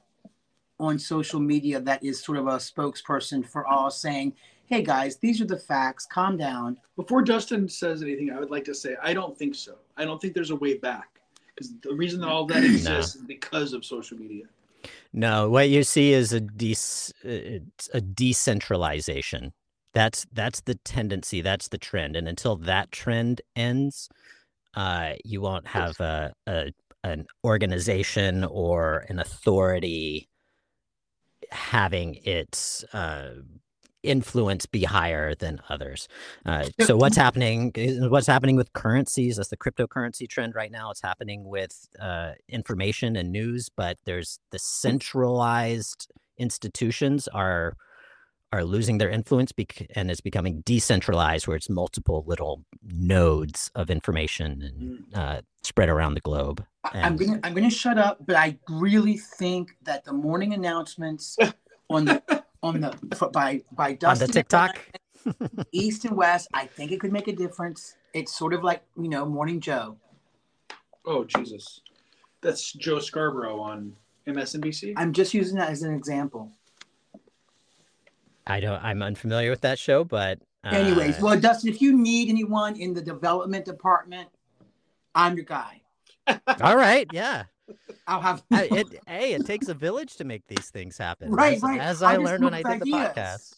on 0.80 0.98
social 0.98 1.40
media 1.40 1.80
that 1.80 2.02
is 2.02 2.22
sort 2.22 2.38
of 2.38 2.46
a 2.46 2.56
spokesperson 2.56 3.46
for 3.46 3.66
all 3.66 3.90
saying 3.90 4.32
hey 4.66 4.82
guys 4.82 5.16
these 5.16 5.40
are 5.40 5.46
the 5.46 5.56
facts 5.56 6.06
calm 6.06 6.36
down 6.36 6.76
Before 6.96 7.22
Dustin 7.22 7.68
says 7.68 8.02
anything, 8.02 8.30
I 8.30 8.38
would 8.38 8.50
like 8.50 8.64
to 8.64 8.74
say 8.74 8.96
I 9.02 9.14
don't 9.14 9.36
think 9.36 9.54
so. 9.54 9.76
I 9.96 10.04
don't 10.04 10.20
think 10.20 10.34
there's 10.34 10.50
a 10.50 10.56
way 10.56 10.78
back 10.78 11.20
because 11.54 11.72
the 11.82 11.94
reason 11.94 12.20
that 12.20 12.28
all 12.28 12.46
that 12.46 12.64
exists 12.74 13.16
is 13.16 13.22
because 13.22 13.72
of 13.72 13.84
social 13.84 14.18
media. 14.18 14.44
No, 15.12 15.48
what 15.48 15.68
you 15.68 15.82
see 15.82 16.12
is 16.12 16.32
a 16.32 16.40
des- 16.40 17.12
uh, 17.24 17.60
it's 17.74 17.88
a 17.94 18.00
decentralization. 18.00 19.52
That's 19.92 20.26
that's 20.32 20.60
the 20.62 20.74
tendency. 20.74 21.40
That's 21.40 21.68
the 21.68 21.78
trend, 21.78 22.16
and 22.16 22.26
until 22.28 22.56
that 22.56 22.90
trend 22.90 23.40
ends, 23.54 24.08
uh, 24.74 25.12
you 25.24 25.40
won't 25.40 25.68
have 25.68 25.98
a, 26.00 26.32
a 26.46 26.72
an 27.04 27.26
organization 27.44 28.44
or 28.44 29.04
an 29.08 29.20
authority 29.20 30.28
having 31.50 32.16
its 32.24 32.82
uh, 32.92 33.34
influence 34.04 34.66
be 34.66 34.84
higher 34.84 35.34
than 35.34 35.60
others. 35.68 36.06
Uh, 36.46 36.66
so 36.82 36.96
what's 36.96 37.16
happening? 37.16 37.72
What's 38.08 38.26
happening 38.26 38.56
with 38.56 38.72
currencies? 38.72 39.36
That's 39.36 39.48
the 39.48 39.56
cryptocurrency 39.56 40.28
trend 40.28 40.54
right 40.54 40.70
now. 40.70 40.90
It's 40.90 41.02
happening 41.02 41.44
with 41.44 41.88
uh, 42.00 42.32
information 42.48 43.16
and 43.16 43.32
news, 43.32 43.68
but 43.76 43.98
there's 44.04 44.38
the 44.52 44.58
centralized 44.58 46.10
institutions 46.38 47.28
are 47.28 47.76
are 48.52 48.64
losing 48.64 48.98
their 48.98 49.10
influence 49.10 49.50
bec- 49.50 49.86
and 49.96 50.12
it's 50.12 50.20
becoming 50.20 50.60
decentralized 50.64 51.48
where 51.48 51.56
it's 51.56 51.68
multiple 51.68 52.22
little 52.26 52.62
nodes 52.84 53.68
of 53.74 53.90
information 53.90 54.62
and 54.62 55.04
uh, 55.16 55.40
spread 55.64 55.88
around 55.88 56.14
the 56.14 56.20
globe 56.20 56.64
I- 56.84 57.00
I'm 57.00 57.16
gonna 57.16 57.40
I'm 57.42 57.52
gonna 57.54 57.70
shut 57.70 57.98
up, 57.98 58.18
but 58.24 58.36
I 58.36 58.56
really 58.68 59.16
think 59.16 59.70
that 59.82 60.04
the 60.04 60.12
morning 60.12 60.52
announcements 60.54 61.36
on 61.90 62.04
the 62.04 62.43
on 62.64 62.80
the 62.80 63.16
for- 63.16 63.30
by 63.30 63.60
by 63.72 63.90
on 63.90 63.96
Dustin 63.98 64.26
the 64.26 64.32
tiktok 64.32 64.80
East 65.72 66.04
and 66.04 66.16
West, 66.16 66.48
I 66.52 66.66
think 66.66 66.90
it 66.92 67.00
could 67.00 67.12
make 67.12 67.28
a 67.28 67.32
difference. 67.32 67.96
It's 68.12 68.36
sort 68.36 68.52
of 68.54 68.64
like 68.64 68.82
you 68.96 69.08
know 69.08 69.24
Morning 69.26 69.60
Joe. 69.60 69.96
Oh 71.06 71.24
Jesus, 71.24 71.80
that's 72.40 72.72
Joe 72.72 72.98
Scarborough 72.98 73.60
on 73.60 73.94
MSNBC. 74.26 74.94
I'm 74.96 75.12
just 75.12 75.34
using 75.34 75.58
that 75.58 75.70
as 75.70 75.82
an 75.82 75.94
example. 75.94 76.50
i 78.46 78.60
don't 78.60 78.82
i'm 78.84 79.02
unfamiliar 79.02 79.48
with 79.50 79.62
that 79.62 79.78
show 79.78 80.04
but 80.04 80.38
uh, 80.64 80.70
Anyways, 80.72 81.20
well, 81.20 81.38
Dustin, 81.38 81.68
if 81.68 81.82
you 81.82 81.92
need 81.92 82.30
anyone 82.30 82.76
in 82.80 82.94
the 82.94 83.02
development 83.02 83.66
department, 83.66 84.28
I'm 85.14 85.36
your 85.36 85.44
guy. 85.44 85.82
all 86.62 86.76
right 86.76 87.06
yeah 87.12 87.44
I'll 88.06 88.20
have. 88.20 88.42
I- 88.50 88.68
it, 88.70 88.86
hey 89.06 89.32
it 89.34 89.46
takes 89.46 89.68
a 89.68 89.74
village 89.74 90.16
to 90.16 90.24
make 90.24 90.46
these 90.46 90.70
things 90.70 90.98
happen 90.98 91.30
Right, 91.32 91.56
as, 91.56 91.62
right. 91.62 91.80
as 91.80 92.02
I 92.02 92.14
i 92.14 92.16
learned 92.16 92.44
when 92.44 92.54
i 92.54 92.62
did 92.62 92.80
with 92.80 92.88
the 92.88 92.92
podcast 92.92 93.54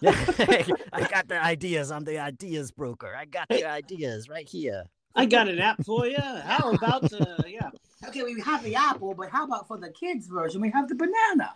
yeah 0.00 0.66
i 0.92 1.06
got 1.08 1.28
the 1.28 1.42
ideas 1.42 1.90
i'm 1.90 2.04
the 2.04 2.18
ideas 2.18 2.70
broker 2.70 3.14
i 3.16 3.24
got 3.24 3.48
the 3.48 3.64
ideas 3.64 4.28
right 4.28 4.48
here 4.48 4.84
I 5.18 5.24
got 5.24 5.48
an 5.48 5.58
app 5.58 5.82
for 5.86 6.06
you. 6.06 6.18
How 6.18 6.72
about 6.72 7.10
uh, 7.10 7.36
yeah? 7.46 7.70
okay, 8.06 8.22
we 8.22 8.38
have 8.42 8.62
the 8.62 8.74
apple, 8.74 9.14
but 9.14 9.30
how 9.30 9.46
about 9.46 9.66
for 9.66 9.78
the 9.78 9.88
kids 9.88 10.26
version? 10.26 10.60
We 10.60 10.68
have 10.72 10.90
the 10.90 10.94
banana. 10.94 11.54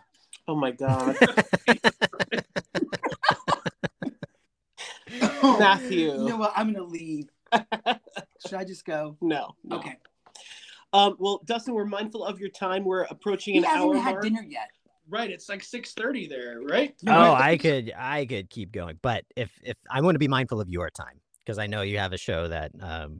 Oh 0.48 0.54
my 0.54 0.70
god, 0.70 1.14
Matthew. 5.42 6.12
You 6.12 6.28
know 6.30 6.36
what? 6.38 6.52
I'm 6.56 6.72
gonna 6.72 6.86
leave. 6.86 7.28
Should 8.46 8.54
I 8.54 8.64
just 8.64 8.86
go? 8.86 9.18
no, 9.20 9.54
no. 9.62 9.76
Okay. 9.76 9.96
Um, 10.92 11.16
well, 11.18 11.40
Dustin, 11.44 11.74
we're 11.74 11.84
mindful 11.84 12.24
of 12.24 12.40
your 12.40 12.48
time. 12.50 12.84
We're 12.84 13.02
approaching 13.04 13.54
He 13.54 13.58
an 13.58 13.64
hasn't 13.64 13.84
hour 13.84 13.96
had 13.96 14.10
mark. 14.12 14.22
dinner 14.24 14.42
yet. 14.42 14.70
Right, 15.08 15.30
it's 15.30 15.48
like 15.48 15.64
six 15.64 15.92
thirty 15.92 16.28
there, 16.28 16.60
right? 16.62 16.94
You 17.02 17.12
oh 17.12 17.34
i 17.34 17.56
could 17.60 17.92
i 17.98 18.24
could 18.26 18.48
keep 18.48 18.70
going 18.70 18.98
but 19.02 19.24
if 19.34 19.50
if 19.64 19.76
i 19.90 20.00
want 20.00 20.14
to 20.14 20.20
be 20.20 20.28
mindful 20.28 20.60
of 20.60 20.68
your 20.68 20.88
time 20.90 21.20
because 21.40 21.58
i 21.58 21.66
know 21.66 21.82
you 21.82 21.98
have 21.98 22.12
a 22.12 22.16
show 22.18 22.46
that 22.46 22.70
um 22.80 23.18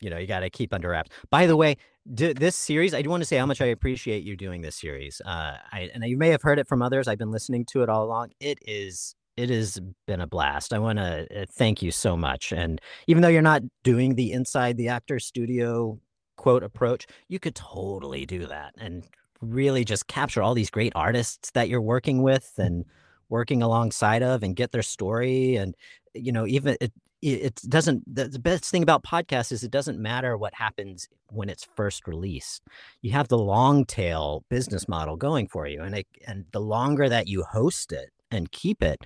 you 0.00 0.08
know 0.08 0.16
you 0.16 0.26
got 0.26 0.40
to 0.40 0.48
keep 0.48 0.72
under 0.72 0.88
wraps 0.88 1.10
by 1.28 1.46
the 1.46 1.56
way 1.56 1.76
d- 2.14 2.32
this 2.32 2.56
series, 2.56 2.94
I 2.94 3.02
do 3.02 3.10
want 3.10 3.22
to 3.22 3.26
say 3.26 3.36
how 3.36 3.46
much 3.46 3.60
I 3.60 3.66
appreciate 3.66 4.22
you 4.22 4.36
doing 4.36 4.62
this 4.62 4.76
series. 4.76 5.20
Uh, 5.24 5.56
I, 5.72 5.90
and 5.94 6.04
you 6.04 6.16
may 6.16 6.28
have 6.28 6.42
heard 6.42 6.58
it 6.58 6.68
from 6.68 6.82
others. 6.82 7.08
I've 7.08 7.18
been 7.18 7.30
listening 7.30 7.64
to 7.66 7.82
it 7.82 7.88
all 7.88 8.04
along. 8.04 8.30
It 8.40 8.58
is 8.66 9.14
it 9.36 9.50
has 9.50 9.78
been 10.06 10.22
a 10.22 10.26
blast. 10.26 10.72
I 10.72 10.78
want 10.78 10.98
to 10.98 11.42
uh, 11.42 11.44
thank 11.52 11.82
you 11.82 11.90
so 11.90 12.16
much. 12.16 12.52
And 12.52 12.80
even 13.06 13.22
though 13.22 13.28
you're 13.28 13.42
not 13.42 13.62
doing 13.84 14.14
the 14.14 14.32
inside 14.32 14.78
the 14.78 14.88
actor 14.88 15.18
studio 15.18 15.98
quote 16.36 16.62
approach, 16.62 17.06
you 17.28 17.38
could 17.38 17.54
totally 17.54 18.26
do 18.26 18.46
that 18.46 18.74
and 18.78 19.04
really 19.40 19.84
just 19.84 20.06
capture 20.06 20.42
all 20.42 20.54
these 20.54 20.70
great 20.70 20.92
artists 20.94 21.50
that 21.52 21.68
you're 21.68 21.80
working 21.80 22.22
with 22.22 22.52
and 22.58 22.84
working 23.28 23.62
alongside 23.62 24.22
of 24.22 24.42
and 24.42 24.56
get 24.56 24.72
their 24.72 24.82
story 24.82 25.56
and 25.56 25.74
you 26.14 26.32
know 26.32 26.46
even 26.46 26.76
it 26.80 26.92
it 27.22 27.60
doesn't 27.68 28.02
the, 28.14 28.38
best 28.38 28.64
thing 28.66 28.82
about 28.82 29.02
podcasts 29.02 29.50
is 29.50 29.64
it 29.64 29.70
doesn't 29.70 29.98
matter 29.98 30.36
what 30.36 30.54
happens 30.54 31.08
when 31.30 31.48
it's 31.48 31.66
first 31.74 32.06
released. 32.06 32.62
You 33.02 33.12
have 33.12 33.28
the 33.28 33.38
long 33.38 33.84
tail 33.84 34.44
business 34.48 34.86
model 34.86 35.16
going 35.16 35.48
for 35.48 35.66
you 35.66 35.82
and 35.82 35.96
it 35.96 36.06
and 36.26 36.44
the 36.52 36.60
longer 36.60 37.08
that 37.08 37.26
you 37.26 37.42
host 37.42 37.92
it 37.92 38.10
and 38.30 38.52
keep 38.52 38.82
it 38.82 39.02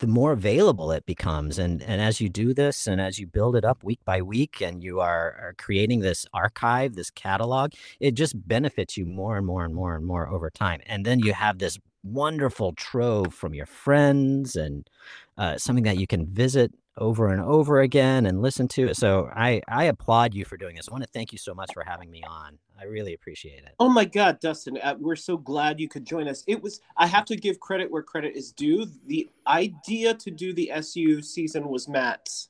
the 0.00 0.06
more 0.06 0.32
available 0.32 0.90
it 0.92 1.06
becomes 1.06 1.58
and 1.58 1.82
and 1.82 2.00
as 2.00 2.20
you 2.20 2.28
do 2.28 2.52
this 2.52 2.86
and 2.86 3.00
as 3.00 3.18
you 3.18 3.26
build 3.26 3.54
it 3.54 3.64
up 3.64 3.84
week 3.84 4.00
by 4.04 4.20
week 4.20 4.60
and 4.60 4.82
you 4.82 5.00
are, 5.00 5.32
are 5.40 5.54
creating 5.58 6.00
this 6.00 6.26
archive 6.32 6.94
this 6.94 7.10
catalog 7.10 7.72
it 8.00 8.12
just 8.14 8.34
benefits 8.48 8.96
you 8.96 9.04
more 9.06 9.36
and 9.36 9.46
more 9.46 9.64
and 9.64 9.74
more 9.74 9.94
and 9.94 10.04
more 10.04 10.28
over 10.28 10.50
time. 10.50 10.80
And 10.86 11.04
then 11.04 11.20
you 11.20 11.32
have 11.32 11.58
this 11.58 11.78
wonderful 12.02 12.72
trove 12.72 13.34
from 13.34 13.54
your 13.54 13.66
friends 13.66 14.56
and 14.56 14.88
uh, 15.36 15.58
something 15.58 15.84
that 15.84 15.98
you 15.98 16.06
can 16.06 16.26
visit 16.26 16.72
over 17.00 17.28
and 17.28 17.40
over 17.42 17.80
again 17.80 18.26
and 18.26 18.40
listen 18.42 18.68
to. 18.68 18.88
It. 18.90 18.96
So 18.96 19.30
I 19.34 19.62
I 19.66 19.84
applaud 19.84 20.34
you 20.34 20.44
for 20.44 20.56
doing 20.56 20.76
this. 20.76 20.88
I 20.88 20.92
want 20.92 21.02
to 21.04 21.10
thank 21.10 21.32
you 21.32 21.38
so 21.38 21.54
much 21.54 21.72
for 21.72 21.82
having 21.82 22.10
me 22.10 22.22
on. 22.28 22.58
I 22.80 22.84
really 22.84 23.14
appreciate 23.14 23.58
it. 23.64 23.74
Oh 23.80 23.88
my 23.88 24.04
God, 24.04 24.38
Dustin, 24.40 24.78
uh, 24.82 24.94
we're 24.98 25.16
so 25.16 25.36
glad 25.36 25.80
you 25.80 25.88
could 25.88 26.04
join 26.06 26.28
us. 26.28 26.44
It 26.46 26.62
was 26.62 26.80
I 26.96 27.06
have 27.06 27.24
to 27.26 27.36
give 27.36 27.58
credit 27.60 27.90
where 27.90 28.02
credit 28.02 28.36
is 28.36 28.52
due. 28.52 28.86
The 29.06 29.28
idea 29.46 30.14
to 30.14 30.30
do 30.30 30.52
the 30.52 30.70
SU 30.72 31.22
season 31.22 31.68
was 31.68 31.88
Matt's. 31.88 32.48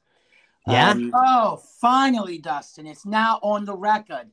Yeah. 0.67 0.91
Um, 0.91 1.13
Oh, 1.15 1.57
finally, 1.81 2.39
Dustin. 2.39 2.87
It's 2.87 3.07
now 3.07 3.39
on 3.43 3.65
the 3.65 3.75
record. 3.77 4.31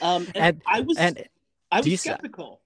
um, 0.00 0.26
and, 0.34 0.36
And- 0.36 0.62
I 0.66 0.80
was 0.80 0.96
and 0.98 1.24
I 1.70 1.78
was 1.78 1.86
you 1.86 1.96
skeptical. 1.96 2.60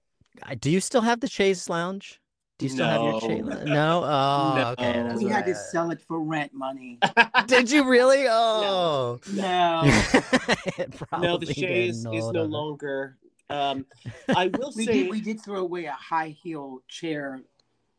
Do 0.59 0.71
you 0.71 0.79
still 0.79 1.01
have 1.01 1.19
the 1.19 1.27
Chaise 1.27 1.69
Lounge? 1.69 2.20
Do 2.61 2.65
you 2.65 2.69
still 2.73 2.85
have 2.85 3.01
your 3.01 3.19
Chaise? 3.21 3.43
No. 3.43 3.63
No. 3.65 4.03
Oh, 4.05 4.53
No. 4.55 4.69
okay. 4.73 4.93
that's 5.01 5.17
We 5.17 5.25
what 5.25 5.33
had 5.33 5.45
to 5.47 5.55
sell 5.55 5.89
it 5.89 5.99
for 5.99 6.19
rent 6.21 6.53
money. 6.53 6.99
Did 7.47 7.71
you 7.71 7.89
really? 7.89 8.25
Oh. 8.29 9.19
No. 9.33 9.81
It 10.77 10.93
no, 11.19 11.37
the 11.37 11.47
chaise 11.47 12.03
didn't 12.03 12.13
is 12.13 12.29
no 12.29 12.43
longer. 12.43 13.17
Um, 13.49 13.85
I 14.29 14.47
will 14.53 14.71
We 14.75 14.85
say, 14.85 14.93
did, 15.03 15.09
we 15.09 15.21
did 15.21 15.41
throw 15.41 15.61
away 15.61 15.85
a 15.85 15.91
high 15.93 16.29
heel 16.29 16.83
chair 16.87 17.41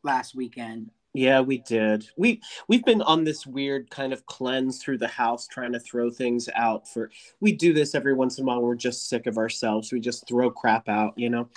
last 0.04 0.36
weekend. 0.36 0.90
yeah, 1.12 1.40
we 1.40 1.58
did. 1.58 2.08
We 2.16 2.40
we've 2.68 2.84
been 2.84 3.02
on 3.02 3.24
this 3.24 3.44
weird 3.46 3.90
kind 3.90 4.12
of 4.12 4.24
cleanse 4.26 4.80
through 4.80 4.98
the 4.98 5.08
house, 5.08 5.48
trying 5.48 5.72
to 5.72 5.80
throw 5.80 6.08
things 6.10 6.48
out. 6.54 6.86
For 6.88 7.10
we 7.40 7.50
do 7.52 7.72
this 7.72 7.96
every 7.96 8.14
once 8.14 8.38
in 8.38 8.44
a 8.44 8.46
while. 8.46 8.62
We're 8.62 8.76
just 8.76 9.08
sick 9.08 9.26
of 9.26 9.36
ourselves. 9.38 9.92
We 9.92 9.98
just 9.98 10.28
throw 10.28 10.50
crap 10.52 10.88
out, 10.88 11.14
you 11.16 11.30
know. 11.30 11.48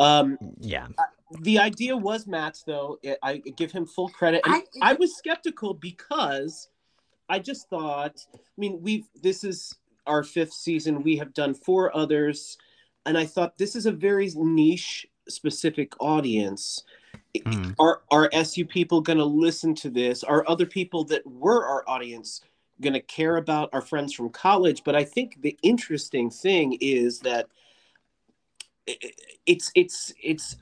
Um, 0.00 0.36
Yeah. 0.58 0.88
The 1.38 1.58
idea 1.58 1.96
was 1.96 2.26
Matt's, 2.26 2.62
though. 2.66 2.98
It, 3.02 3.18
I 3.22 3.38
give 3.38 3.70
him 3.70 3.86
full 3.86 4.08
credit. 4.08 4.42
And 4.44 4.54
I- 4.54 4.90
I, 4.90 4.92
was 4.94 5.16
skeptical 5.16 5.74
because 5.74 6.68
I 7.28 7.38
just 7.38 7.68
thought, 7.68 8.16
I 8.34 8.38
mean, 8.56 8.80
we've 8.82 9.06
this 9.22 9.44
is 9.44 9.74
our 10.06 10.24
fifth 10.24 10.52
season. 10.52 11.02
We 11.02 11.16
have 11.16 11.32
done 11.32 11.54
four 11.54 11.96
others, 11.96 12.58
and 13.06 13.16
I 13.16 13.26
thought 13.26 13.58
this 13.58 13.76
is 13.76 13.86
a 13.86 13.92
very 13.92 14.30
niche, 14.34 15.06
specific 15.28 15.92
audience. 16.00 16.82
Mm. 17.36 17.76
Are 17.78 18.02
are 18.10 18.28
SU 18.32 18.64
people 18.64 19.00
going 19.00 19.18
to 19.18 19.24
listen 19.24 19.74
to 19.76 19.90
this? 19.90 20.24
Are 20.24 20.44
other 20.48 20.66
people 20.66 21.04
that 21.04 21.24
were 21.24 21.64
our 21.64 21.84
audience 21.88 22.40
going 22.80 22.94
to 22.94 23.00
care 23.00 23.36
about 23.36 23.70
our 23.72 23.82
friends 23.82 24.12
from 24.12 24.30
college? 24.30 24.82
But 24.84 24.96
I 24.96 25.04
think 25.04 25.40
the 25.42 25.56
interesting 25.62 26.28
thing 26.28 26.76
is 26.80 27.20
that 27.20 27.46
it's 29.46 29.70
it's 29.76 30.12
it's 30.20 30.56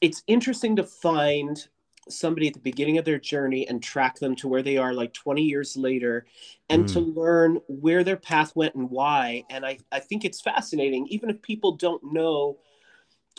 it's 0.00 0.22
interesting 0.26 0.76
to 0.76 0.84
find 0.84 1.66
somebody 2.08 2.46
at 2.46 2.54
the 2.54 2.60
beginning 2.60 2.98
of 2.98 3.04
their 3.04 3.18
journey 3.18 3.66
and 3.66 3.82
track 3.82 4.18
them 4.18 4.36
to 4.36 4.46
where 4.46 4.62
they 4.62 4.76
are 4.76 4.94
like 4.94 5.12
20 5.12 5.42
years 5.42 5.76
later 5.76 6.24
and 6.70 6.88
to 6.88 7.00
mm. 7.00 7.16
learn 7.16 7.58
where 7.66 8.04
their 8.04 8.16
path 8.16 8.54
went 8.54 8.74
and 8.76 8.88
why. 8.90 9.42
And 9.50 9.66
I, 9.66 9.78
I 9.90 9.98
think 9.98 10.24
it's 10.24 10.40
fascinating 10.40 11.06
even 11.08 11.30
if 11.30 11.42
people 11.42 11.72
don't 11.72 12.12
know 12.12 12.58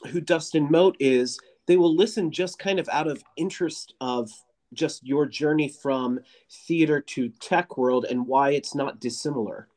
who 0.08 0.22
dustin 0.22 0.70
Mote 0.70 0.98
is 1.00 1.40
they 1.66 1.78
will 1.78 1.96
listen 1.96 2.32
just 2.32 2.60
kind 2.60 2.80
of 2.80 2.90
out 2.90 3.08
of 3.08 3.24
interest 3.36 3.94
of 4.02 4.32
just 4.74 5.06
your 5.06 5.26
journey 5.26 5.70
from 5.70 6.20
theater 6.50 7.00
to 7.00 7.30
tech 7.40 7.78
world 7.78 8.06
and 8.10 8.28
why 8.28 8.52
it's 8.52 8.76
not 8.76 9.00
dissimilar. 9.00 9.68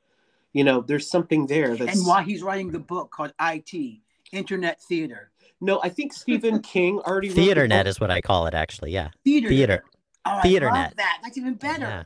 You 0.53 0.64
know 0.64 0.81
there's 0.81 1.09
something 1.09 1.47
there 1.47 1.76
that's 1.76 1.99
And 1.99 2.07
why 2.07 2.22
he's 2.22 2.43
writing 2.43 2.72
the 2.72 2.81
book 2.81 3.11
called 3.11 3.33
IT, 3.41 4.01
Internet 4.33 4.83
Theater. 4.83 5.30
No 5.61 5.81
i 5.83 5.89
think 5.89 6.13
stephen 6.13 6.61
king 6.75 6.99
already 7.01 7.29
wrote 7.29 7.37
the 7.37 7.45
Theater 7.45 7.69
net 7.69 7.87
is 7.87 8.01
what 8.01 8.11
I 8.11 8.21
call 8.21 8.47
it, 8.47 8.55
actually. 8.55 8.93
Yeah. 8.93 9.11
Theater. 9.25 9.49
Theater. 9.49 9.85
Oh, 10.27 10.37
I 10.39 10.43
Theater 10.43 10.67
love 10.67 10.75
net. 10.75 10.95
that. 10.97 11.19
That's 11.23 11.39
even 11.39 11.55
better. 11.55 11.83
Yeah. 11.87 12.03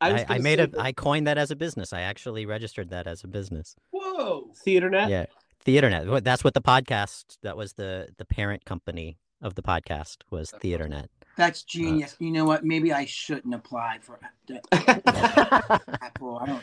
I, 0.00 0.10
I, 0.10 0.26
I 0.28 0.38
made 0.38 0.58
say 0.58 0.64
a 0.64 0.66
that- 0.68 0.80
I 0.80 0.92
coined 0.92 1.26
that 1.26 1.38
as 1.38 1.50
a 1.50 1.56
business. 1.56 1.92
I 1.92 2.00
actually 2.02 2.44
registered 2.46 2.90
that 2.90 3.06
as 3.06 3.24
a 3.24 3.28
business. 3.28 3.74
Whoa. 3.90 4.50
theater 4.64 4.90
net 4.90 5.08
Yeah. 5.08 5.26
Theaternet. 5.64 6.06
What- 6.08 6.24
That's 6.24 6.44
what 6.44 6.52
the 6.54 6.60
podcast 6.60 7.38
that 7.42 7.56
was 7.56 7.72
the 7.74 8.08
the 8.18 8.24
parent 8.24 8.64
company 8.64 9.16
of 9.42 9.54
the 9.54 9.62
podcast 9.62 10.18
was 10.30 10.50
Theaternet. 10.62 11.06
That's 11.36 11.60
uh, 11.60 11.64
genius. 11.66 12.16
you 12.18 12.30
know 12.32 12.44
what? 12.44 12.64
Maybe 12.64 12.92
I 12.92 13.04
shouldn't 13.06 13.54
apply 13.54 13.98
for 14.02 14.18
Apple. 14.72 16.38
I 16.38 16.46
don't. 16.46 16.62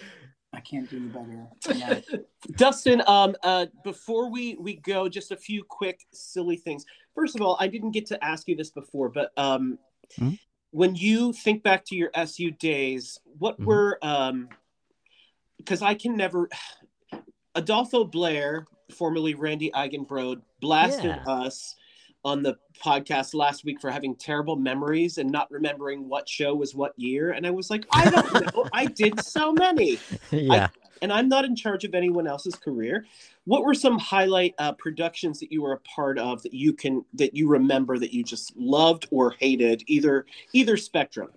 I 0.53 0.59
can't 0.59 0.89
do 0.89 0.97
any 0.97 1.07
better. 1.07 1.47
than 1.65 1.79
that. 1.79 2.03
Dustin, 2.57 3.01
um, 3.07 3.35
uh, 3.43 3.67
before 3.83 4.29
we 4.29 4.55
we 4.55 4.75
go, 4.75 5.07
just 5.07 5.31
a 5.31 5.37
few 5.37 5.63
quick 5.63 6.01
silly 6.11 6.57
things. 6.57 6.85
First 7.15 7.35
of 7.35 7.41
all, 7.41 7.57
I 7.59 7.67
didn't 7.67 7.91
get 7.91 8.05
to 8.07 8.23
ask 8.23 8.47
you 8.47 8.55
this 8.55 8.69
before, 8.71 9.09
but 9.09 9.31
um, 9.37 9.77
Mhm. 10.19 10.37
when 10.71 10.95
you 10.95 11.31
think 11.33 11.63
back 11.63 11.85
to 11.85 11.95
your 11.95 12.11
SU 12.13 12.51
days, 12.51 13.19
what 13.39 13.59
Mhm. 13.59 13.65
were 13.65 13.99
um, 14.01 14.49
because 15.57 15.81
I 15.81 15.93
can 15.95 16.15
never. 16.17 16.49
Adolfo 17.55 18.05
Blair, 18.05 18.65
formerly 18.93 19.33
Randy 19.35 19.71
Eigenbrod, 19.71 20.41
blasted 20.61 21.17
Yeah. 21.17 21.23
us 21.33 21.75
on 22.23 22.43
the 22.43 22.57
podcast 22.83 23.33
last 23.33 23.65
week 23.65 23.81
for 23.81 23.89
having 23.89 24.15
terrible 24.15 24.55
memories 24.55 25.17
and 25.17 25.31
not 25.31 25.49
remembering 25.51 26.07
what 26.07 26.27
show 26.27 26.53
was 26.53 26.75
what 26.75 26.93
year. 26.97 27.31
And 27.31 27.45
I 27.45 27.51
was 27.51 27.69
like, 27.69 27.85
I 27.91 28.09
don't 28.09 28.33
know. 28.55 28.67
I 28.73 28.85
did 28.85 29.19
so 29.23 29.53
many 29.53 29.99
yeah. 30.31 30.67
and 31.01 31.11
I'm 31.11 31.27
not 31.27 31.45
in 31.45 31.55
charge 31.55 31.83
of 31.83 31.95
anyone 31.95 32.27
else's 32.27 32.55
career. 32.55 33.05
What 33.45 33.63
were 33.63 33.73
some 33.73 33.97
highlight 33.97 34.53
uh, 34.59 34.73
productions 34.73 35.39
that 35.39 35.51
you 35.51 35.63
were 35.63 35.73
a 35.73 35.79
part 35.79 36.19
of 36.19 36.43
that 36.43 36.53
you 36.53 36.73
can 36.73 37.03
that 37.15 37.35
you 37.35 37.47
remember 37.47 37.97
that 37.97 38.13
you 38.13 38.23
just 38.23 38.55
loved 38.55 39.07
or 39.11 39.31
hated, 39.39 39.83
either 39.87 40.25
either 40.53 40.77
spectrum? 40.77 41.29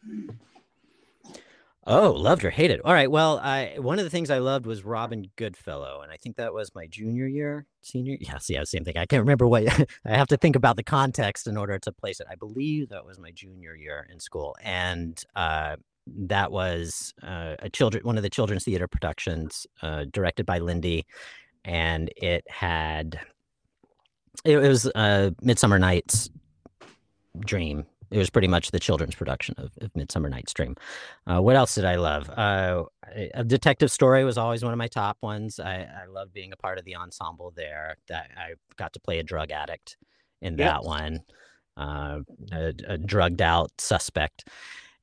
Oh, 1.86 2.12
loved 2.12 2.44
or 2.44 2.50
hated. 2.50 2.80
All 2.80 2.94
right. 2.94 3.10
Well, 3.10 3.38
I 3.40 3.74
one 3.78 3.98
of 3.98 4.04
the 4.04 4.10
things 4.10 4.30
I 4.30 4.38
loved 4.38 4.64
was 4.64 4.84
Robin 4.84 5.26
Goodfellow, 5.36 6.00
and 6.02 6.10
I 6.10 6.16
think 6.16 6.36
that 6.36 6.54
was 6.54 6.74
my 6.74 6.86
junior 6.86 7.26
year, 7.26 7.66
senior. 7.82 8.16
Yes, 8.20 8.48
yeah, 8.48 8.64
same 8.64 8.84
thing. 8.84 8.96
I 8.96 9.04
can't 9.04 9.20
remember 9.20 9.46
what. 9.46 9.68
I 10.06 10.16
have 10.16 10.28
to 10.28 10.38
think 10.38 10.56
about 10.56 10.76
the 10.76 10.82
context 10.82 11.46
in 11.46 11.58
order 11.58 11.78
to 11.78 11.92
place 11.92 12.20
it. 12.20 12.26
I 12.30 12.36
believe 12.36 12.88
that 12.88 13.04
was 13.04 13.18
my 13.18 13.30
junior 13.32 13.76
year 13.76 14.06
in 14.10 14.18
school, 14.18 14.56
and 14.62 15.22
uh, 15.36 15.76
that 16.06 16.50
was 16.50 17.12
uh, 17.22 17.56
a 17.58 17.68
children 17.68 18.02
one 18.04 18.16
of 18.16 18.22
the 18.22 18.30
children's 18.30 18.64
theater 18.64 18.88
productions 18.88 19.66
uh, 19.82 20.04
directed 20.10 20.46
by 20.46 20.60
Lindy, 20.60 21.04
and 21.66 22.10
it 22.16 22.44
had 22.48 23.20
it, 24.44 24.56
was 24.56 24.86
uh, 24.94 25.30
Midsummer 25.42 25.78
Night's 25.78 26.30
Dream. 27.40 27.84
It 28.14 28.18
was 28.18 28.30
pretty 28.30 28.46
much 28.46 28.70
the 28.70 28.78
children's 28.78 29.16
production 29.16 29.56
of, 29.58 29.72
of 29.80 29.90
Midsummer 29.96 30.28
Night's 30.28 30.52
Dream. 30.52 30.76
Uh, 31.26 31.40
what 31.42 31.56
else 31.56 31.74
did 31.74 31.84
I 31.84 31.96
love? 31.96 32.30
Uh, 32.30 32.84
a- 33.34 33.42
detective 33.42 33.90
story 33.90 34.24
was 34.24 34.38
always 34.38 34.62
one 34.62 34.72
of 34.72 34.78
my 34.78 34.86
top 34.86 35.18
ones. 35.20 35.58
I, 35.58 35.88
I 36.02 36.06
love 36.08 36.32
being 36.32 36.52
a 36.52 36.56
part 36.56 36.78
of 36.78 36.84
the 36.84 36.94
ensemble 36.94 37.52
there. 37.56 37.96
That 38.06 38.30
I 38.36 38.54
got 38.76 38.92
to 38.92 39.00
play 39.00 39.18
a 39.18 39.24
drug 39.24 39.50
addict 39.50 39.96
in 40.42 40.56
Yep. 40.56 40.58
that 40.58 40.84
one, 40.84 41.22
uh, 41.76 42.20
a, 42.52 42.72
a 42.86 42.98
drugged 42.98 43.42
out 43.42 43.72
suspect, 43.78 44.48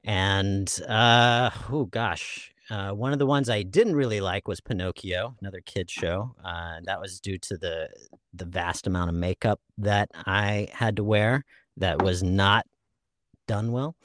and 0.05 0.73
uh, 0.87 1.49
oh 1.69 1.85
gosh, 1.85 2.53
uh, 2.69 2.91
one 2.91 3.11
of 3.11 3.19
the 3.19 3.25
ones 3.25 3.49
I 3.49 3.63
didn't 3.63 3.95
really 3.97 4.21
like 4.21 4.47
was 4.47 4.61
Pinocchio, 4.61 5.35
another 5.41 5.59
kid 5.65 5.89
show. 5.91 6.33
Uh, 6.45 6.77
that 6.85 7.01
was 7.01 7.19
due 7.19 7.37
to 7.39 7.57
the 7.57 7.89
the 8.33 8.45
vast 8.45 8.87
amount 8.87 9.09
of 9.09 9.15
makeup 9.15 9.59
that 9.79 10.09
I 10.25 10.69
had 10.71 10.95
to 10.95 11.03
wear. 11.03 11.43
That 11.77 12.01
was 12.01 12.21
not 12.23 12.65
done 13.51 13.73
well. 13.73 13.97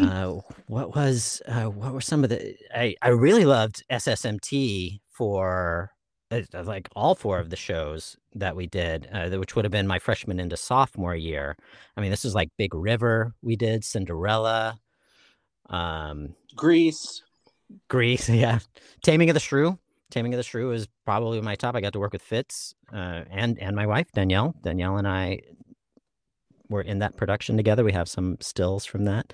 uh, 0.00 0.34
what 0.66 0.96
was 0.96 1.40
uh, 1.46 1.66
what 1.66 1.92
were 1.92 2.00
some 2.00 2.24
of 2.24 2.30
the 2.30 2.56
I, 2.74 2.96
I 3.00 3.10
really 3.10 3.44
loved 3.44 3.84
SSMT 3.88 4.98
for 5.10 5.92
uh, 6.32 6.42
like 6.64 6.88
all 6.96 7.14
four 7.14 7.38
of 7.38 7.50
the 7.50 7.56
shows 7.56 8.16
that 8.34 8.56
we 8.56 8.66
did, 8.66 9.08
uh, 9.12 9.30
which 9.38 9.54
would 9.54 9.64
have 9.64 9.72
been 9.72 9.86
my 9.86 10.00
freshman 10.00 10.40
into 10.40 10.56
sophomore 10.56 11.14
year. 11.14 11.56
I 11.96 12.00
mean, 12.00 12.10
this 12.10 12.24
is 12.24 12.34
like 12.34 12.50
Big 12.58 12.74
River 12.74 13.32
we 13.42 13.54
did, 13.54 13.84
Cinderella, 13.84 14.78
um, 15.70 16.34
Grease. 16.56 17.22
Grease, 17.88 18.28
yeah, 18.44 18.58
Taming 19.04 19.30
of 19.30 19.34
the 19.34 19.40
Shrew. 19.40 19.78
Taming 20.10 20.34
of 20.34 20.38
the 20.38 20.42
Shrew 20.42 20.72
is 20.72 20.88
probably 21.04 21.40
my 21.40 21.54
top. 21.54 21.76
I 21.76 21.80
got 21.80 21.92
to 21.92 22.00
work 22.00 22.12
with 22.12 22.22
Fitz 22.22 22.74
uh, 22.92 23.22
and 23.30 23.56
and 23.60 23.76
my 23.76 23.86
wife 23.86 24.10
Danielle. 24.12 24.54
Danielle 24.64 24.96
and 24.96 25.06
I 25.06 25.42
were 26.68 26.82
in 26.82 26.98
that 27.00 27.16
production 27.16 27.56
together. 27.56 27.84
We 27.84 27.92
have 27.92 28.08
some 28.08 28.36
stills 28.40 28.84
from 28.84 29.04
that. 29.04 29.32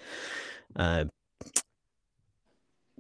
Uh, 0.77 1.05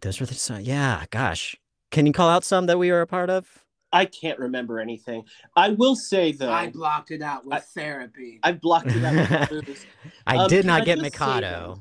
those 0.03 0.20
were 0.20 0.26
the 0.26 0.35
so 0.35 0.57
yeah. 0.59 1.05
Gosh, 1.11 1.57
can 1.91 2.07
you 2.07 2.12
call 2.12 2.28
out 2.28 2.45
some 2.45 2.66
that 2.66 2.78
we 2.78 2.91
were 2.91 3.01
a 3.01 3.07
part 3.07 3.30
of? 3.30 3.47
I 3.93 4.07
can't 4.07 4.39
remember 4.41 4.80
anything. 4.80 5.24
I 5.55 5.68
will 5.70 5.95
say 5.95 6.32
though, 6.32 6.51
I 6.51 6.68
blocked 6.68 7.11
it 7.12 7.22
out 7.22 7.45
with 7.45 7.55
I- 7.55 7.61
therapy. 7.61 8.41
I 8.43 8.53
blocked 8.53 8.89
it 8.89 9.05
out. 9.05 9.51
with. 9.51 9.87
I 10.26 10.37
Um, 10.39 10.49
did 10.49 10.66
not 10.66 10.82
I 10.82 10.85
get 10.85 10.99
just 10.99 11.16
say, 11.16 11.24
Mikado. 11.24 11.80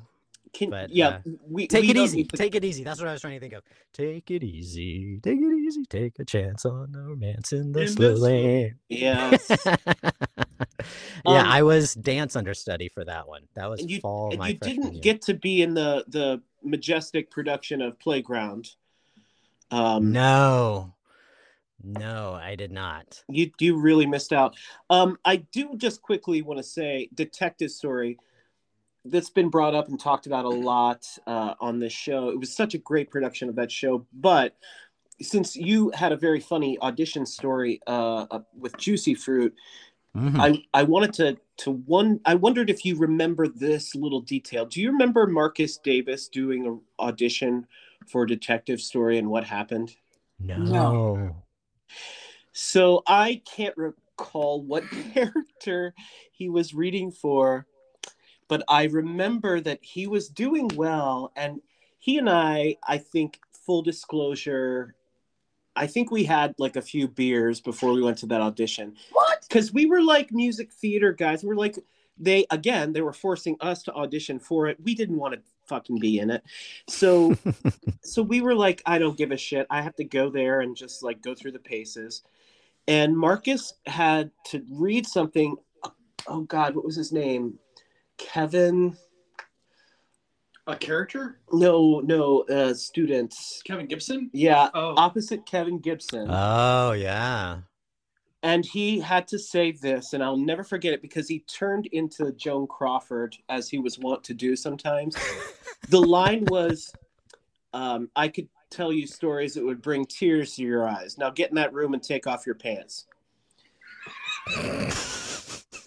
Can, 0.53 0.69
But, 0.69 0.91
yeah, 0.91 1.07
uh, 1.07 1.19
we 1.49 1.65
Take 1.65 1.81
we 1.85 1.89
it 1.89 1.97
easy. 1.97 2.17
need 2.17 2.29
to- 2.29 2.37
Take 2.37 2.53
it 2.53 2.63
easy. 2.63 2.83
That's 2.83 2.99
what 2.99 3.09
I 3.09 3.13
was 3.13 3.21
trying 3.21 3.33
to 3.33 3.39
think 3.39 3.53
of. 3.53 3.63
Take 3.91 4.29
it 4.29 4.43
easy. 4.43 5.19
Take 5.23 5.39
it 5.39 5.57
easy. 5.67 5.83
Take 5.89 6.19
a 6.19 6.25
chance 6.25 6.63
on 6.63 6.93
romance 6.93 7.51
in 7.53 7.71
the 7.71 7.81
In 7.81 7.87
slow 7.87 8.11
the 8.11 8.17
slow- 8.17 8.27
lane. 8.27 8.75
Yes. 8.87 9.49
yeah, 11.25 11.41
Um, 11.41 11.47
I 11.47 11.63
was 11.63 11.93
dance 11.93 12.35
understudy 12.35 12.89
for 12.89 13.03
that 13.05 13.27
one. 13.27 13.43
That 13.55 13.69
was 13.69 13.81
you, 13.81 13.99
fall 13.99 14.33
and 14.33 14.43
you 14.43 14.53
didn't 14.55 14.93
year. 14.93 15.01
get 15.01 15.21
to 15.23 15.33
be 15.33 15.61
in 15.61 15.73
the 15.73 16.05
the 16.07 16.41
majestic 16.63 17.29
production 17.31 17.81
of 17.81 17.99
Playground. 17.99 18.69
Um, 19.71 20.11
No, 20.11 20.93
no, 21.83 22.33
I 22.33 22.55
did 22.55 22.71
not. 22.71 23.23
you 23.29 23.51
you 23.59 23.77
really 23.77 24.05
missed 24.05 24.33
out. 24.33 24.55
Um, 24.89 25.17
I 25.25 25.37
do 25.37 25.75
just 25.77 26.01
quickly 26.01 26.41
want 26.41 26.57
to 26.59 26.63
say 26.63 27.09
Detective 27.13 27.71
Story 27.71 28.17
that's 29.05 29.29
been 29.29 29.49
brought 29.49 29.75
up 29.75 29.89
and 29.89 29.99
talked 29.99 30.27
about 30.27 30.45
a 30.45 30.49
lot 30.49 31.05
uh, 31.27 31.55
on 31.59 31.79
this 31.79 31.91
show. 31.91 32.29
It 32.29 32.39
was 32.39 32.55
such 32.55 32.73
a 32.73 32.77
great 32.77 33.09
production 33.09 33.49
of 33.49 33.55
that 33.55 33.69
show, 33.71 34.05
but 34.13 34.55
since 35.21 35.55
you 35.55 35.91
had 35.93 36.11
a 36.11 36.17
very 36.17 36.39
funny 36.39 36.77
audition 36.81 37.25
story 37.25 37.81
uh, 37.87 38.39
with 38.57 38.77
Juicy 38.77 39.13
Fruit, 39.13 39.53
Mhm. 40.15 40.39
I 40.73 40.79
I 40.79 40.83
wanted 40.83 41.13
to 41.13 41.37
to 41.57 41.71
one. 41.71 42.19
I 42.25 42.35
wondered 42.35 42.69
if 42.69 42.85
you 42.85 42.95
remember 42.97 43.47
this 43.47 43.95
little 43.95 44.21
detail. 44.21 44.65
Do 44.65 44.81
you 44.81 44.91
remember 44.91 45.27
Marcus 45.27 45.77
Davis 45.77 46.27
doing 46.27 46.65
an 46.65 46.81
audition 46.99 47.67
for 48.07 48.23
a 48.23 48.27
Detective 48.27 48.81
Story 48.81 49.17
and 49.17 49.29
what 49.29 49.43
happened? 49.43 49.95
no. 50.39 51.43
So 52.51 53.01
I 53.07 53.41
can't 53.45 53.75
recall 53.75 54.61
what 54.61 54.83
character 55.13 55.93
he 56.31 56.49
was 56.49 56.73
reading 56.73 57.11
for, 57.11 57.65
but 58.47 58.63
I 58.67 58.85
remember 58.85 59.59
that 59.61 59.79
he 59.81 60.07
was 60.07 60.29
doing 60.29 60.69
well, 60.75 61.31
and 61.35 61.61
he 61.99 62.17
and 62.17 62.29
I, 62.29 62.77
I 62.87 62.97
think, 62.99 63.39
full 63.65 63.81
disclosure, 63.81 64.95
I 65.75 65.87
think 65.87 66.11
we 66.11 66.23
had 66.23 66.53
like 66.57 66.75
a 66.75 66.81
few 66.81 67.07
beers 67.07 67.61
before 67.61 67.93
we 67.93 68.01
went 68.01 68.17
to 68.19 68.25
that 68.27 68.41
audition. 68.41 68.95
What? 69.11 69.45
Because 69.47 69.73
we 69.73 69.85
were 69.85 70.01
like 70.01 70.31
music 70.31 70.71
theater 70.71 71.13
guys. 71.13 71.43
We're 71.43 71.55
like 71.55 71.77
they 72.17 72.45
again, 72.51 72.93
they 72.93 73.01
were 73.01 73.13
forcing 73.13 73.57
us 73.59 73.83
to 73.83 73.93
audition 73.93 74.39
for 74.39 74.67
it. 74.67 74.77
We 74.83 74.95
didn't 74.95 75.17
want 75.17 75.33
to 75.33 75.41
fucking 75.67 75.99
be 75.99 76.19
in 76.19 76.29
it. 76.29 76.43
So 76.87 77.35
so 78.03 78.21
we 78.21 78.41
were 78.41 78.55
like, 78.55 78.81
I 78.85 78.99
don't 78.99 79.17
give 79.17 79.31
a 79.31 79.37
shit. 79.37 79.67
I 79.69 79.81
have 79.81 79.95
to 79.95 80.03
go 80.03 80.29
there 80.29 80.61
and 80.61 80.75
just 80.75 81.03
like 81.03 81.21
go 81.21 81.33
through 81.33 81.53
the 81.53 81.59
paces. 81.59 82.23
And 82.87 83.17
Marcus 83.17 83.73
had 83.85 84.31
to 84.47 84.63
read 84.69 85.07
something. 85.07 85.55
Oh 86.27 86.41
God, 86.41 86.75
what 86.75 86.85
was 86.85 86.95
his 86.95 87.11
name? 87.11 87.57
Kevin? 88.17 88.97
A 90.65 90.75
character? 90.77 91.39
No, 91.51 91.99
no, 91.99 92.41
uh, 92.43 92.73
students. 92.73 93.61
Kevin 93.65 93.85
Gibson? 93.85 94.29
Yeah, 94.33 94.69
Oh, 94.73 94.93
opposite 94.95 95.45
Kevin 95.45 95.77
Gibson. 95.79 96.27
Oh 96.31 96.93
yeah. 96.93 97.59
and 98.43 98.65
he 98.65 98.99
had 99.01 99.27
to 99.29 99.39
say 99.39 99.71
this, 99.73 100.13
and 100.13 100.23
I'll 100.23 100.37
never 100.37 100.63
forget 100.63 100.93
it 100.93 101.01
because 101.01 101.27
he 101.27 101.39
turned 101.39 101.87
into 101.87 102.31
Joan 102.33 102.67
Crawford 102.67 103.35
as 103.49 103.69
he 103.69 103.77
was 103.77 103.99
wont 103.99 104.23
to 104.25 104.33
do 104.33 104.55
sometimes. 104.55 105.17
the 105.89 105.99
line 106.01 106.45
was, 106.47 106.93
um, 107.73 108.09
"I 108.15 108.29
could 108.29 108.47
tell 108.69 108.93
you 108.93 109.05
stories 109.05 109.53
that 109.55 109.65
would 109.65 109.81
bring 109.81 110.05
tears 110.05 110.55
to 110.55 110.61
your 110.61 110.87
eyes. 110.87 111.17
Now 111.17 111.29
get 111.29 111.49
in 111.49 111.55
that 111.55 111.73
room 111.73 111.93
and 111.93 112.01
take 112.01 112.25
off 112.25 112.45
your 112.45 112.55
pants." 112.55 113.05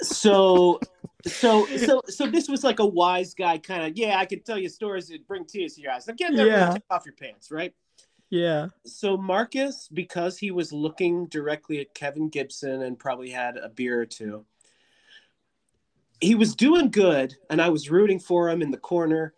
so, 0.02 0.80
so, 1.26 1.66
so, 1.76 2.00
so 2.08 2.26
this 2.26 2.48
was 2.48 2.64
like 2.64 2.78
a 2.78 2.86
wise 2.86 3.34
guy 3.34 3.58
kind 3.58 3.84
of. 3.84 3.96
Yeah, 3.96 4.18
I 4.18 4.26
could 4.26 4.44
tell 4.44 4.58
you 4.58 4.68
stories 4.68 5.08
that 5.08 5.26
bring 5.26 5.44
tears 5.44 5.74
to 5.74 5.80
your 5.82 5.92
eyes. 5.92 6.06
Now 6.06 6.14
get 6.14 6.30
in 6.30 6.36
that 6.36 6.42
room 6.44 6.52
Yeah. 6.52 6.72
take 6.72 6.82
off 6.90 7.04
your 7.04 7.14
pants, 7.14 7.50
right? 7.50 7.74
Yeah. 8.28 8.68
so 8.84 9.16
Marcus, 9.16 9.88
because 9.92 10.36
he 10.36 10.50
was 10.50 10.72
looking 10.72 11.26
directly 11.28 11.80
at 11.80 11.94
Kevin 11.94 12.28
Gibson 12.28 12.82
and 12.82 12.98
probably 12.98 13.30
had 13.30 13.56
a 13.56 13.68
beer 13.68 14.00
or 14.00 14.06
two, 14.06 14.44
he 16.20 16.34
was 16.34 16.56
doing 16.56 16.90
good, 16.90 17.36
and 17.50 17.60
I 17.62 17.68
was 17.68 17.90
rooting 17.90 18.18
for 18.18 18.48
him 18.48 18.62
in 18.62 18.70
the 18.70 18.78
corner. 18.78 19.34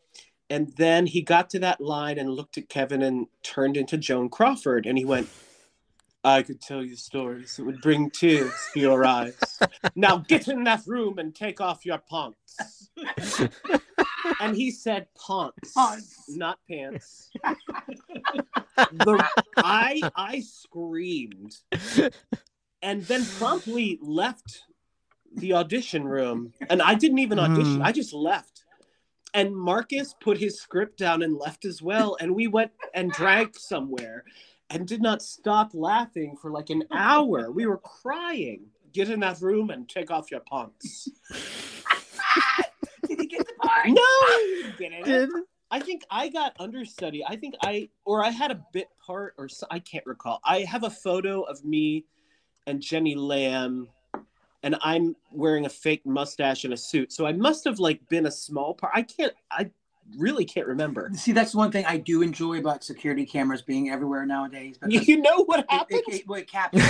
And 0.51 0.73
then 0.79 1.07
he 1.07 1.21
got 1.21 1.51
to 1.51 1.59
that 1.59 1.81
line 1.81 2.19
and 2.19 2.31
looked 2.31 2.57
at 2.57 2.71
Kevin 2.71 3.03
and 3.03 3.27
turned 3.43 3.77
into 3.77 3.99
Joan 3.99 4.31
Crawford, 4.31 4.87
and 4.87 4.97
he 4.97 5.05
went, 5.05 5.29
"I 6.29 6.43
could 6.43 6.61
tell 6.61 6.85
you 6.85 6.97
stories 6.97 7.57
that 7.57 7.65
would 7.65 7.81
bring 7.81 8.11
tears 8.11 8.55
to 8.75 8.81
your 8.81 9.05
eyes. 9.05 9.39
Now 9.95 10.19
get 10.19 10.49
in 10.49 10.65
that 10.65 10.87
room 10.87 11.19
and 11.19 11.35
take 11.35 11.61
off 11.61 11.85
your 11.85 11.99
pants." 11.99 12.91
and 14.41 14.57
he 14.57 14.71
said 14.71 15.07
pants, 15.27 15.73
Pants. 15.75 16.25
not 16.29 16.59
pants. 16.69 17.31
the, 18.77 19.29
I 19.57 20.01
I 20.15 20.41
screamed 20.41 21.57
and 22.83 23.03
then 23.03 23.25
promptly 23.39 23.99
left 24.03 24.63
the 25.35 25.53
audition 25.55 26.07
room. 26.07 26.53
And 26.71 26.83
I 26.83 26.95
didn't 26.95 27.19
even 27.19 27.39
audition. 27.39 27.79
Mm. 27.79 27.85
I 27.85 27.93
just 27.93 28.13
left. 28.13 28.65
And 29.35 29.55
Marcus 29.55 30.15
put 30.21 30.39
his 30.39 30.61
script 30.61 30.99
down 30.99 31.23
and 31.23 31.37
left 31.37 31.65
as 31.65 31.83
well. 31.83 32.17
And 32.21 32.35
we 32.35 32.47
went 32.47 32.73
and 32.95 33.13
drank 33.13 33.59
somewhere 33.59 34.25
and 34.71 34.87
did 34.87 35.03
not 35.03 35.23
stop 35.23 35.71
laughing 35.75 36.37
for 36.41 36.51
like 36.51 36.71
an 36.71 36.85
hour. 36.93 37.51
We 37.51 37.67
were 37.67 37.79
crying. 37.79 38.67
Get 38.93 39.11
in 39.11 39.21
that 39.21 39.41
room 39.41 39.71
and 39.71 39.89
take 39.89 40.11
off 40.11 40.31
your 40.31 40.41
pants. 40.41 41.09
Did 43.07 43.21
he 43.21 43.27
get 43.27 43.47
the 43.47 43.55
part? 43.61 43.89
No, 43.89 43.95
he 44.39 44.63
didn't 44.63 44.79
get 44.79 44.93
in 44.93 45.31
it. 45.37 45.45
I 45.71 45.81
think 45.81 46.03
I 46.11 46.29
got 46.29 46.57
understudy. 46.59 47.25
I 47.27 47.37
think 47.37 47.55
I 47.63 47.91
or 48.05 48.25
I 48.25 48.31
had 48.31 48.51
a 48.51 48.65
bit 48.73 48.89
part 49.05 49.35
or 49.37 49.49
so, 49.49 49.67
I 49.71 49.79
can't 49.79 50.07
recall. 50.07 50.41
I 50.45 50.61
have 50.61 50.85
a 50.85 50.91
photo 50.91 51.43
of 51.43 51.65
me 51.65 52.07
and 52.67 52.81
Jenny 52.81 53.15
Lamb 53.15 53.89
and 54.63 54.77
I'm 54.83 55.15
wearing 55.31 55.67
a 55.67 55.71
fake 55.71 56.05
mustache 56.07 56.65
and 56.65 56.73
a 56.73 56.77
suit. 56.77 57.13
So 57.13 57.27
I 57.27 57.33
must 57.33 57.65
have 57.65 57.79
like 57.79 58.07
been 58.09 58.27
a 58.27 58.31
small 58.31 58.75
part. 58.75 58.93
I 58.95 59.03
can't 59.03 59.33
I 59.51 59.71
really 60.17 60.45
can't 60.45 60.67
remember. 60.67 61.11
See, 61.15 61.33
that's 61.33 61.55
one 61.55 61.71
thing 61.71 61.85
I 61.85 61.97
do 61.97 62.23
enjoy 62.23 62.59
about 62.59 62.85
security 62.85 63.27
cameras 63.27 63.63
being 63.63 63.91
everywhere 63.91 64.25
nowadays. 64.27 64.79
You 64.89 65.21
know 65.21 65.45
what 65.45 65.61
it, 65.61 65.67
happened? 65.71 66.03
it, 66.09 66.15
it, 66.15 66.29
well, 66.29 66.41
it 66.41 66.51
captures. 66.51 66.83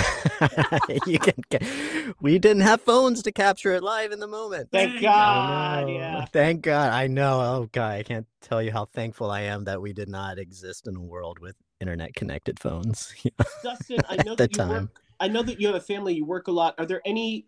you 1.06 1.18
can, 1.18 2.14
we 2.20 2.38
didn't 2.38 2.62
have 2.62 2.80
phones 2.80 3.22
to 3.22 3.32
capture 3.32 3.72
it 3.72 3.82
live 3.82 4.12
in 4.12 4.18
the 4.18 4.26
moment. 4.26 4.70
Thank 4.72 4.92
Thank 4.92 5.02
God. 5.02 5.14
I 5.14 5.82
know. 5.82 5.88
Yeah. 5.88 6.24
Thank 6.26 6.62
God. 6.62 6.92
I 6.92 7.06
know. 7.06 7.40
Oh 7.40 7.68
God, 7.70 7.92
I 7.92 8.02
can't 8.02 8.26
tell 8.40 8.62
you 8.62 8.72
how 8.72 8.86
thankful 8.86 9.30
I 9.30 9.42
am 9.42 9.64
that 9.64 9.80
we 9.80 9.92
did 9.92 10.08
not 10.08 10.38
exist 10.38 10.88
in 10.88 10.96
a 10.96 11.00
world 11.00 11.38
with 11.38 11.54
internet 11.80 12.14
connected 12.14 12.58
phones. 12.58 13.14
Dustin, 13.62 14.00
I 14.08 14.22
know 14.24 14.34
that 14.34 14.52
you 14.52 14.56
time. 14.56 14.70
work 14.70 15.02
I 15.20 15.28
know 15.28 15.42
that 15.42 15.60
you 15.60 15.66
have 15.66 15.76
a 15.76 15.80
family, 15.80 16.14
you 16.14 16.24
work 16.24 16.48
a 16.48 16.52
lot. 16.52 16.74
Are 16.78 16.86
there 16.86 17.02
any 17.04 17.46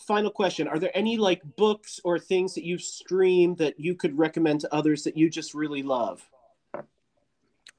final 0.00 0.30
question? 0.30 0.68
Are 0.68 0.78
there 0.78 0.90
any 0.96 1.16
like 1.16 1.42
books 1.56 2.00
or 2.04 2.18
things 2.18 2.54
that 2.54 2.64
you 2.64 2.78
stream 2.78 3.54
that 3.56 3.78
you 3.78 3.94
could 3.94 4.16
recommend 4.18 4.60
to 4.62 4.74
others 4.74 5.04
that 5.04 5.16
you 5.16 5.28
just 5.30 5.54
really 5.54 5.82
love? 5.82 6.28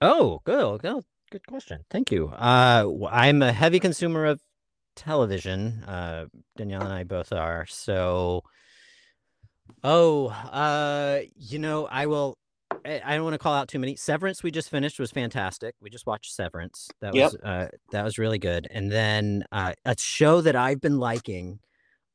Oh, 0.02 0.42
good. 0.46 0.82
Good, 0.82 1.04
good 1.32 1.48
question. 1.48 1.84
Thank 1.90 2.12
you. 2.12 2.28
Uh, 2.30 2.86
I'm 3.10 3.42
a 3.42 3.52
heavy 3.52 3.80
consumer 3.80 4.26
of 4.26 4.40
television. 4.96 5.84
Uh, 5.84 6.26
Danielle 6.58 6.84
and 6.84 6.94
I 6.94 7.04
both 7.04 7.34
are. 7.34 7.66
So, 7.68 8.44
oh, 9.84 10.28
uh, 10.28 11.20
you 11.36 11.60
know, 11.60 11.86
I 11.88 12.06
will. 12.06 12.38
I 12.86 13.02
I 13.04 13.16
don't 13.16 13.24
want 13.24 13.34
to 13.34 13.40
call 13.40 13.54
out 13.54 13.68
too 13.68 13.80
many. 13.80 13.96
Severance 13.96 14.44
we 14.44 14.52
just 14.52 14.70
finished 14.70 15.00
was 15.00 15.12
fantastic. 15.12 15.76
We 15.82 15.90
just 15.90 16.06
watched 16.06 16.34
Severance. 16.34 16.88
That 17.02 17.14
Yep. 17.14 17.32
was 17.32 17.36
uh, 17.44 17.68
that 17.92 18.04
was 18.04 18.18
really 18.18 18.40
good. 18.40 18.68
And 18.72 18.92
then 18.92 19.44
uh, 19.52 19.74
a 19.86 19.96
show 19.98 20.42
that 20.42 20.56
I've 20.56 20.80
been 20.80 20.98
liking 20.98 21.60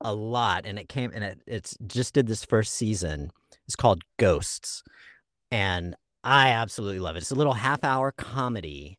a 0.04 0.14
lot, 0.14 0.66
and 0.66 0.78
it 0.78 0.88
came 0.88 1.10
and 1.14 1.24
it 1.24 1.40
it's 1.46 1.76
just 1.86 2.14
did 2.14 2.26
this 2.26 2.44
first 2.44 2.74
season. 2.74 3.30
It's 3.66 3.76
called 3.76 4.02
Ghosts, 4.18 4.82
and 5.50 5.96
I 6.22 6.50
absolutely 6.50 7.00
love 7.00 7.16
it. 7.16 7.20
It's 7.20 7.30
a 7.30 7.36
little 7.36 7.54
half 7.54 7.82
hour 7.82 8.12
comedy 8.12 8.98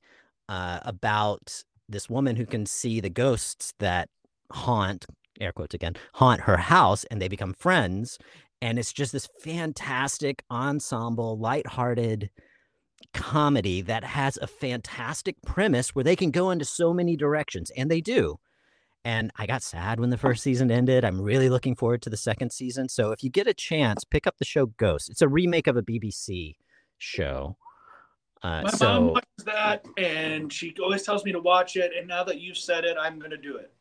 uh, 0.49 0.79
about 0.83 1.63
this 1.87 2.09
woman 2.09 2.35
who 2.35 2.45
can 2.45 2.65
see 2.65 2.99
the 2.99 3.09
ghosts 3.09 3.73
that 3.79 4.09
haunt 4.51 5.05
air 5.41 5.51
quotes 5.51 5.73
again 5.75 5.95
haunt 6.13 6.41
her 6.41 6.57
house 6.57 7.03
and 7.05 7.21
they 7.21 7.27
become 7.27 7.53
friends 7.53 8.17
and 8.61 8.79
it's 8.79 8.93
just 8.93 9.11
this 9.11 9.27
fantastic 9.41 10.43
ensemble 10.49 11.37
lighthearted 11.37 12.29
comedy 13.13 13.81
that 13.81 14.03
has 14.03 14.37
a 14.37 14.47
fantastic 14.47 15.35
premise 15.45 15.93
where 15.93 16.03
they 16.03 16.15
can 16.15 16.31
go 16.31 16.51
into 16.51 16.65
so 16.65 16.93
many 16.93 17.15
directions 17.15 17.69
and 17.71 17.89
they 17.89 18.01
do 18.01 18.39
and 19.05 19.31
i 19.37 19.45
got 19.45 19.63
sad 19.63 19.99
when 19.99 20.09
the 20.09 20.17
first 20.17 20.43
season 20.43 20.69
ended 20.69 21.05
i'm 21.05 21.21
really 21.21 21.47
looking 21.47 21.75
forward 21.75 22.01
to 22.01 22.09
the 22.09 22.17
second 22.17 22.51
season 22.51 22.89
so 22.89 23.11
if 23.11 23.23
you 23.23 23.29
get 23.29 23.47
a 23.47 23.53
chance 23.53 24.03
pick 24.03 24.27
up 24.27 24.37
the 24.37 24.45
show 24.45 24.65
ghost 24.65 25.09
it's 25.09 25.21
a 25.21 25.27
remake 25.27 25.67
of 25.67 25.77
a 25.77 25.81
bbc 25.81 26.55
show 26.97 27.55
uh, 28.43 28.61
My 28.63 28.69
so 28.69 28.85
mom 28.85 29.07
watches 29.07 29.45
that, 29.45 29.85
and 29.97 30.53
she 30.53 30.75
always 30.79 31.01
tells 31.01 31.25
me 31.25 31.31
to 31.31 31.39
watch 31.39 31.77
it. 31.77 31.93
And 31.97 32.07
now 32.07 32.23
that 32.25 32.39
you've 32.39 32.59
said 32.59 32.83
it, 32.83 32.95
I'm 32.99 33.17
going 33.17 33.31
to 33.31 33.37
do 33.37 33.57
it. 33.57 33.71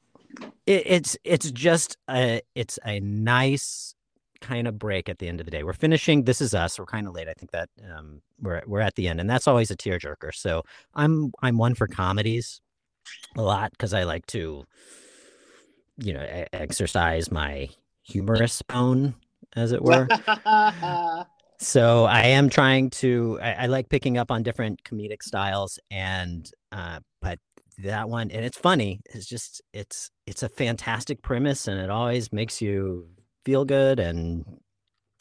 it, 0.65 0.83
it's 0.87 1.19
it's 1.23 1.51
just 1.51 1.99
a 2.09 2.41
it's 2.55 2.79
a 2.87 2.99
nice 3.01 3.95
kind 4.41 4.67
of 4.67 4.79
break 4.79 5.11
at 5.11 5.19
the 5.19 5.29
end 5.29 5.41
of 5.41 5.45
the 5.45 5.51
day. 5.51 5.65
We're 5.65 5.75
finishing 5.75 6.25
This 6.25 6.41
Is 6.41 6.55
Us. 6.55 6.79
We're 6.79 6.87
kind 6.87 7.07
of 7.07 7.15
late. 7.15 7.29
I 7.29 7.35
think 7.35 7.51
that 7.51 7.69
um, 7.95 8.23
we're 8.41 8.63
we're 8.67 8.81
at 8.81 8.95
the 8.95 9.07
end, 9.07 9.21
and 9.21 9.29
that's 9.29 9.47
always 9.47 9.71
a 9.71 9.77
tearjerker. 9.77 10.35
So 10.35 10.63
I'm 10.95 11.33
I'm 11.43 11.59
one 11.59 11.75
for 11.75 11.87
comedies 11.87 12.63
a 13.37 13.43
lot 13.43 13.73
because 13.73 13.93
I 13.93 14.05
like 14.05 14.25
to, 14.29 14.65
you 15.99 16.13
know, 16.13 16.45
exercise 16.53 17.31
my 17.31 17.69
humorous 18.03 18.63
bone, 18.63 19.15
as 19.57 19.73
it 19.73 19.83
were. 19.83 20.09
so 21.59 22.05
I 22.05 22.23
am 22.23 22.49
trying 22.49 22.91
to. 22.91 23.39
I, 23.43 23.53
I 23.53 23.67
like 23.67 23.89
picking 23.89 24.19
up 24.19 24.31
on 24.31 24.43
different 24.43 24.83
comedic 24.85 25.23
styles, 25.23 25.79
and 25.91 26.51
uh, 26.73 27.01
but 27.21 27.39
that 27.79 28.09
one, 28.09 28.31
and 28.31 28.45
it's 28.45 28.59
funny. 28.59 29.01
It's 29.07 29.27
just 29.27 29.63
it's 29.73 30.11
it's 30.27 30.43
a 30.43 30.49
fantastic 30.49 31.23
premise, 31.23 31.69
and 31.69 31.81
it 31.81 31.91
always 31.91 32.33
makes 32.33 32.61
you 32.61 33.09
feel 33.45 33.65
good, 33.65 33.99
and 34.01 34.45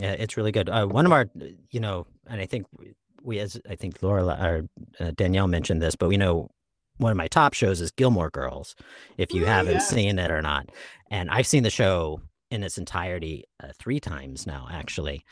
yeah, 0.01 0.13
it's 0.13 0.37
really 0.37 0.51
good. 0.51 0.69
Uh, 0.69 0.85
one 0.87 1.05
of 1.05 1.11
our, 1.11 1.27
you 1.71 1.79
know, 1.79 2.07
and 2.27 2.41
I 2.41 2.45
think 2.45 2.65
we- 2.77 2.93
we, 3.25 3.39
as 3.39 3.57
I 3.69 3.75
think 3.75 4.03
Laura 4.03 4.25
or 4.25 4.67
uh, 4.99 5.11
Danielle 5.15 5.47
mentioned 5.47 5.81
this, 5.81 5.95
but 5.95 6.09
we 6.09 6.17
know 6.17 6.49
one 6.97 7.11
of 7.11 7.17
my 7.17 7.27
top 7.27 7.53
shows 7.53 7.81
is 7.81 7.91
Gilmore 7.91 8.29
Girls. 8.29 8.75
If 9.17 9.33
you 9.33 9.43
Ooh, 9.43 9.45
haven't 9.45 9.73
yeah. 9.73 9.79
seen 9.79 10.19
it 10.19 10.31
or 10.31 10.41
not, 10.41 10.69
and 11.09 11.29
I've 11.29 11.47
seen 11.47 11.63
the 11.63 11.69
show 11.69 12.21
in 12.51 12.63
its 12.63 12.77
entirety 12.77 13.45
uh, 13.63 13.69
three 13.79 13.99
times 13.99 14.45
now, 14.45 14.67
actually. 14.71 15.25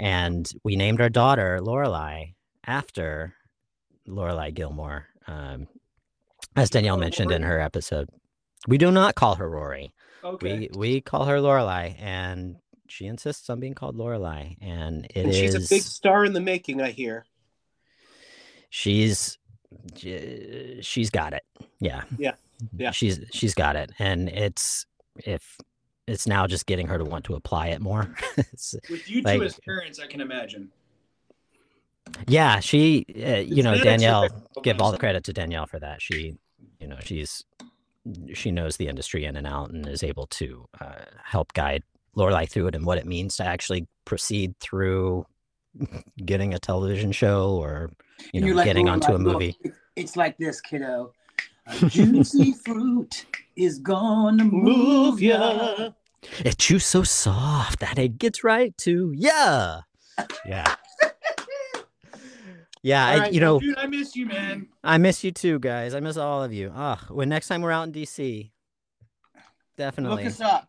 And 0.00 0.50
we 0.64 0.74
named 0.76 1.00
our 1.00 1.08
daughter 1.08 1.60
Lorelai 1.62 2.34
after 2.66 3.34
Lorelai 4.08 4.52
Gilmore, 4.52 5.06
um, 5.28 5.68
as 6.56 6.70
Danielle 6.70 6.96
mentioned 6.96 7.30
in 7.30 7.42
her 7.42 7.60
episode. 7.60 8.08
We 8.66 8.76
do 8.78 8.90
not 8.90 9.14
call 9.14 9.36
her 9.36 9.48
Rory. 9.48 9.92
Okay. 10.24 10.68
We 10.72 10.78
we 10.78 11.00
call 11.00 11.26
her 11.26 11.36
Lorelai, 11.38 11.94
and 12.00 12.56
she 12.88 13.06
insists 13.06 13.48
on 13.50 13.60
being 13.60 13.74
called 13.74 13.96
Lorelai. 13.96 14.56
And 14.60 15.04
it 15.06 15.16
and 15.16 15.30
is 15.30 15.36
she's 15.36 15.54
a 15.54 15.60
big 15.60 15.82
star 15.82 16.24
in 16.24 16.32
the 16.32 16.40
making, 16.40 16.80
I 16.80 16.90
hear. 16.90 17.24
she's 18.70 19.38
she's 20.80 21.10
got 21.10 21.32
it. 21.32 21.42
Yeah. 21.80 22.02
Yeah, 22.18 22.32
yeah. 22.76 22.90
She's 22.90 23.20
she's 23.32 23.54
got 23.54 23.76
it, 23.76 23.92
and 23.98 24.28
it's 24.28 24.86
if 25.16 25.58
it's 26.06 26.26
now 26.26 26.46
just 26.46 26.66
getting 26.66 26.86
her 26.88 26.98
to 26.98 27.04
want 27.04 27.24
to 27.26 27.34
apply 27.34 27.68
it 27.68 27.80
more. 27.80 28.14
With 28.36 29.08
you 29.08 29.22
two 29.22 29.28
like- 29.28 29.42
as 29.42 29.58
parents, 29.64 29.98
I 29.98 30.06
can 30.06 30.20
imagine. 30.20 30.70
yeah, 32.28 32.60
she 32.60 33.06
uh, 33.24 33.36
you 33.36 33.62
know 33.62 33.76
Danielle 33.78 34.28
give 34.62 34.80
all 34.80 34.92
the 34.92 34.98
credit 34.98 35.24
to 35.24 35.32
Danielle 35.32 35.66
for 35.66 35.78
that. 35.78 36.02
She 36.02 36.36
you 36.80 36.86
know 36.86 36.98
she's 37.02 37.44
she 38.34 38.50
knows 38.50 38.76
the 38.76 38.88
industry 38.88 39.24
in 39.24 39.36
and 39.36 39.46
out 39.46 39.70
and 39.70 39.88
is 39.88 40.02
able 40.02 40.26
to 40.26 40.68
uh, 40.80 41.04
help 41.22 41.54
guide 41.54 41.82
Lorelai 42.16 42.48
through 42.48 42.66
it 42.68 42.74
and 42.74 42.84
what 42.84 42.98
it 42.98 43.06
means 43.06 43.36
to 43.38 43.44
actually 43.44 43.86
proceed 44.04 44.54
through 44.60 45.24
getting 46.24 46.54
a 46.54 46.58
television 46.58 47.12
show 47.12 47.50
or 47.56 47.90
you 48.32 48.40
know 48.40 48.54
like, 48.54 48.64
getting 48.66 48.86
"Lorelai, 48.86 48.92
onto 48.92 49.12
a 49.14 49.18
movie. 49.18 49.56
it- 49.64 49.72
It's 49.96 50.16
like 50.16 50.36
this, 50.38 50.60
kiddo. 50.60 51.12
A 51.66 51.86
juicy 51.88 52.52
fruit 52.64 53.26
is 53.56 53.78
gonna 53.78 54.44
move 54.44 54.62
Move 54.76 55.22
ya. 55.22 55.74
ya. 55.78 55.90
It 56.44 56.58
chews 56.58 56.84
so 56.84 57.02
soft 57.02 57.80
that 57.80 57.98
it 57.98 58.18
gets 58.18 58.42
right 58.44 58.76
to 58.78 59.12
yeah, 59.16 59.80
yeah, 60.46 60.74
yeah. 62.82 63.06
All 63.06 63.12
I, 63.12 63.18
right, 63.18 63.32
you 63.32 63.40
know, 63.40 63.60
Dude, 63.60 63.76
I 63.78 63.86
miss 63.86 64.14
you, 64.16 64.26
man. 64.26 64.68
I 64.82 64.98
miss 64.98 65.22
you 65.24 65.32
too, 65.32 65.58
guys. 65.58 65.94
I 65.94 66.00
miss 66.00 66.16
all 66.16 66.42
of 66.42 66.52
you. 66.52 66.72
Ah, 66.74 67.04
when 67.08 67.28
next 67.28 67.48
time 67.48 67.62
we're 67.62 67.70
out 67.72 67.86
in 67.86 67.92
DC, 67.92 68.50
definitely. 69.76 70.24
Look 70.24 70.32
us 70.32 70.40
up. 70.40 70.68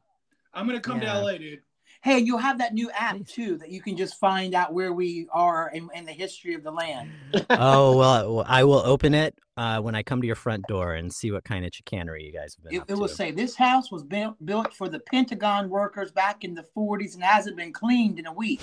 I'm 0.53 0.68
going 0.68 0.80
to 0.80 0.82
come 0.82 1.02
Yeah. 1.02 1.14
to 1.15 1.22
LA, 1.22 1.38
dude. 1.38 1.60
Hey, 2.06 2.19
you'll 2.19 2.38
have 2.38 2.60
that 2.60 2.76
new 2.76 2.91
app 2.91 3.26
too 3.26 3.57
that 3.57 3.72
you 3.72 3.82
can 3.82 3.98
just 3.98 4.19
find 4.19 4.53
out 4.53 4.76
where 4.76 4.94
we 4.94 5.26
are 5.34 5.72
and, 5.73 5.90
and 5.95 6.07
the 6.07 6.11
history 6.11 6.53
of 6.53 6.61
the 6.61 6.69
land. 6.69 7.10
oh 7.49 7.98
well, 7.98 8.45
I 8.48 8.64
will 8.64 8.84
open 8.86 9.15
it 9.15 9.34
uh, 9.57 9.82
when 9.82 9.95
I 9.95 10.03
come 10.03 10.22
to 10.22 10.27
your 10.27 10.36
front 10.36 10.68
door 10.68 10.94
and 10.94 11.11
see 11.11 11.32
what 11.32 11.44
kind 11.44 11.65
of 11.65 11.73
chicanery 11.73 12.23
you 12.23 12.32
guys 12.32 12.53
have 12.53 12.64
been 12.64 12.76
It, 12.76 12.82
up 12.82 12.91
it 12.91 12.98
will 12.99 13.07
to. 13.07 13.15
say 13.15 13.32
this 13.32 13.56
house 13.56 13.91
was 13.91 14.03
built 14.03 14.36
built 14.45 14.72
for 14.72 14.88
the 14.88 14.99
Pentagon 14.99 15.68
workers 15.68 16.11
back 16.11 16.44
in 16.44 16.53
the 16.53 16.64
40s 16.77 17.15
and 17.15 17.23
hasn't 17.23 17.57
been 17.57 17.73
cleaned 17.73 18.19
in 18.19 18.27
a 18.27 18.34
week. 18.34 18.61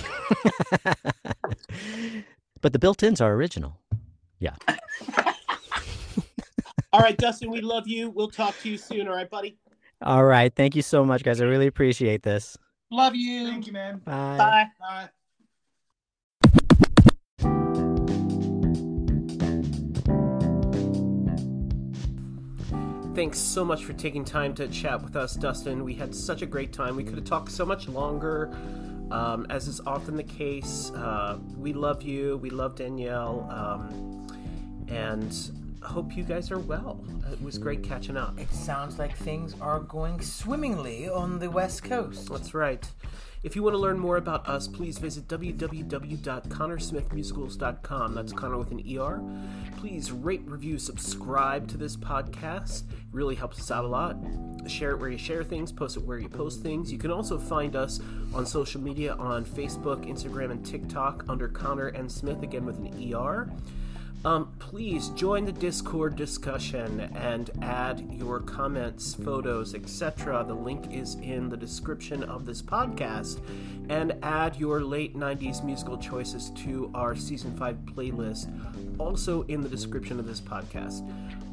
but 2.61 2.73
the 2.73 2.79
built-ins 2.79 3.21
are 3.21 3.33
original. 3.35 3.77
Yeah. 4.39 4.55
All 6.93 7.01
right, 7.01 7.19
Dustin, 7.19 7.51
we 7.51 7.61
love 7.61 7.89
you. 7.89 8.09
We'll 8.09 8.31
talk 8.31 8.57
to 8.61 8.69
you 8.69 8.79
soon. 8.79 9.09
All 9.09 9.17
right, 9.17 9.29
buddy. 9.29 9.57
All 10.01 10.25
right, 10.25 10.55
thank 10.55 10.77
you 10.77 10.83
so 10.83 11.05
much, 11.05 11.25
guys. 11.25 11.41
I 11.41 11.45
really 11.45 11.67
appreciate 11.67 12.23
this. 12.23 12.57
Love 12.93 13.17
you. 13.17 13.47
Thank 13.47 13.67
you, 13.67 13.73
man. 13.73 14.03
Bye. 14.05 14.37
Bye. 14.37 14.67
Bye. 14.79 15.09
Thanks 23.15 23.39
so 23.39 23.65
much 23.65 23.85
for 23.85 23.95
taking 23.95 24.27
time 24.27 24.55
to 24.57 24.69
chat 24.69 25.03
with 25.03 25.17
us, 25.17 25.37
Dustin. 25.37 25.85
We 25.85 25.95
had 25.95 26.15
such 26.15 26.43
a 26.43 26.47
great 26.47 26.75
time. 26.75 26.95
We 26.95 27.05
could 27.05 27.15
have 27.15 27.25
talked 27.25 27.51
so 27.51 27.65
much 27.65 27.89
longer, 27.89 28.51
um, 29.11 29.47
as 29.49 29.69
is 29.69 29.81
often 29.87 30.15
the 30.15 30.23
case. 30.23 30.91
Uh, 30.91 31.39
we 31.57 31.73
love 31.73 32.03
you. 32.03 32.37
We 32.43 32.51
love 32.51 32.75
Danielle. 32.77 33.49
Um, 33.51 34.27
and 34.89 35.33
hope 35.85 36.17
you 36.17 36.25
guys 36.25 36.51
are 36.51 36.59
well. 36.59 37.05
It 37.31 37.41
was 37.43 37.59
great 37.59 37.83
catching 37.83 38.17
up. 38.17 38.39
It 38.39 38.51
sounds 38.53 38.99
like 38.99 39.15
things 39.17 39.55
are 39.61 39.81
going 39.81 40.21
swimmingly 40.21 41.09
on 41.09 41.39
the 41.39 41.51
West 41.51 41.85
Coast. 41.85 42.31
That's 42.31 42.55
right. 42.55 42.87
If 43.43 43.57
you 43.57 43.63
want 43.65 43.75
to 43.75 43.79
learn 43.79 43.99
more 43.99 44.19
about 44.19 44.49
us, 44.49 44.69
please 44.69 44.99
visit 44.99 45.27
www.connorsmithmusicals.com. 45.27 48.15
That's 48.15 48.33
Conner 48.33 48.57
with 48.57 48.71
an 48.71 48.85
ER. 48.97 49.21
Please 49.79 50.13
rate, 50.13 50.43
review, 50.45 50.79
subscribe 50.79 51.67
to 51.69 51.77
this 51.77 51.97
podcast. 51.97 52.85
It 52.93 52.99
really 53.11 53.35
helps 53.35 53.59
us 53.59 53.73
out 53.73 53.85
a 53.85 53.89
lot. 53.89 54.17
Share 54.69 54.93
it 54.93 55.01
where 55.01 55.11
you 55.11 55.19
share 55.19 55.43
things, 55.43 55.73
post 55.73 55.97
it 55.97 56.05
where 56.05 56.21
you 56.21 56.29
post 56.29 56.63
things. 56.63 56.93
You 56.93 56.99
can 56.99 57.11
also 57.11 57.37
find 57.37 57.75
us 57.75 57.99
on 58.33 58.47
social 58.47 58.81
media 58.81 59.15
on 59.15 59.45
Facebook, 59.45 60.09
Instagram, 60.09 60.53
and 60.53 60.65
TikTok 60.65 61.25
under 61.29 61.49
Conner 61.49 61.89
and 61.89 62.09
Smith, 62.11 62.45
again 62.45 62.65
with 62.65 62.79
an 62.79 63.13
ER. 63.13 63.51
Um, 64.25 64.53
please 64.61 65.09
join 65.11 65.45
the 65.45 65.53
Discord 65.53 66.15
discussion 66.15 67.01
and 67.17 67.51
add 67.61 68.07
your 68.13 68.39
comments, 68.41 69.15
photos, 69.15 69.75
etc. 69.75 70.45
The 70.47 70.55
link 70.55 70.93
is 70.93 71.17
in 71.17 71.49
the 71.49 71.57
description 71.57 72.23
of 72.25 72.47
this 72.47 72.63
podcast. 72.63 73.41
And 73.89 74.15
add 74.23 74.57
your 74.57 74.81
late 74.81 75.17
90s 75.17 75.65
musical 75.65 75.99
choices 75.99 76.51
to 76.59 76.91
our 76.95 77.17
season 77.17 77.57
5 77.57 77.77
playlist, 77.85 78.49
also 78.99 79.43
in 79.43 79.61
the 79.61 79.69
description 79.69 80.21
of 80.21 80.27
this 80.27 80.41
podcast. 80.41 81.03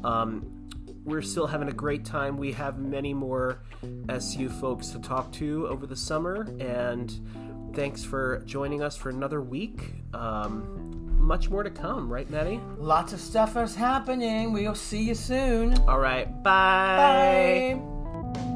Um, 0.04 0.60
we're 1.04 1.22
still 1.22 1.46
having 1.48 1.68
a 1.68 1.72
great 1.72 2.04
time. 2.04 2.36
We 2.36 2.52
have 2.52 2.78
many 2.78 3.12
more 3.14 3.62
SU 4.08 4.48
folks 4.48 4.88
to 4.88 5.00
talk 5.00 5.32
to 5.32 5.66
over 5.66 5.86
the 5.86 5.96
summer, 5.96 6.46
and 6.60 7.12
thanks 7.74 8.04
for 8.04 8.42
joining 8.46 8.82
us 8.82 8.96
for 8.96 9.10
another 9.10 9.40
week. 9.40 9.94
Um, 10.14 10.89
much 11.20 11.50
more 11.50 11.62
to 11.62 11.70
come, 11.70 12.12
right, 12.12 12.28
Maddie? 12.30 12.60
Lots 12.78 13.12
of 13.12 13.20
stuff 13.20 13.56
is 13.56 13.74
happening. 13.74 14.52
We'll 14.52 14.74
see 14.74 15.02
you 15.02 15.14
soon. 15.14 15.78
All 15.88 15.98
right, 16.00 16.26
bye. 16.42 17.78
Bye. 17.78 18.49